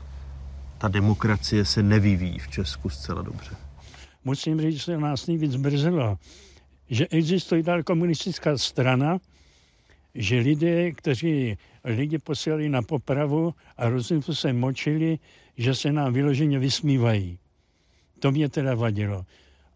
[0.78, 3.56] ta demokracie se nevyvíjí v Česku zcela dobře?
[4.24, 6.19] Musím říct, že nás nejvíc brzelo,
[6.90, 9.19] že existuje dál komunistická strana,
[10.15, 15.19] že lidé, kteří lidi posílali na popravu a různým se močili,
[15.56, 17.39] že se nám vyloženě vysmívají.
[18.19, 19.27] To mě teda vadilo.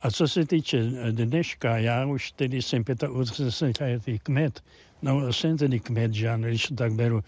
[0.03, 4.65] A co se týče dneška, já už tedy jsem 85 letý kmet,
[5.03, 7.25] no jsem tedy kmet, že když to tak beru.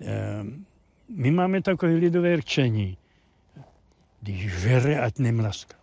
[0.00, 0.64] Ehm,
[1.08, 2.96] my máme takové lidové rčení.
[4.20, 5.76] Když žere, ať nemlaská.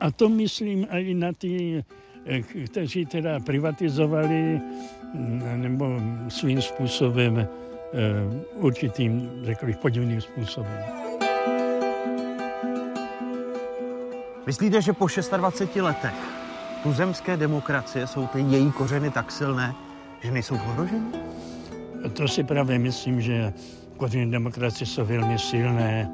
[0.00, 1.84] A to myslím i na ty,
[2.26, 4.60] eh, kteří teda privatizovali
[5.14, 7.46] mm, nebo svým způsobem eh,
[8.54, 11.06] určitým, řekl bych, podivným způsobem.
[14.46, 15.06] Myslíte, že po
[15.36, 16.14] 26 letech
[16.82, 19.74] tuzemské demokracie jsou ty její kořeny tak silné,
[20.22, 21.06] že nejsou ohroženy?
[22.12, 23.52] To si právě myslím, že
[23.96, 26.10] kořeny demokracie jsou velmi silné.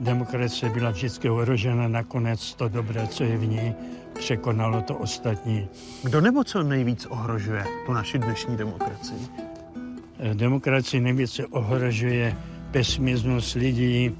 [0.00, 3.74] Demokracie byla vždycky ohrožena, nakonec to dobré, co je v ní,
[4.18, 5.68] překonalo to ostatní.
[6.02, 9.28] Kdo nebo co nejvíc ohrožuje tu naši dnešní demokracii?
[10.34, 12.36] Demokracii nejvíce ohrožuje
[12.70, 14.16] pesimismus lidí,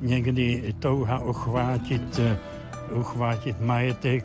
[0.00, 2.20] někdy touha ochvátit
[2.92, 4.24] uchvátit majetek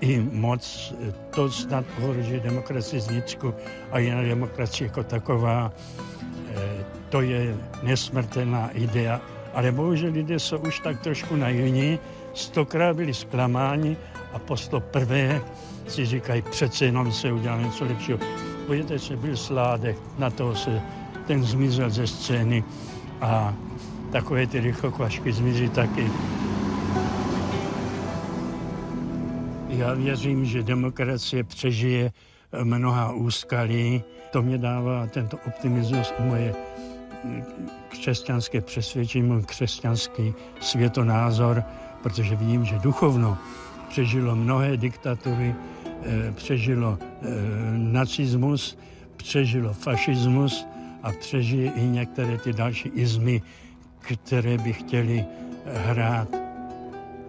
[0.00, 0.94] i moc,
[1.34, 3.54] to snad ohrožuje demokracii zvnitřku
[3.90, 5.72] a jiná demokracie jako taková.
[6.54, 9.20] Eh, to je nesmrtelná idea,
[9.56, 11.98] ale bohužel lidé jsou už tak trošku naivní,
[12.34, 13.96] stokrát byli zklamáni
[14.32, 15.40] a po sto prvé
[15.88, 18.18] si říkají, přece jenom se udělá něco lepšího.
[18.66, 20.80] Pojďte se byl sládek, na to se
[21.26, 22.64] ten zmizel ze scény
[23.20, 23.54] a
[24.12, 26.10] takové ty rychlokvašky zmizí taky.
[29.68, 32.12] Já věřím, že demokracie přežije
[32.62, 34.04] mnoha úskalí.
[34.30, 36.54] To mě dává tento optimismus moje
[37.98, 41.62] křesťanské přesvědčení, můj křesťanský světonázor,
[42.02, 43.38] protože vím, že duchovno
[43.88, 45.54] přežilo mnohé diktatury,
[46.02, 47.26] eh, přežilo eh,
[47.76, 48.78] nacismus,
[49.16, 50.66] přežilo fašismus
[51.02, 53.42] a přežije i některé ty další izmy,
[53.98, 55.24] které by chtěli
[55.66, 56.28] hrát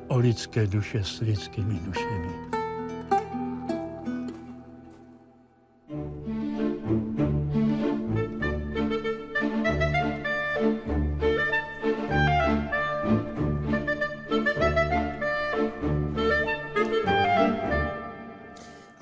[0.08, 2.57] o lidské duše s lidskými dušemi.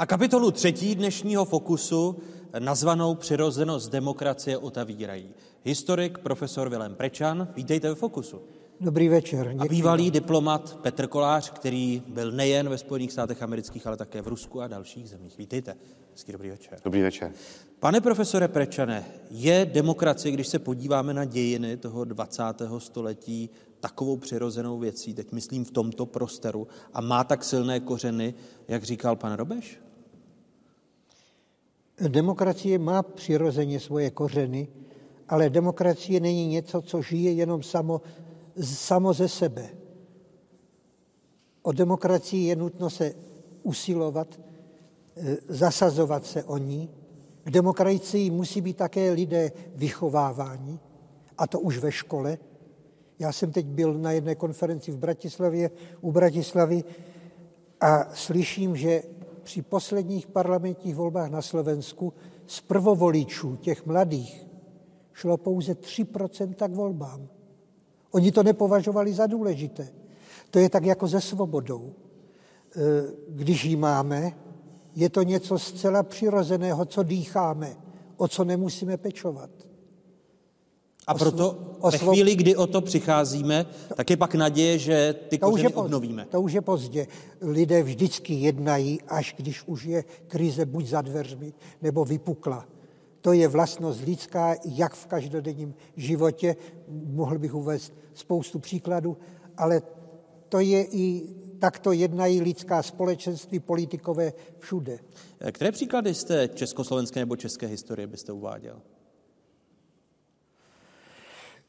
[0.06, 2.15] A kapitolu třetí dnešního fokusu,
[2.60, 5.30] nazvanou Přirozenost demokracie, otavírají
[5.64, 7.48] historik profesor Vilém Prečan.
[7.56, 8.41] Vítejte ve fokusu.
[8.82, 9.48] Dobrý večer.
[9.48, 9.61] Děkuji.
[9.61, 14.27] A bývalý diplomat Petr Kolář, který byl nejen ve Spojených státech amerických, ale také v
[14.27, 15.38] Rusku a dalších zemích.
[15.38, 15.76] Vítejte.
[16.11, 16.80] Hezký dobrý večer.
[16.84, 17.32] Dobrý večer.
[17.80, 22.44] Pane profesore Prečane, je demokracie, když se podíváme na dějiny toho 20.
[22.77, 23.49] století,
[23.80, 28.34] takovou přirozenou věcí, teď myslím v tomto prostoru, a má tak silné kořeny,
[28.68, 29.85] jak říkal pan Robeš?
[32.01, 34.67] Demokracie má přirozeně svoje kořeny,
[35.30, 38.01] ale demokracie není něco, co žije jenom samo
[38.63, 39.69] samo ze sebe.
[41.61, 43.13] O demokracii je nutno se
[43.63, 44.39] usilovat,
[45.17, 46.89] e, zasazovat se o ní.
[47.43, 50.80] K demokracii musí být také lidé vychováváni,
[51.38, 52.38] a to už ve škole.
[53.19, 56.84] Já jsem teď byl na jedné konferenci v Bratislavě, u Bratislavy
[57.81, 59.03] a slyším, že
[59.45, 62.13] při posledních parlamentních volbách na Slovensku
[62.47, 64.47] z prvovoličů, těch mladých,
[65.13, 67.27] šlo pouze 3% k volbám.
[68.11, 69.88] Oni to nepovažovali za důležité.
[70.51, 71.93] To je tak jako se svobodou.
[71.93, 72.81] E,
[73.30, 74.31] když ji máme,
[74.95, 77.76] je to něco zcela přirozeného, co dýcháme,
[78.17, 79.49] o co nemusíme pečovat.
[81.07, 81.57] A proto
[81.91, 83.65] ve chvíli, kdy o to přicházíme,
[83.95, 86.26] tak je pak naděje, že ty to kořeny obnovíme.
[86.32, 87.07] To už je pozdě.
[87.41, 92.65] Lidé vždycky jednají, až když už je krize buď za dveřmi, nebo vypukla.
[93.22, 96.56] To je vlastnost lidská, jak v každodenním životě.
[96.90, 99.18] Mohl bych uvést spoustu příkladů,
[99.57, 99.82] ale
[100.49, 101.23] to je i
[101.60, 104.99] takto jednají lidská společenství, politikové všude.
[105.52, 108.82] Které příklady jste československé nebo české historie byste uváděl?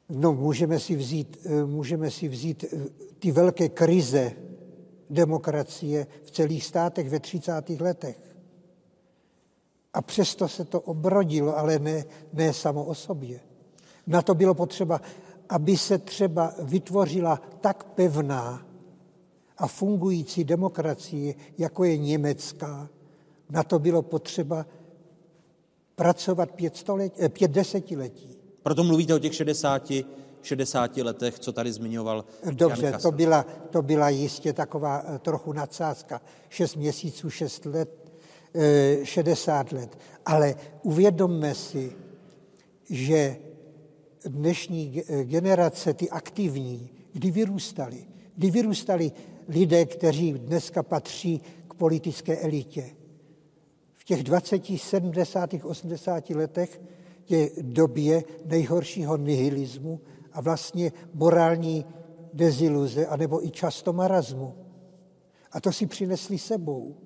[0.09, 2.79] No, můžeme si vzít, eh, můžeme si vzít eh,
[3.19, 4.33] ty velké krize
[5.11, 7.81] demokracie v celých státech ve 30.
[7.81, 8.37] letech.
[9.95, 13.41] A přesto se to obrodilo, ale ne, ne samo o sobě.
[14.07, 15.01] Na to bylo potřeba,
[15.49, 18.67] aby se třeba vytvořila tak pevná
[19.59, 22.89] a fungující demokracie, jako je německá.
[23.51, 24.67] Na to bylo potřeba
[25.95, 28.36] pracovat pět, století, eh, pět desetiletí.
[28.67, 29.93] Proto mluvíte o těch 60,
[30.43, 36.21] 60 letech, co tady zmiňoval Dobře, to byla, to byla jistě taková eh, trochu nadsázka.
[36.49, 38.13] 6 měsíců, 6 let,
[39.03, 39.99] 60 let.
[40.27, 41.93] Ale uvědomme si,
[42.91, 43.37] že
[44.25, 48.05] dnešní generace, ty aktivní, kdy vyrůstali.
[48.37, 49.13] Kdy vyrůstali
[49.49, 52.85] lidé, kteří dneska patří k politické elitě.
[53.95, 56.81] V těch 20, 70, 80 letech
[57.31, 60.01] je době nejhoršího nihilismu
[60.33, 61.85] a vlastně morální
[62.33, 64.55] deziluze, anebo i často marazmu.
[65.53, 66.97] A to si přinesli sebou.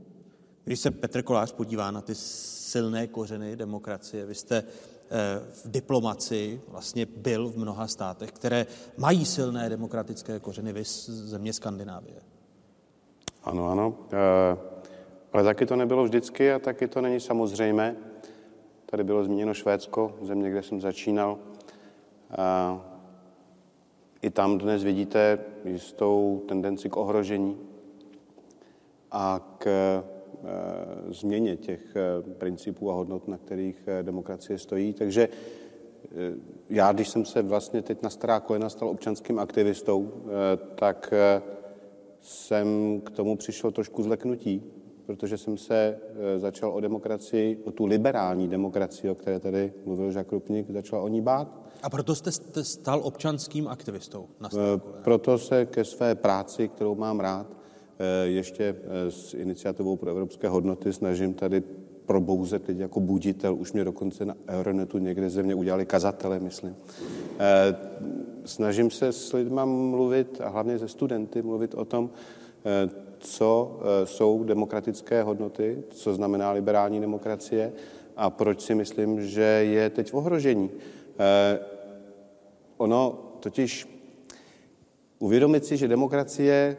[0.65, 4.65] Když se Petr Kolář podívá na ty silné kořeny demokracie, vy jste
[5.13, 8.67] Eh, v diplomaci vlastně byl v mnoha státech, které
[8.97, 12.17] mají silné demokratické kořeny, vy země Skandinávie.
[13.45, 13.95] Ano, ano.
[14.13, 14.59] Eh,
[15.33, 17.97] ale taky to nebylo vždycky a taky to není samozřejmé.
[18.91, 21.39] Tady bylo zmíněno Švédsko, země, kde jsem začínal.
[22.39, 22.81] A
[24.23, 27.59] I tam dnes vidíte jistou tendenci k ohrožení
[29.11, 29.67] a k
[30.45, 34.93] Eh, změně těch eh, principů a hodnot, na kterých eh, demokracie stojí.
[34.93, 35.29] Takže
[36.69, 40.13] já, když jsem se vlastně teď na stará kolena stal občanským aktivistou,
[40.75, 41.15] tak
[42.21, 44.63] jsem k tomu přišel trošku zleknutí,
[45.11, 45.99] protože jsem se
[46.37, 51.09] začal o demokracii, o tu liberální demokracii, o které tady mluvil Žák Rupnik, začal o
[51.09, 51.61] ní bát.
[51.83, 54.27] A proto jste stal občanským aktivistou?
[54.41, 54.49] Na
[55.03, 57.61] proto se ke své práci, kterou mám rád,
[58.01, 61.63] Eh, ještě eh, s iniciativou pro evropské hodnoty snažím tady
[62.07, 66.77] probouzet teď jako buditel, už mě dokonce na Euronetu někde ze mě udělali kazatele, myslím.
[67.39, 67.77] Eh,
[68.45, 72.11] snažím se s lidmi mluvit, a hlavně se studenty, mluvit o tom,
[73.21, 77.73] co jsou demokratické hodnoty, co znamená liberální demokracie
[78.17, 80.71] a proč si myslím, že je teď v ohrožení.
[82.77, 83.89] Ono totiž
[85.19, 86.77] uvědomit si, že demokracie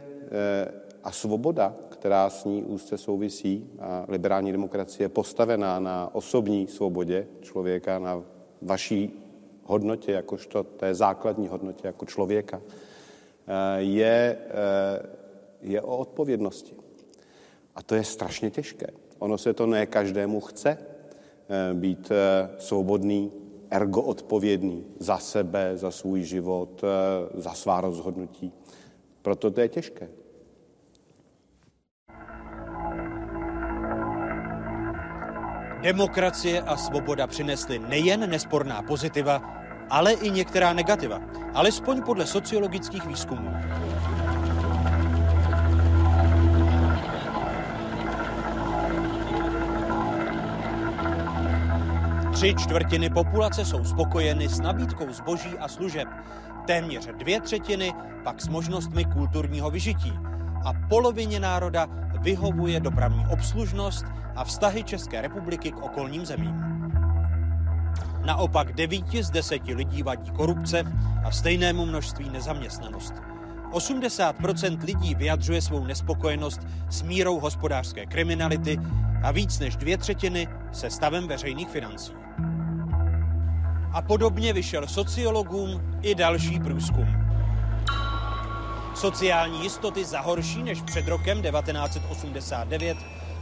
[1.03, 7.27] a svoboda, která s ní úzce souvisí, a liberální demokracie je postavená na osobní svobodě
[7.41, 8.23] člověka, na
[8.61, 9.21] vaší
[9.63, 12.61] hodnotě, jakožto té základní hodnotě jako člověka,
[13.47, 15.20] eh, je, eh,
[15.61, 16.75] je o odpovědnosti.
[17.75, 18.87] A to je strašně těžké.
[19.19, 22.11] Ono se to ne každému chce eh, být
[22.57, 23.31] svobodný,
[23.69, 26.81] ergo odpovědný za sebe, za svůj život,
[27.33, 28.51] za svá rozhodnutí.
[29.21, 30.09] Proto to je těžké.
[35.81, 39.41] Demokracie a svoboda přinesly nejen nesporná pozitiva,
[39.89, 41.21] ale i některá negativa,
[41.53, 43.49] alespoň podle sociologických výzkumů.
[52.41, 56.07] Tři čtvrtiny populace jsou spokojeny s nabídkou zboží a služeb,
[56.67, 57.93] téměř dvě třetiny
[58.23, 60.13] pak s možnostmi kulturního vyžití
[60.65, 61.87] a polovině národa
[62.21, 64.05] vyhovuje dopravní obslužnost
[64.35, 66.55] a vztahy České republiky k okolním zemím.
[68.25, 70.83] Naopak devíti z deseti lidí vadí korupce
[71.25, 73.13] a stejnému množství nezaměstnanost.
[73.71, 78.79] 80% lidí vyjadřuje svou nespokojenost s mírou hospodářské kriminality
[79.23, 82.20] a víc než dvě třetiny se stavem veřejných financí.
[83.93, 87.21] A podobně vyšel sociologům i další průzkum
[89.01, 92.97] sociální jistoty za horší než před rokem 1989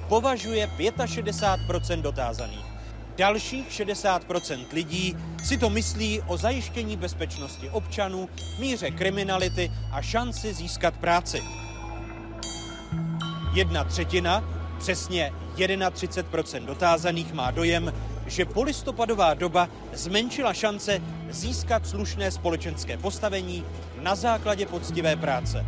[0.07, 0.69] považuje
[1.05, 2.65] 65 dotázaných.
[3.17, 10.93] Dalších 60% lidí si to myslí o zajištění bezpečnosti občanů, míře kriminality a šanci získat
[10.97, 11.43] práci.
[13.53, 14.43] Jedna třetina,
[14.77, 15.33] přesně
[15.91, 17.93] 31 dotázaných, má dojem,
[18.29, 23.65] že polistopadová doba zmenšila šance získat slušné společenské postavení
[24.01, 25.65] na základě poctivé práce.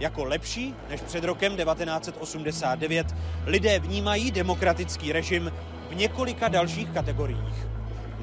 [0.00, 3.06] Jako lepší než před rokem 1989
[3.46, 5.52] lidé vnímají demokratický režim
[5.90, 7.66] v několika dalších kategoriích.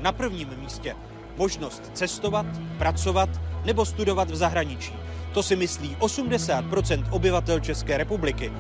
[0.02, 0.96] Na prvním místě
[1.38, 2.46] možnost cestovat,
[2.78, 3.30] pracovat
[3.66, 4.94] nebo studovat v zahraničí.
[5.34, 8.52] To si myslí 80% obyvatel České republiky.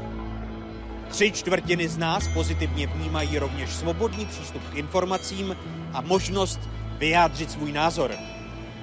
[1.09, 5.57] Tři čtvrtiny z nás pozitivně vnímají rovněž svobodný přístup k informacím
[5.93, 6.59] a možnost
[6.97, 8.11] vyjádřit svůj názor.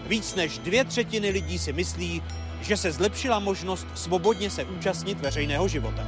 [0.06, 2.22] Víc než dvě třetiny lidí si myslí,
[2.60, 6.06] že se zlepšila možnost svobodně se účastnit veřejného života.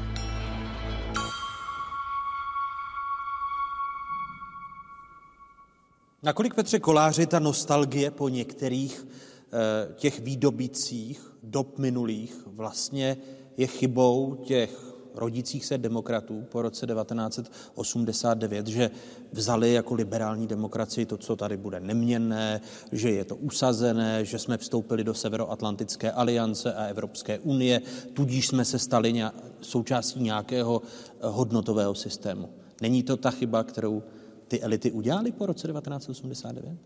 [6.23, 13.17] Nakolik, Petře Koláři, ta nostalgie po některých e, těch výdobicích dob minulých vlastně
[13.57, 14.86] je chybou těch
[15.19, 18.91] rodících se demokratů po roce 1989, že
[19.33, 22.61] vzali jako liberální demokracii to, co tady bude neměnné,
[22.93, 27.83] že je to usazené, že jsme vstoupili do Severoatlantické aliance a Evropské unie,
[28.13, 29.23] tudíž jsme se stali
[29.61, 32.49] součástí nějakého eh, hodnotového systému.
[32.83, 34.03] Není to ta chyba, kterou
[34.49, 36.79] ty elity udělali po roce 1989?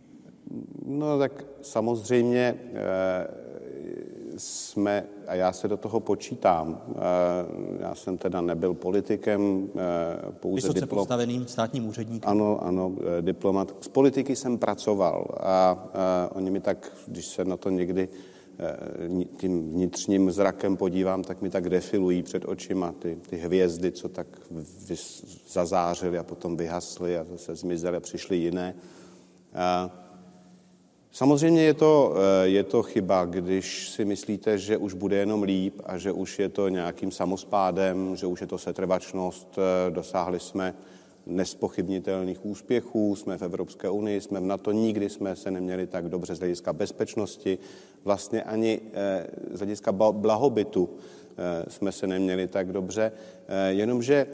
[0.87, 3.29] No tak samozřejmě eh,
[4.37, 6.99] jsme, a já se do toho počítám, eh,
[7.81, 10.99] já jsem teda nebyl politikem, eh, pouze Vysoce diplom...
[10.99, 12.31] postaveným státním úředníkem.
[12.31, 13.75] Ano, ano, diplomat.
[13.81, 18.09] Z politiky jsem pracoval a, a oni mi tak, když se na to někdy
[19.37, 24.27] tím vnitřním zrakem podívám, tak mi tak defilují před očima ty, ty hvězdy, co tak
[24.89, 28.75] vys, zazářily a potom vyhasly a zase zmizely a přišly jiné.
[29.55, 29.91] A,
[31.13, 35.81] Samozřejmě je to, eh, je to chyba, když si myslíte, že už bude jenom líp
[35.85, 40.75] a že už je to nějakým samospádem, že už je to setrvačnost, eh, dosáhli jsme
[41.27, 46.35] nespochybnitelných úspěchů, jsme v Evropské unii, jsme v NATO, nikdy jsme se neměli tak dobře
[46.35, 47.59] z hlediska bezpečnosti,
[48.05, 50.91] vlastně ani eh, z hlediska blahobytu
[51.69, 53.13] jsme se neměli tak dobře,
[53.69, 54.27] jenomže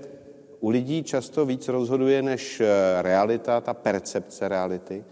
[0.60, 2.62] u lidí často víc rozhoduje než
[3.02, 5.04] realita, ta percepce reality.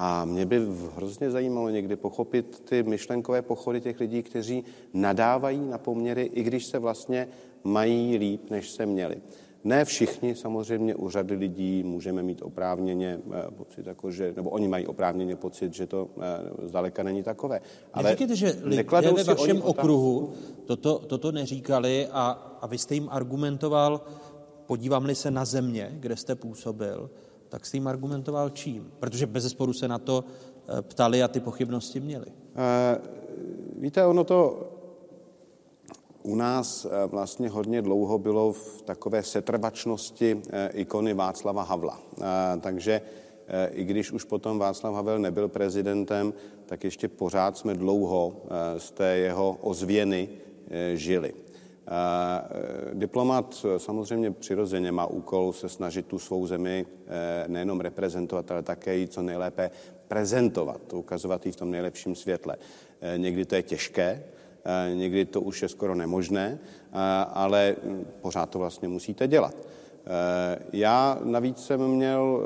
[0.00, 0.66] A mě by
[0.96, 4.64] hrozně zajímalo někdy pochopit ty myšlenkové pochody těch lidí, kteří
[4.94, 7.28] nadávají na poměry, i když se vlastně
[7.64, 9.20] mají líp, než se měli.
[9.64, 14.68] Ne všichni, samozřejmě u řady lidí můžeme mít oprávněně eh, pocit, jako že, nebo oni
[14.68, 17.60] mají oprávněně pocit, že to eh, zdaleka není takové.
[17.92, 20.32] Ale Neříkejte, že lidé ve vašem okruhu
[20.66, 22.30] toto, toto neříkali a,
[22.60, 24.00] a vy jste jim argumentoval,
[24.66, 27.10] podívám-li se na země, kde jste působil,
[27.48, 28.92] tak s tím argumentoval čím?
[29.00, 32.26] Protože bez zesporu se na to eh, ptali a ty pochybnosti měli.
[32.26, 32.98] E,
[33.78, 34.68] víte, ono to
[36.22, 40.42] u nás eh, vlastně hodně dlouho bylo v takové setrvačnosti
[40.72, 42.00] ikony Václava Havla.
[42.60, 43.00] Takže
[43.70, 46.34] i když už potom Václav Havel nebyl prezidentem,
[46.66, 48.36] tak ještě pořád jsme dlouho
[48.76, 50.28] z té jeho ozvěny
[50.94, 51.34] žili.
[51.90, 58.62] Eh, diplomat samozřejmě přirozeně má úkol se snažit tu svou zemi eh, nejenom reprezentovat, ale
[58.62, 59.70] také ji co nejlépe
[60.08, 62.56] prezentovat, ukazovat ji v tom nejlepším světle.
[63.00, 64.24] Eh, někdy to je těžké,
[64.94, 66.58] někdy to už je skoro nemožné,
[67.32, 69.56] ale hm, pořád to vlastně musíte dělat.
[70.72, 72.42] Já navíc jsem měl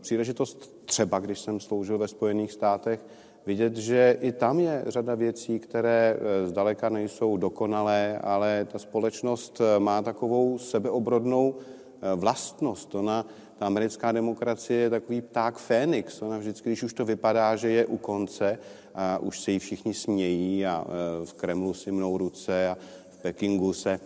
[0.00, 3.04] příležitost třeba, když jsem sloužil ve Spojených státech,
[3.46, 9.60] vidět, že i tam je řada věcí, které eh, zdaleka nejsou dokonalé, ale ta společnost
[9.60, 12.94] eh, má takovou sebeobrodnou eh, vlastnost.
[12.94, 13.26] Ona,
[13.58, 16.22] ta americká demokracie je takový pták Fénix.
[16.22, 18.58] Ona vždycky, když už to vypadá, že je u konce
[18.94, 20.84] a už se jí všichni smějí a
[21.24, 22.76] v Kremlu si mnou ruce a
[23.10, 24.00] v Pekingu se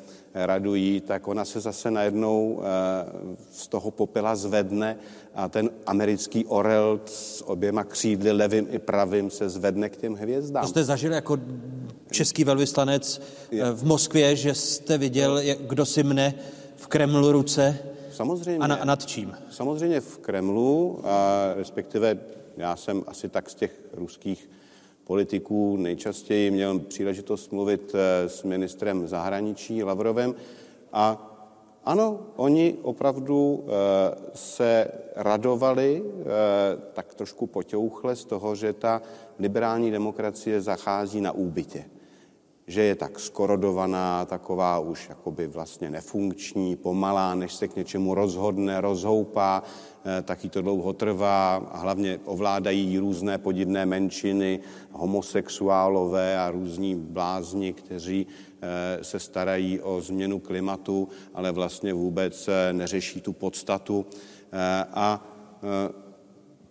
[0.45, 2.63] radují, tak ona se zase najednou
[3.51, 4.97] z toho popela zvedne
[5.35, 10.63] a ten americký orel s oběma křídly, levým i pravým, se zvedne k těm hvězdám.
[10.63, 11.39] To jste zažil jako
[12.11, 13.21] český velvyslanec
[13.53, 16.35] eh, v Moskvě, že jste viděl, kdo si mne
[16.77, 17.79] v Kremlu ruce?
[18.13, 18.59] Samozřejmě.
[18.59, 19.35] A, na, a nad čím?
[19.51, 22.19] Samozřejmě v Kremlu, a respektive
[22.57, 24.51] já jsem asi tak z těch ruských
[25.07, 30.35] politiků nejčastěji měl příležitost mluvit eh, s ministrem zahraničí Lavrovem
[30.93, 31.33] a
[31.85, 33.71] ano, oni opravdu eh,
[34.35, 36.25] se radovali eh,
[36.93, 39.03] tak trošku potěuchle z toho, že ta
[39.39, 41.85] liberální demokracie zachází na úbytě.
[42.67, 48.81] Že je tak skorodovaná, taková už jakoby vlastně nefunkční, pomalá, než se k něčemu rozhodne,
[48.81, 49.63] rozhoupá,
[50.05, 54.61] eh, taky to dlouho trvá a hlavně ovládají různé podivné menšiny,
[54.93, 58.27] homosexuálové a různí blázni, kteří
[58.67, 64.07] Eh, se starají o změnu klimatu, ale vlastně vůbec eh, neřeší tu podstatu.
[64.95, 65.27] A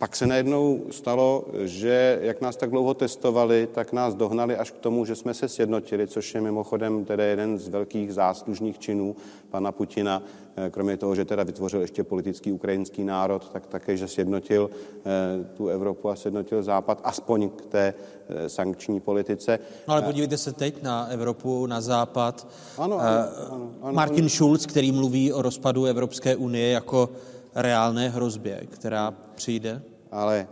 [0.06, 4.78] pak se najednou stalo, že jak nás tak dlouho testovali, tak nás dohnali až k
[4.78, 9.16] tomu, že jsme se sjednotili, což je mimochodem tedy jeden z velkých záslužných činů
[9.50, 10.24] pana Putina,
[10.56, 15.44] eh, kromě toho, že teda vytvořil ještě politický ukrajinský národ, tak také, že sjednotil eh,
[15.58, 17.94] tu Evropu a sjednotil Západ, aspoň k té
[18.30, 19.60] eh, sankční politice.
[19.88, 22.48] No ale podívejte se teď na Evropu, na Západ.
[22.78, 23.10] Ano, ano,
[23.52, 23.94] ano, ano.
[23.94, 27.10] Martin Schulz, který mluví o rozpadu Evropské unie jako
[27.56, 29.82] reálné hrozbě, která přijde?
[30.16, 30.48] Ale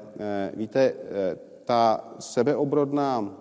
[0.53, 0.93] víte,
[1.65, 3.37] ta sebeobrodná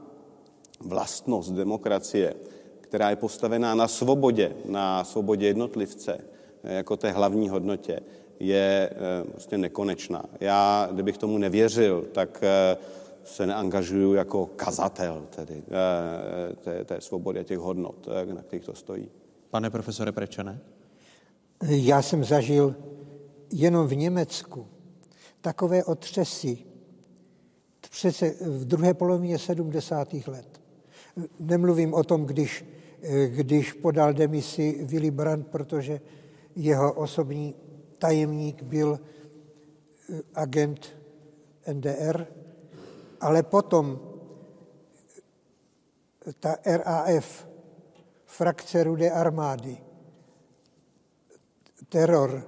[0.81, 2.35] vlastnost demokracie,
[2.81, 6.19] která je postavená na svobodě, na svobodě jednotlivce,
[6.65, 8.01] jako té hlavní hodnotě,
[8.41, 8.91] je
[9.31, 10.25] prostě nekonečná.
[10.41, 12.45] Já, kdybych tomu nevěřil, tak
[13.25, 15.63] se neangažuju jako kazatel tedy
[16.61, 19.11] té, té svobody a těch hodnot, na kterých to stojí.
[19.51, 20.61] Pane profesore Prečané?
[21.63, 22.75] Já jsem zažil
[23.53, 24.67] jenom v Německu
[25.43, 26.59] takové otřesy
[27.91, 30.15] přece v druhé polovině 70.
[30.27, 30.61] let.
[31.41, 32.65] Nemluvím o tom, když,
[33.27, 36.01] když podal demisi Willy Brandt, protože
[36.57, 37.55] jeho osobní
[37.99, 39.01] tajemník byl
[40.35, 40.97] agent
[41.73, 42.27] NDR,
[43.21, 44.01] ale potom
[46.41, 47.49] ta RAF,
[48.27, 49.79] frakce Rudé armády,
[51.89, 52.47] teror,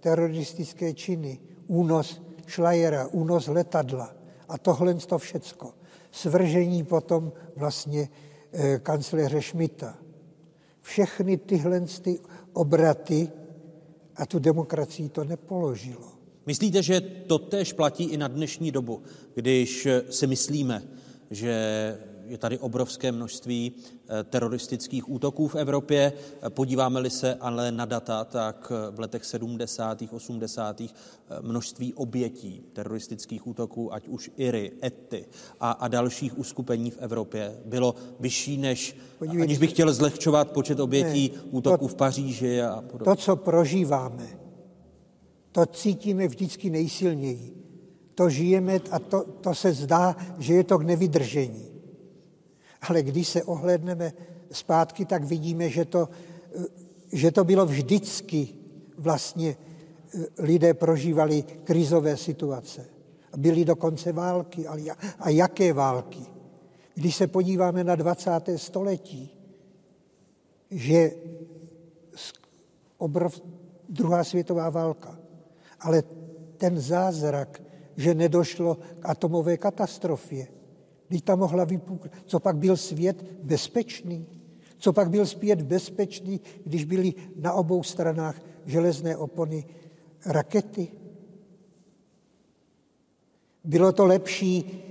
[0.00, 4.14] teroristické činy, únos šlajera, únos letadla
[4.48, 5.74] a tohle to všecko.
[6.10, 8.08] Svržení potom vlastně
[8.52, 9.94] e, kancléře Šmita.
[10.82, 12.20] Všechny tyhle ty
[12.52, 13.28] obraty
[14.16, 16.12] a tu demokracii to nepoložilo.
[16.46, 19.02] Myslíte, že to též platí i na dnešní dobu,
[19.34, 20.82] když si myslíme,
[21.30, 21.52] že
[22.28, 23.72] je tady obrovské množství
[24.08, 26.12] eh, teroristických útoků v Evropě.
[26.48, 30.02] Podíváme-li se ale na data, tak v letech 70.
[30.10, 30.80] 80.
[30.80, 30.90] Eh,
[31.40, 35.24] množství obětí teroristických útoků, ať už Iry, Ety
[35.60, 40.80] a, a dalších uskupení v Evropě, bylo vyšší než, Podívejte, aniž bych chtěl zlehčovat počet
[40.80, 43.04] obětí ne, útoků to, v Paříži a podobně.
[43.04, 44.28] To, co prožíváme,
[45.52, 47.54] to cítíme vždycky nejsilněji.
[48.14, 51.67] To žijeme a to, to se zdá, že je to k nevydržení.
[52.82, 54.12] Ale když se ohledneme
[54.50, 56.08] zpátky, tak vidíme, že to,
[57.12, 58.48] že to bylo vždycky
[58.98, 59.56] vlastně
[60.38, 62.84] lidé prožívali krizové situace.
[63.36, 64.66] Byly dokonce války.
[64.66, 64.82] Ale
[65.18, 66.20] a jaké války?
[66.94, 68.30] Když se podíváme na 20.
[68.56, 69.30] století,
[70.70, 71.12] že
[72.98, 73.40] obrov,
[73.88, 75.18] druhá světová válka,
[75.80, 76.02] ale
[76.56, 77.62] ten zázrak,
[77.96, 80.46] že nedošlo k atomové katastrofě,
[81.08, 82.12] když tam mohla vypuknout.
[82.26, 84.26] Co pak byl svět bezpečný?
[84.78, 89.64] Co pak byl svět bezpečný, když byly na obou stranách železné opony
[90.26, 90.88] rakety?
[93.64, 94.82] Bylo to lepší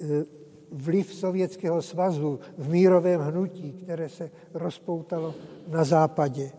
[0.00, 0.24] eh,
[0.72, 5.34] vliv Sovětského svazu v mírovém hnutí, které se rozpoutalo
[5.68, 6.52] na západě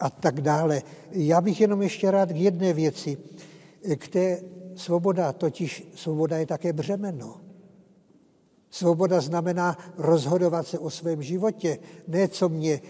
[0.00, 0.82] a tak dále.
[1.12, 3.18] Já bych jenom ještě rád k jedné věci,
[3.96, 4.42] k té
[4.76, 7.40] svoboda, totiž svoboda je také břemeno.
[8.70, 11.78] Svoboda znamená rozhodovat se o svém životě,
[12.08, 12.80] ne co mě,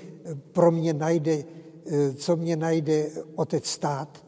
[0.53, 1.45] pro mě najde,
[2.17, 4.25] co mě najde otec stát,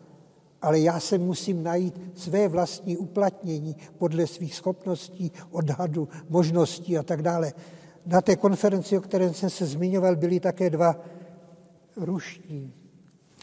[0.62, 7.22] ale já se musím najít své vlastní uplatnění podle svých schopností, odhadu, možností a tak
[7.22, 7.52] dále.
[8.06, 11.00] Na té konferenci, o které jsem se zmiňoval, byli také dva
[11.96, 12.74] ruští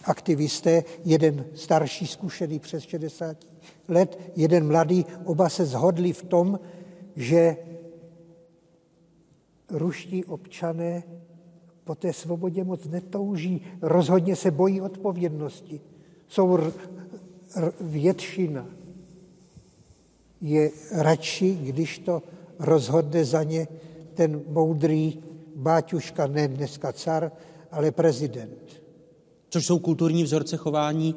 [0.04, 3.38] aktivisté, jeden starší, zkušený přes 60
[3.90, 6.60] let, jeden mladý, oba se zhodli v tom,
[7.16, 7.58] že
[9.70, 11.04] ruští občané
[11.84, 15.82] po té svobodě moc netouží, rozhodně se bojí odpovědnosti.
[16.28, 16.74] Jsou r-
[17.56, 18.66] r- většina.
[20.42, 22.24] Je radši, když to
[22.60, 23.68] rozhodne za ně
[24.14, 25.24] ten moudrý
[25.56, 27.32] Báťuška, ne dneska car,
[27.72, 28.82] ale prezident.
[29.50, 31.16] Což jsou kulturní vzorce chování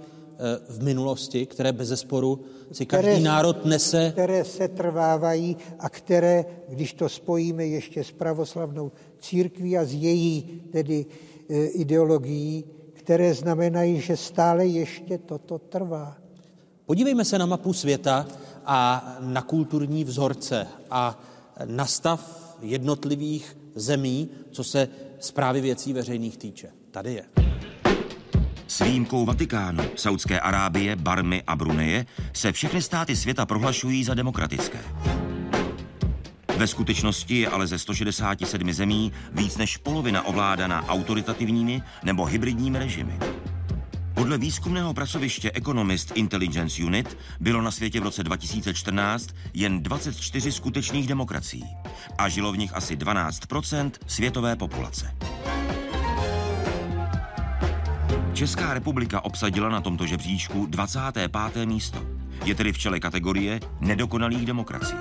[0.69, 2.41] v minulosti, které bez zesporu
[2.73, 4.11] si každý které, národ nese.
[4.13, 10.63] Které se trvávají a které, když to spojíme ještě s pravoslavnou církví a s její
[10.73, 11.07] tedy
[11.51, 16.17] e, ideologií, které znamenají, že stále ještě toto trvá.
[16.87, 18.27] Podívejme se na mapu světa
[18.67, 21.23] a na kulturní vzorce a
[21.65, 24.89] na stav jednotlivých zemí, co se
[25.19, 26.69] zprávy věcí veřejných týče.
[26.91, 27.52] Tady je.
[28.73, 34.79] S výjimkou Vatikánu, Saudské Arábie, Barmy a Bruneje se všechny státy světa prohlašují za demokratické.
[36.57, 43.19] Ve skutečnosti je ale ze 167 zemí víc než polovina ovládaná autoritativními nebo hybridními režimy.
[44.15, 51.07] Podle výzkumného pracoviště Economist Intelligence Unit bylo na světě v roce 2014 jen 24 skutečných
[51.07, 51.65] demokracií
[52.19, 55.15] a žilo v nich asi 12% světové populace.
[58.33, 61.31] Česká republika obsadila na tomto žebříčku 25.
[61.65, 62.07] místo.
[62.45, 64.99] Je tedy v čele kategorie nedokonalých demokracií.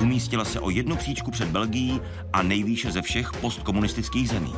[0.00, 2.00] Umístila se o jednu příčku před Belgií
[2.32, 4.54] a nejvýše ze všech postkomunistických zemí.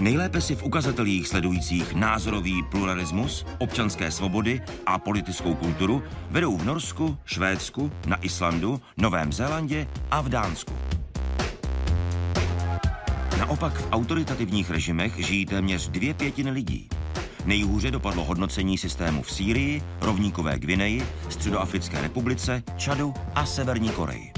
[0.00, 7.18] Nejlépe si v ukazatelích sledujících názorový pluralismus, občanské svobody a politickou kulturu vedou v Norsku,
[7.24, 10.99] Švédsku, na Islandu, Novém Zélandě a v Dánsku.
[13.40, 16.88] Naopak v autoritativních režimech žijí téměř dvě pětiny lidí.
[17.44, 24.32] Nejhůře dopadlo hodnocení systému v Sýrii, Rovníkové Gvineji, Středoafrické republice, Čadu a Severní Koreji.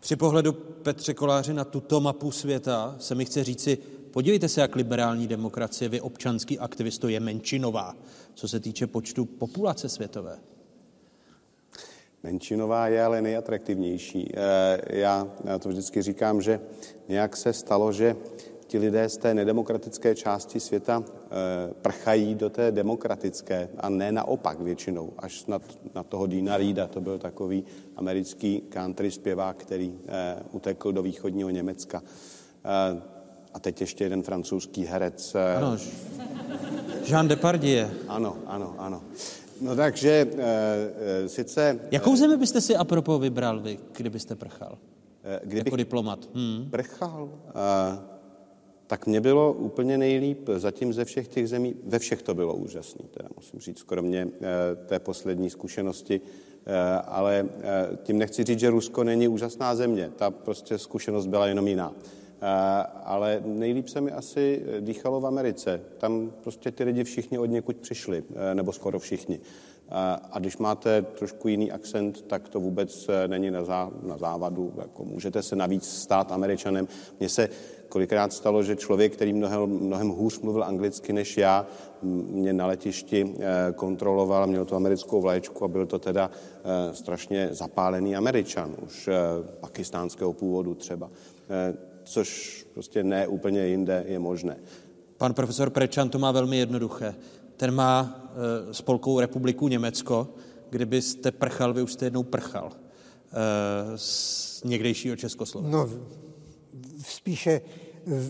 [0.00, 3.78] Při pohledu Petře Koláři na tuto mapu světa se mi chce říci,
[4.10, 7.94] podívejte se, jak liberální demokracie, vy občanský aktivisto, je menšinová,
[8.34, 10.38] co se týče počtu populace světové.
[12.22, 14.32] Menšinová je ale nejatraktivnější.
[14.34, 15.28] Eh, já,
[15.60, 16.60] to vždycky říkám, že
[17.08, 18.16] nějak se stalo, že
[18.66, 24.60] ti lidé z té nedemokratické části světa eh, prchají do té demokratické a ne naopak
[24.60, 25.60] většinou, až na,
[25.94, 27.64] na toho Dina Reeda, to byl takový
[27.96, 32.02] americký country zpěvák, který eh, utekl do východního Německa.
[33.54, 35.36] A teď ještě jeden francouzský herec.
[35.56, 35.76] Ano,
[37.04, 37.88] Jean Depardieu.
[38.08, 39.02] Ano, ano, ano.
[39.62, 41.80] No takže e, sice...
[41.90, 44.78] Jakou zemi byste si apropo vybral vy, kdybyste prchal?
[45.24, 46.28] E, kdybych jako diplomat.
[46.34, 46.68] Hmm.
[46.70, 47.28] Prchal?
[47.48, 48.12] E,
[48.86, 51.74] tak mě bylo úplně nejlíp zatím ze všech těch zemí.
[51.84, 54.28] Ve všech to bylo úžasné, teda musím říct, kromě e,
[54.86, 56.20] té poslední zkušenosti.
[56.66, 60.10] E, ale e, tím nechci říct, že Rusko není úžasná země.
[60.16, 61.92] Ta prostě zkušenost byla jenom jiná.
[63.04, 65.80] Ale nejlíp se mi asi dýchalo v Americe.
[65.98, 68.24] Tam prostě ty lidi všichni od někud přišli,
[68.54, 69.40] nebo skoro všichni.
[70.30, 74.72] A když máte trošku jiný akcent, tak to vůbec není na, zá, na závadu.
[74.78, 76.88] Jako můžete se navíc stát američanem.
[77.20, 77.48] Mně se
[77.88, 81.66] kolikrát stalo, že člověk, který mnohem, mnohem hůř mluvil anglicky než já,
[82.02, 83.34] mě na letišti
[83.74, 86.30] kontroloval, měl tu americkou vlaječku a byl to teda
[86.92, 89.08] strašně zapálený američan, už
[89.60, 91.10] pakistánského původu třeba
[92.04, 94.56] což prostě ne úplně jinde je možné.
[95.16, 97.14] Pan profesor Prečan to má velmi jednoduché.
[97.56, 98.22] Ten má
[98.70, 100.28] e, spolkovou republiku Německo,
[100.70, 105.76] kdybyste prchal, vy už jste jednou prchal e, z někdejšího Československa.
[105.76, 105.90] No,
[107.06, 107.60] spíše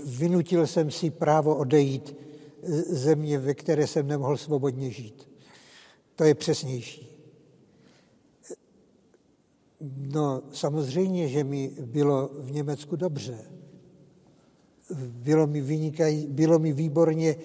[0.07, 2.17] vynutil jsem si právo odejít
[2.91, 5.29] země, ve které jsem nemohl svobodně žít.
[6.17, 7.09] To je přesnější.
[9.97, 13.39] No, samozřejmě, že mi bylo v Německu dobře
[14.97, 17.37] bylo mi, vynikají, bylo mi výborně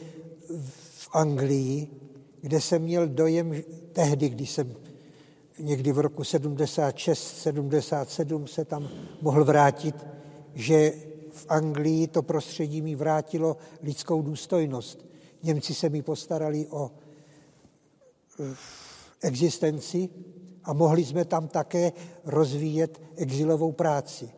[0.80, 1.88] v Anglii,
[2.42, 3.54] kde jsem měl dojem
[3.94, 4.74] tehdy, když jsem
[5.60, 8.90] někdy v roku 76, 77 se tam
[9.22, 9.96] mohl vrátit,
[10.54, 10.94] že
[11.32, 15.06] v Anglii to prostředí mi vrátilo lidskou důstojnost.
[15.44, 16.92] Němci se mi postarali o
[18.40, 18.56] eh,
[19.22, 20.10] existenci
[20.64, 21.92] a mohli jsme tam také
[22.26, 24.30] rozvíjet exilovou práci.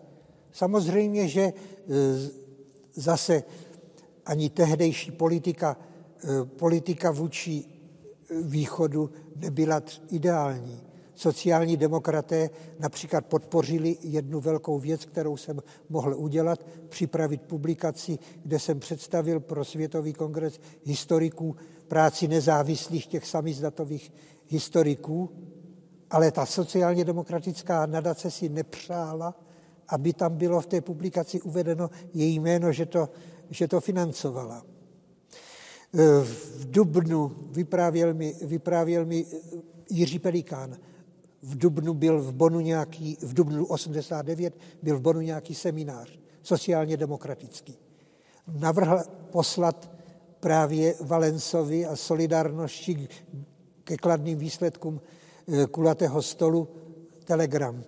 [0.52, 2.49] Samozřejmě, že eh,
[2.96, 3.44] zase
[4.26, 5.78] ani tehdejší politika,
[6.24, 10.82] eh, politika vůči eh, východu nebyla ideální.
[11.16, 12.50] Sociální demokraté
[12.80, 19.66] například podpořili jednu velkou věc, kterou jsem mohl udělat, připravit publikaci, kde jsem představil pro
[19.66, 21.56] Světový kongres historiků
[21.88, 24.12] práci nezávislých těch samizdatových
[24.48, 25.30] historiků,
[26.10, 29.36] ale ta sociálně demokratická nadace si nepřála,
[29.90, 33.10] aby tam bylo v té publikaci uvedeno její jméno, že to,
[33.50, 34.66] že to financovala.
[35.94, 39.26] E, v Dubnu vyprávěl mi, vyprávěl mi
[39.90, 40.78] Jiří Pelikán.
[41.44, 44.54] V Dubnu byl v Bonu nějaký, v Dubnu 89
[44.84, 47.78] byl v Bonu nějaký seminář, sociálně demokratický.
[48.60, 49.00] Navrhl
[49.32, 49.92] poslat
[50.40, 53.08] právě Valencovi a solidárnosti
[53.84, 55.02] ke kladným výsledkům
[55.48, 56.68] e, kulatého stolu
[57.26, 57.84] telegram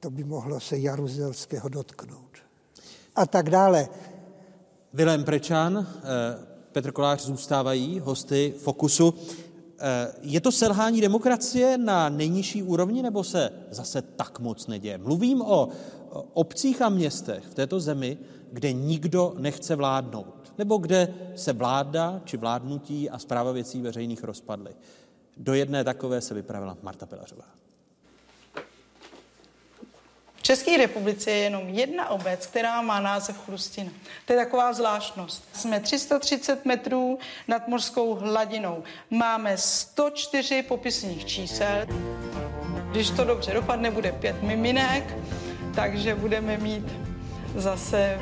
[0.00, 2.38] to by mohlo se Jaruzelského dotknout.
[3.16, 3.88] A tak dále.
[4.92, 6.02] Vilém Prečan, eh,
[6.72, 9.14] Petr Kolář zůstávají hosty Fokusu.
[9.78, 14.98] Eh, je to selhání demokracie na nejnižší úrovni, nebo se zase tak moc neděje?
[14.98, 15.68] Mluvím o
[16.32, 18.18] obcích a městech v této zemi,
[18.52, 24.70] kde nikdo nechce vládnout, nebo kde se vláda či vládnutí a zpráva věcí veřejných rozpadly.
[25.36, 27.44] Do jedné takové se vypravila Marta Pelařová.
[30.40, 33.90] V České republice je jenom jedna obec, která má název Chrustina.
[34.26, 35.44] To je taková zvláštnost.
[35.52, 37.18] Jsme 330 metrů
[37.48, 38.82] nad mořskou hladinou.
[39.10, 41.86] Máme 104 popisných čísel.
[42.90, 45.16] Když to dobře dopadne, bude pět miminek,
[45.74, 46.84] takže budeme mít
[47.54, 48.18] zase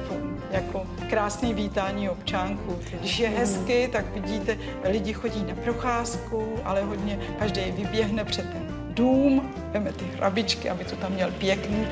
[0.51, 2.79] jako krásný vítání občánku.
[3.01, 8.78] Když je hezky, tak vidíte, lidi chodí na procházku, ale hodně každý vyběhne před ten
[8.99, 11.87] dům, veme ty hrabičky, aby to tam měl pěkný.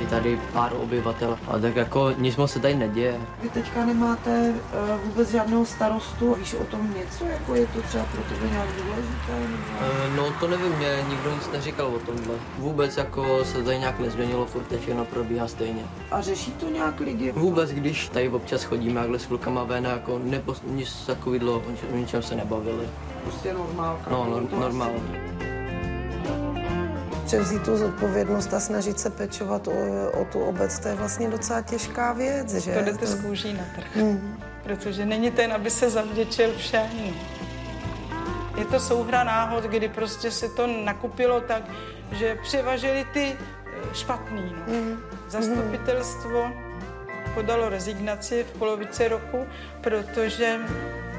[0.00, 3.20] Je tady pár obyvatel, ale tak jako nic moc se tady neděje.
[3.42, 8.04] Vy teďka nemáte uh, vůbec žádnou starostu, víš o tom něco, jako je to třeba
[8.04, 9.32] pro tebe nějak důležité?
[9.32, 12.34] Uh, no to nevím, mě nikdo nic neříkal o tomhle.
[12.58, 15.82] Vůbec jako se tady nějak nezměnilo, furt všechno probíhá stejně.
[16.10, 17.32] A řeší to nějak lidi?
[17.32, 21.62] Vůbec, když tady občas chodíme jakhle s klukama ven, jako nepo, nic takového,
[21.92, 22.88] o ničem se nebavili.
[23.22, 24.10] Prostě normálka.
[24.10, 25.57] No, nor- normálně.
[27.28, 29.72] Převzít tu zodpovědnost a snažit se pečovat o,
[30.20, 32.72] o tu obec, to je vlastně docela těžká věc, že?
[32.72, 33.96] To jdete z kůží na trh.
[33.96, 34.40] Mm.
[34.62, 36.88] Protože není ten, aby se zavděčil všem.
[38.58, 41.62] Je to souhra náhod, kdy prostě se to nakupilo tak,
[42.12, 44.54] že převažili ty eh, špatný.
[44.56, 44.74] No.
[44.74, 44.98] Mm.
[45.28, 46.52] Zastupitelstvo
[47.34, 49.46] podalo rezignaci v polovice roku,
[49.80, 50.58] protože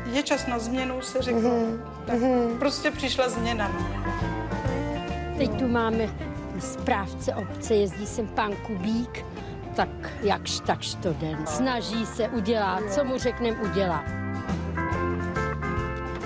[0.05, 1.49] je čas na změnu, se řeklo.
[1.49, 1.83] Mm.
[2.05, 2.17] Tak
[2.59, 3.71] prostě přišla změna.
[5.39, 5.45] No.
[5.47, 6.09] Teď tu máme
[6.59, 9.25] správce obce, jezdí sem pán Kubík,
[9.75, 9.89] tak
[10.21, 11.37] jakž takž to den.
[11.47, 14.03] Snaží se udělat, co mu řekneme udělat.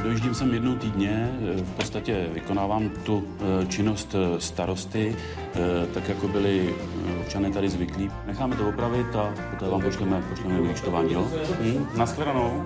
[0.03, 3.27] Dojíždím sem jednou týdně, v podstatě vykonávám tu
[3.61, 5.15] eh, činnost eh, starosty,
[5.55, 5.59] eh,
[5.93, 6.75] tak jako byli
[7.21, 8.11] občané tady zvyklí.
[8.25, 11.27] Necháme to opravit a poté vám pošleme, pošleme vyučtování, jo?
[11.61, 11.87] Hm?
[11.97, 12.63] Naschledanou.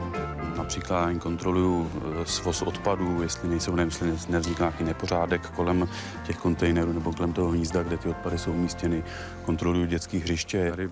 [0.68, 1.91] Například kontroluju
[2.26, 5.88] svoz odpadů, jestli nejsou, nevím, jestli nevzniká nějaký nepořádek kolem
[6.26, 9.03] těch kontejnerů nebo kolem toho hnízda, kde ty odpady jsou umístěny.
[9.45, 10.69] Kontroluju dětské hřiště.
[10.69, 10.89] Tady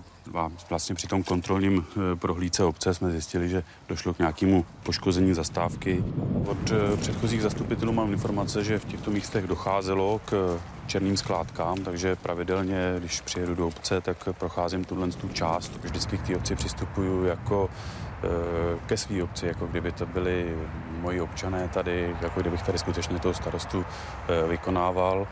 [0.70, 1.84] vlastně při tom kontrolním
[2.14, 6.04] prohlídce obce jsme zjistili, že došlo k nějakému poškození zastávky.
[6.46, 12.94] Od předchozích zastupitelů mám informace, že v těchto místech docházelo k černým skládkám, takže pravidelně,
[12.98, 15.72] když přijedu do obce, tak procházím tuhle tu část.
[15.82, 17.70] Vždycky k té obci přistupuju jako
[18.86, 20.56] ke své obci, jako kdyby to byli
[21.00, 23.84] moji občané tady, jako kdybych tady skutečně toho starostu
[24.48, 25.26] vykonával.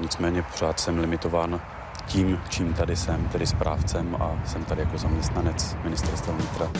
[0.00, 1.60] Nicméně pořád jsem limitován
[2.06, 6.70] tím, čím tady jsem, tedy správcem a jsem tady jako zaměstnanec ministerstva vnitra.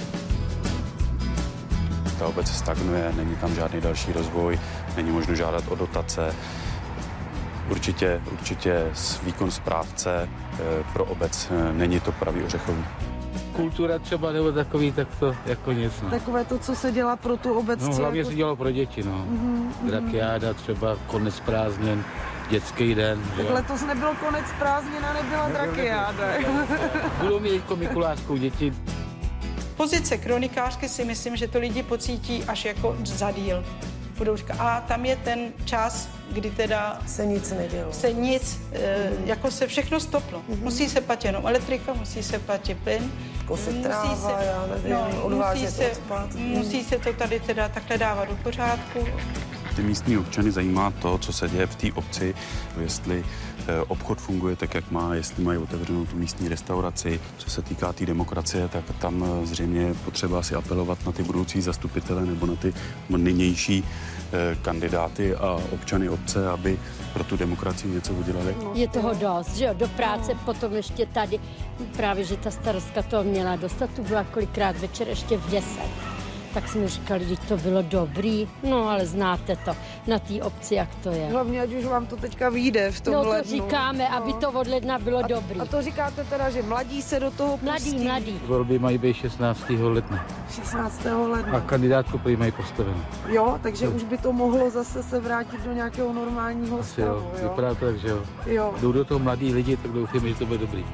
[2.18, 4.60] Ta obec stagnuje, není tam žádný další rozvoj,
[4.97, 6.35] není možno žádat o dotace.
[7.70, 8.86] Určitě, určitě
[9.22, 10.28] výkon správce
[10.93, 12.85] pro obec není to pravý ořechový
[13.57, 15.93] kultura třeba nebo takový, tak to jako nic.
[16.02, 16.11] No.
[16.11, 17.89] Takové to, co se dělá pro tu obec.
[17.89, 18.31] No hlavně jako...
[18.31, 19.27] se dělalo pro děti, no.
[19.31, 19.86] Mm-hmm.
[19.86, 22.05] Drakiáda třeba, konec prázdnin,
[22.51, 23.23] dětský den.
[23.36, 23.55] Tak jo.
[23.55, 26.27] letos nebyl konec prázdnin a nebyla drakiáda.
[27.20, 28.73] Budou mít jako Mikuláškou děti.
[29.77, 33.65] Pozice kronikářky si myslím, že to lidi pocítí až jako zadíl.
[34.20, 37.92] Budou říkat, a tam je ten čas, kdy teda se nic nedělo.
[37.92, 39.28] Se nic, mm.
[39.28, 40.38] jako se všechno stoplo.
[40.38, 40.62] Mm-hmm.
[40.62, 43.12] Musí se platit jenom elektrika, musí se platit plyn.
[43.47, 46.34] Kosit tráva, se, já nevím, no, odvážet musí se, odpad.
[46.34, 49.06] Musí se to tady teda takhle dávat do pořádku.
[49.76, 52.34] Ty místní občany zajímá to, co se děje v té obci,
[52.80, 53.24] jestli
[53.89, 57.20] obchod funguje tak, jak má, jestli mají otevřenou tu místní restauraci.
[57.39, 61.61] Co se týká té demokracie, tak tam zřejmě je potřeba si apelovat na ty budoucí
[61.61, 62.74] zastupitele nebo na ty
[63.09, 63.85] nynější
[64.62, 66.78] kandidáty a občany obce, aby
[67.12, 68.57] pro tu demokracii něco udělali.
[68.74, 71.41] Je toho dost, že jo, do práce, potom ještě tady,
[71.97, 75.81] právě, že ta starostka to měla dostat, tu byla kolikrát večer ještě v 10
[76.55, 79.72] tak jsme říkali, že to bylo dobrý, no ale znáte to
[80.06, 81.27] na té obci, jak to je.
[81.31, 83.51] Hlavně, ať už vám to teďka vyjde v tom No to lednu.
[83.51, 84.16] říkáme, no.
[84.16, 85.60] aby to od ledna bylo a, dobrý.
[85.60, 88.05] A to říkáte teda, že mladí se do toho Mladý, pustí.
[88.05, 88.40] mladý.
[88.47, 89.70] Volby mají být 16.
[89.70, 90.27] ledna.
[90.55, 91.05] 16.
[91.28, 91.52] ledna.
[91.56, 93.01] A kandidátku prý mají postavenou.
[93.28, 97.32] Jo, takže už by to mohlo zase se vrátit do nějakého normálního Asi stavu, jo,
[97.43, 97.48] jo?
[97.48, 98.22] vypadá to tak, že jo.
[98.47, 98.74] Jo.
[98.81, 100.85] Jdou do toho mladí lidi, tak doufám, že to bude dobrý.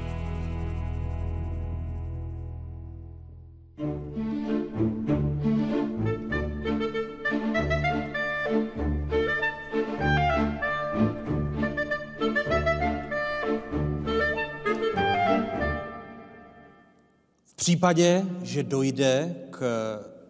[17.67, 19.61] Případě, že dojde k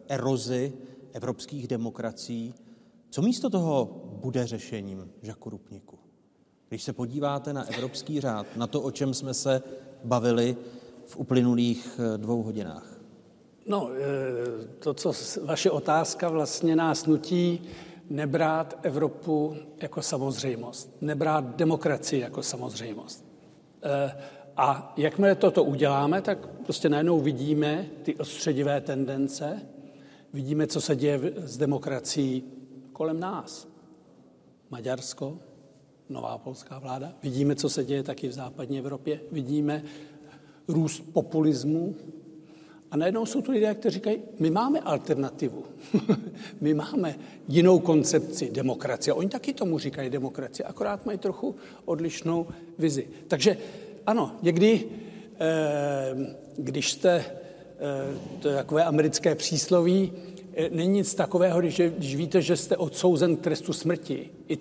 [0.08, 0.72] erozi
[1.12, 2.54] evropských demokracií,
[3.10, 5.98] co místo toho bude řešením, Žaku Rupniku?
[6.68, 9.62] Když se podíváte na evropský řád, na to, o čem jsme se
[10.04, 10.56] bavili
[11.06, 13.00] v uplynulých eh, dvou hodinách.
[13.66, 14.00] No, eh,
[14.78, 15.12] to, co
[15.44, 17.60] vaše otázka vlastně nás nutí
[18.10, 23.24] nebrát Evropu jako samozřejmost, nebrát demokracii jako samozřejmost.
[24.56, 29.62] A jakmile toto uděláme, tak prostě najednou vidíme ty ostředivé tendence,
[30.32, 32.44] vidíme, co se děje s demokracií
[32.92, 33.68] kolem nás.
[34.70, 35.38] Maďarsko,
[36.08, 39.82] nová polská vláda, vidíme, co se děje taky v západní Evropě, vidíme
[40.68, 41.94] růst populismu,
[42.90, 45.64] a najednou jsou tu lidé, kteří říkají, my máme alternativu,
[46.60, 47.14] my máme
[47.48, 49.14] jinou koncepci demokracie.
[49.14, 52.46] Oni taky tomu říkají demokracie, akorát mají trochu odlišnou
[52.78, 53.08] vizi.
[53.28, 53.56] Takže
[54.06, 54.84] ano, někdy,
[56.56, 57.24] když jste,
[58.40, 60.12] to je takové americké přísloví,
[60.70, 64.30] není nic takového, když, když víte, že jste odsouzen k trestu smrti.
[64.48, 64.58] I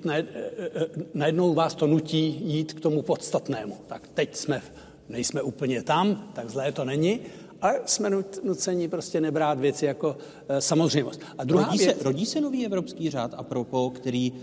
[1.14, 3.78] najednou vás to nutí jít k tomu podstatnému.
[3.88, 4.62] Tak teď jsme,
[5.10, 7.20] nejsme úplně tam, tak zlé to není,
[7.62, 8.10] ale jsme
[8.44, 10.18] nuceni prostě nebrát věci jako
[10.60, 11.22] samozřejmost.
[11.38, 11.98] A druhá rodí, věc...
[11.98, 14.34] se, rodí se nový evropský řád, a propo, který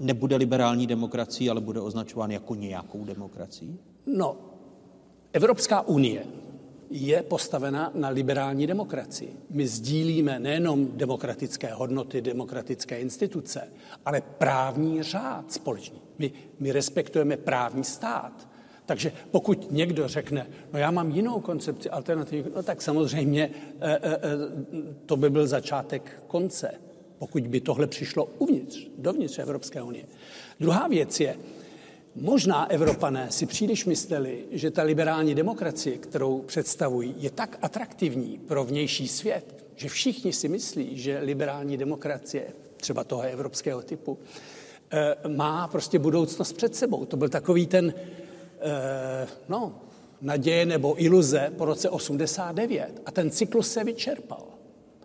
[0.00, 3.78] nebude liberální demokracií, ale bude označován jako nějakou demokracií?
[4.06, 4.36] No,
[5.32, 6.26] Evropská unie
[6.90, 9.36] je postavena na liberální demokracii.
[9.50, 13.68] My sdílíme nejenom demokratické hodnoty, demokratické instituce,
[14.04, 15.98] ale právní řád společný.
[16.18, 18.48] My, my respektujeme právní stát.
[18.86, 23.50] Takže pokud někdo řekne, no já mám jinou koncepci alternativy, no tak samozřejmě
[23.80, 24.20] e, e,
[25.06, 26.70] to by byl začátek konce,
[27.18, 30.04] pokud by tohle přišlo uvnitř, dovnitř Evropské unie.
[30.60, 31.36] Druhá věc je,
[32.16, 38.64] Možná Evropané si příliš mysleli, že ta liberální demokracie, kterou představují, je tak atraktivní pro
[38.64, 42.46] vnější svět, že všichni si myslí, že liberální demokracie,
[42.76, 44.18] třeba toho evropského typu,
[44.90, 47.04] eh, má prostě budoucnost před sebou.
[47.04, 47.94] To byl takový ten,
[48.60, 49.80] eh, no,
[50.20, 53.02] naděje nebo iluze po roce 89.
[53.06, 54.53] A ten cyklus se vyčerpal.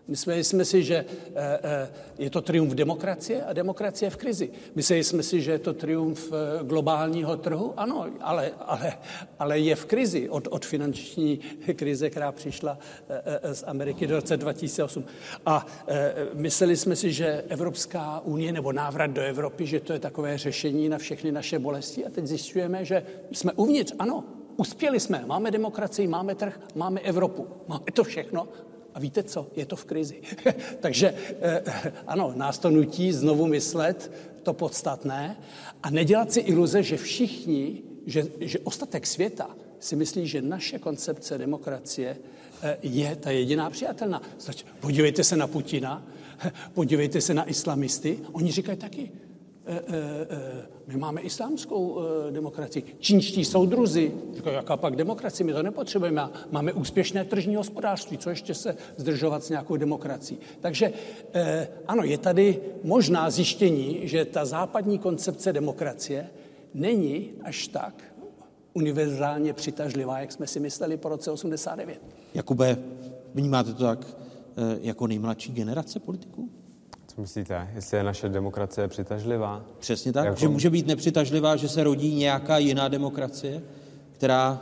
[0.10, 1.06] Mysleli jsme si, že
[1.36, 4.50] eh, eh, je to triumf demokracie a demokracie v krizi.
[4.76, 7.74] Mysleli jsme si, že je to triumf eh, globálního trhu.
[7.78, 8.94] Ano, ale, ale,
[9.40, 11.38] ale je v krizi od, od finanční
[11.76, 12.78] krize, která přišla
[13.54, 15.06] z Ameriky do roce 2008.
[15.46, 15.66] A
[16.34, 20.90] mysleli jsme si, že Evropská unie nebo návrat do Evropy, že to je takové řešení
[20.90, 22.06] na všechny naše bolesti.
[22.06, 23.94] A teď zjišťujeme, že jsme uvnitř.
[24.00, 24.24] Ano,
[24.58, 25.24] uspěli jsme.
[25.26, 27.48] Máme demokracii, máme trh, máme Evropu.
[27.68, 28.48] Máme to všechno
[28.94, 29.48] a víte co?
[29.56, 30.22] Je to v krizi.
[30.80, 31.64] Takže eh,
[32.08, 34.12] ano, nás to nutí znovu myslet
[34.44, 35.38] to podstatné
[35.84, 39.50] a nedělat si iluze, že všichni, že, že ostatek světa
[39.80, 42.18] si myslí, že naše koncepce demokracie
[42.62, 44.22] eh, je ta jediná přijatelná.
[44.80, 46.08] Podívejte se na Putina,
[46.74, 49.12] podívejte se na islamisty, oni říkají taky,
[50.88, 52.84] my máme islámskou demokracii.
[53.00, 56.30] Čínští soudruzi, říkají, jaká pak demokracie, my to nepotřebujeme.
[56.52, 60.40] Máme úspěšné tržní hospodářství, co ještě se zdržovat s nějakou demokracií.
[60.60, 60.94] Takže
[61.88, 66.30] ano, je tady možná zjištění, že ta západní koncepce demokracie
[66.74, 68.04] není až tak
[68.74, 72.02] univerzálně přitažlivá, jak jsme si mysleli po roce 89.
[72.34, 72.78] Jakube,
[73.34, 74.18] vnímáte to tak
[74.82, 76.50] jako nejmladší generace politiků?
[77.20, 77.68] Myslíte?
[77.76, 79.64] Jestli je naše demokracie přitažlivá?
[79.80, 80.40] Přesně tak, jako...
[80.40, 83.62] že může být nepřitažlivá, že se rodí nějaká jiná demokracie,
[84.12, 84.62] která...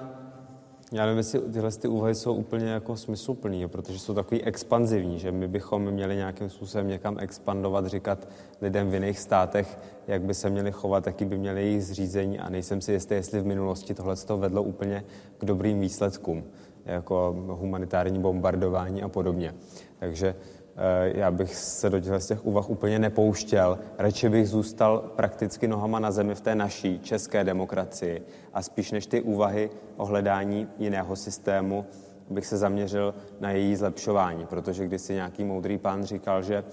[0.91, 5.31] Já nevím, jestli tyhle ty úvahy jsou úplně jako smysluplný, protože jsou takový expanzivní, že
[5.31, 8.27] my bychom měli nějakým způsobem někam expandovat, říkat
[8.61, 12.49] lidem v jiných státech, jak by se měli chovat, jaký by měli jejich zřízení a
[12.49, 15.03] nejsem si jistý, jestli v minulosti tohle to vedlo úplně
[15.37, 16.43] k dobrým výsledkům,
[16.87, 19.53] jako humanitární bombardování a podobně.
[19.99, 20.35] Takže
[20.79, 23.79] Eh, já bych se do těchto těch úvah úplně nepouštěl.
[23.97, 29.07] Radši bych zůstal prakticky nohama na zemi v té naší české demokracii a spíš než
[29.07, 31.85] ty úvahy o hledání jiného systému
[32.29, 36.63] bych se zaměřil na její zlepšování, protože když si nějaký moudrý pán říkal, že eh,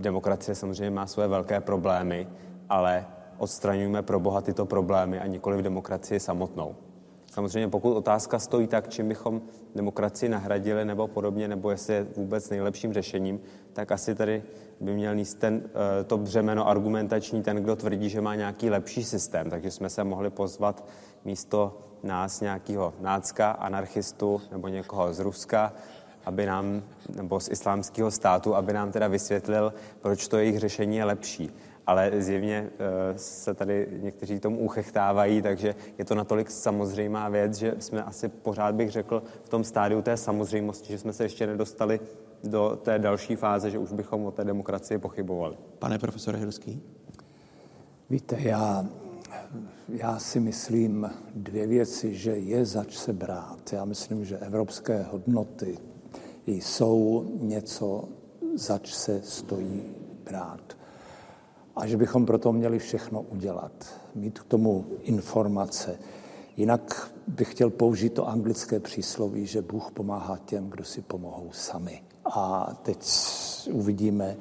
[0.00, 2.28] demokracie samozřejmě má své velké problémy,
[2.68, 3.06] ale
[3.38, 6.76] odstraňujeme pro Boha tyto problémy a nikoli v demokracii samotnou.
[7.38, 9.40] Samozřejmě pokud otázka stojí tak, čím bychom
[9.74, 13.40] demokracii nahradili nebo podobně, nebo jestli je vůbec nejlepším řešením,
[13.72, 14.42] tak asi tady
[14.80, 19.04] by měl níst ten, eh, to břemeno argumentační ten, kdo tvrdí, že má nějaký lepší
[19.04, 19.50] systém.
[19.50, 20.84] Takže jsme se mohli pozvat
[21.24, 25.72] místo nás nějakého nácka, anarchistu nebo někoho z Ruska,
[26.26, 26.82] aby nám,
[27.16, 31.50] nebo z islámského státu, aby nám teda vysvětlil, proč to jejich řešení je lepší
[31.88, 37.74] ale zjevně eh, se tady někteří tomu uchechtávají, takže je to natolik samozřejmá věc, že
[37.78, 42.00] jsme asi pořád bych řekl v tom stádiu té samozřejmosti, že jsme se ještě nedostali
[42.44, 45.56] do té další fáze, že už bychom o té demokracii pochybovali.
[45.78, 46.82] Pane profesore Hilský?
[48.10, 48.86] Víte, já,
[49.88, 53.72] já si myslím dvě věci, že je zač se brát.
[53.72, 55.78] Já myslím, že evropské hodnoty
[56.46, 58.08] jsou něco,
[58.54, 59.82] zač se stojí
[60.24, 60.77] brát
[61.78, 63.72] a že bychom proto měli všechno udělat,
[64.14, 65.98] mít k tomu informace.
[66.56, 72.02] Jinak bych chtěl použít to anglické přísloví, že Bůh pomáhá těm, kdo si pomohou sami.
[72.24, 72.98] A teď
[73.72, 74.36] uvidíme,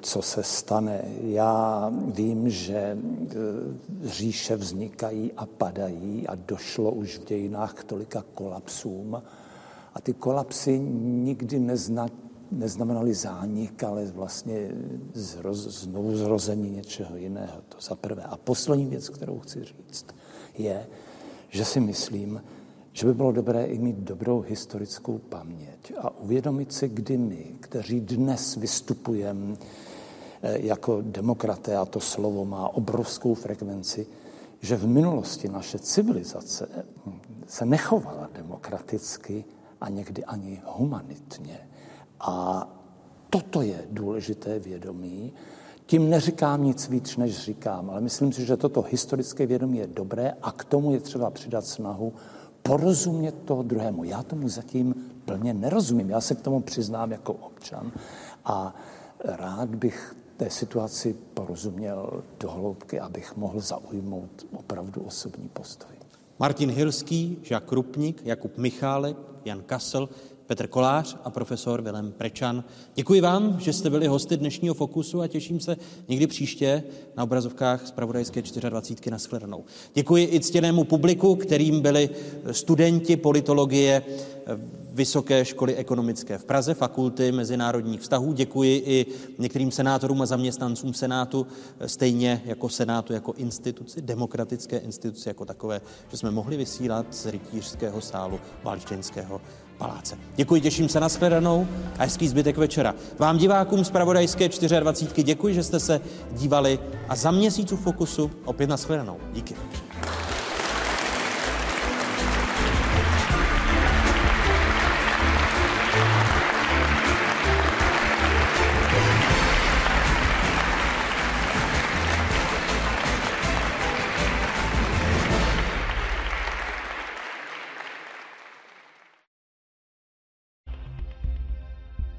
[0.00, 1.04] co se stane.
[1.22, 2.98] Já vím, že e,
[4.02, 9.22] říše vznikají a padají a došlo už v dějinách k tolika kolapsům.
[9.94, 12.08] A ty kolapsy nikdy nezna,
[12.52, 14.70] neznamenaly zánik, ale vlastně
[15.14, 17.62] zroz, znovu zrození něčeho jiného.
[17.68, 18.22] To za prvé.
[18.22, 20.06] A poslední věc, kterou chci říct,
[20.58, 20.86] je,
[21.48, 22.42] že si myslím,
[22.92, 28.00] že by bylo dobré i mít dobrou historickou paměť a uvědomit si, kdy my, kteří
[28.00, 29.56] dnes vystupujeme
[30.42, 34.06] eh, jako demokraté, a to slovo má obrovskou frekvenci,
[34.60, 36.68] že v minulosti naše civilizace
[37.46, 39.44] se nechovala demokraticky
[39.80, 41.69] a někdy ani humanitně.
[42.20, 42.68] A
[43.30, 45.32] toto je důležité vědomí
[45.90, 50.32] Tím neříkám nic víc, než říkám, ale myslím si, že toto historické vědomí je dobré
[50.42, 52.12] a k tomu je třeba přidat snahu
[52.62, 54.04] porozumět toho druhému.
[54.04, 54.94] Já tomu zatím
[55.24, 56.10] plně nerozumím.
[56.10, 57.92] Já se k tomu přiznám jako občan
[58.44, 58.74] a
[59.24, 65.96] rád bych té situaci porozuměl do hloubky, abych mohl zaujmout opravdu osobní postoj.
[66.38, 70.08] Martin Hilský, Žák Krupník, Jakub Michálek, Jan Kasel,
[70.50, 72.64] Petr Kolář a profesor Vilem Prečan.
[72.94, 75.76] Děkuji vám, že jste byli hosty dnešního Fokusu a těším se
[76.08, 76.82] někdy příště
[77.16, 79.10] na obrazovkách z Pravodajské 24.
[79.10, 79.64] na shledanou.
[79.94, 82.10] Děkuji i ctěnému publiku, kterým byli
[82.50, 84.02] studenti politologie
[84.92, 88.32] Vysoké školy ekonomické v Praze, fakulty mezinárodních vztahů.
[88.32, 89.06] Děkuji i
[89.38, 91.46] některým senátorům a zaměstnancům Senátu,
[91.86, 98.00] stejně jako Senátu jako instituci, demokratické instituci jako takové, že jsme mohli vysílat z rytířského
[98.00, 99.40] sálu Valštěnského
[99.80, 100.18] paláce.
[100.36, 101.66] Děkuji, těším se na shledanou
[101.98, 102.94] a hezký zbytek večera.
[103.18, 104.48] Vám divákům z Pravodajské
[104.80, 106.00] 24 děkuji, že jste se
[106.32, 106.78] dívali
[107.08, 109.16] a za měsíc u Fokusu opět na shledanou.
[109.32, 109.54] Díky.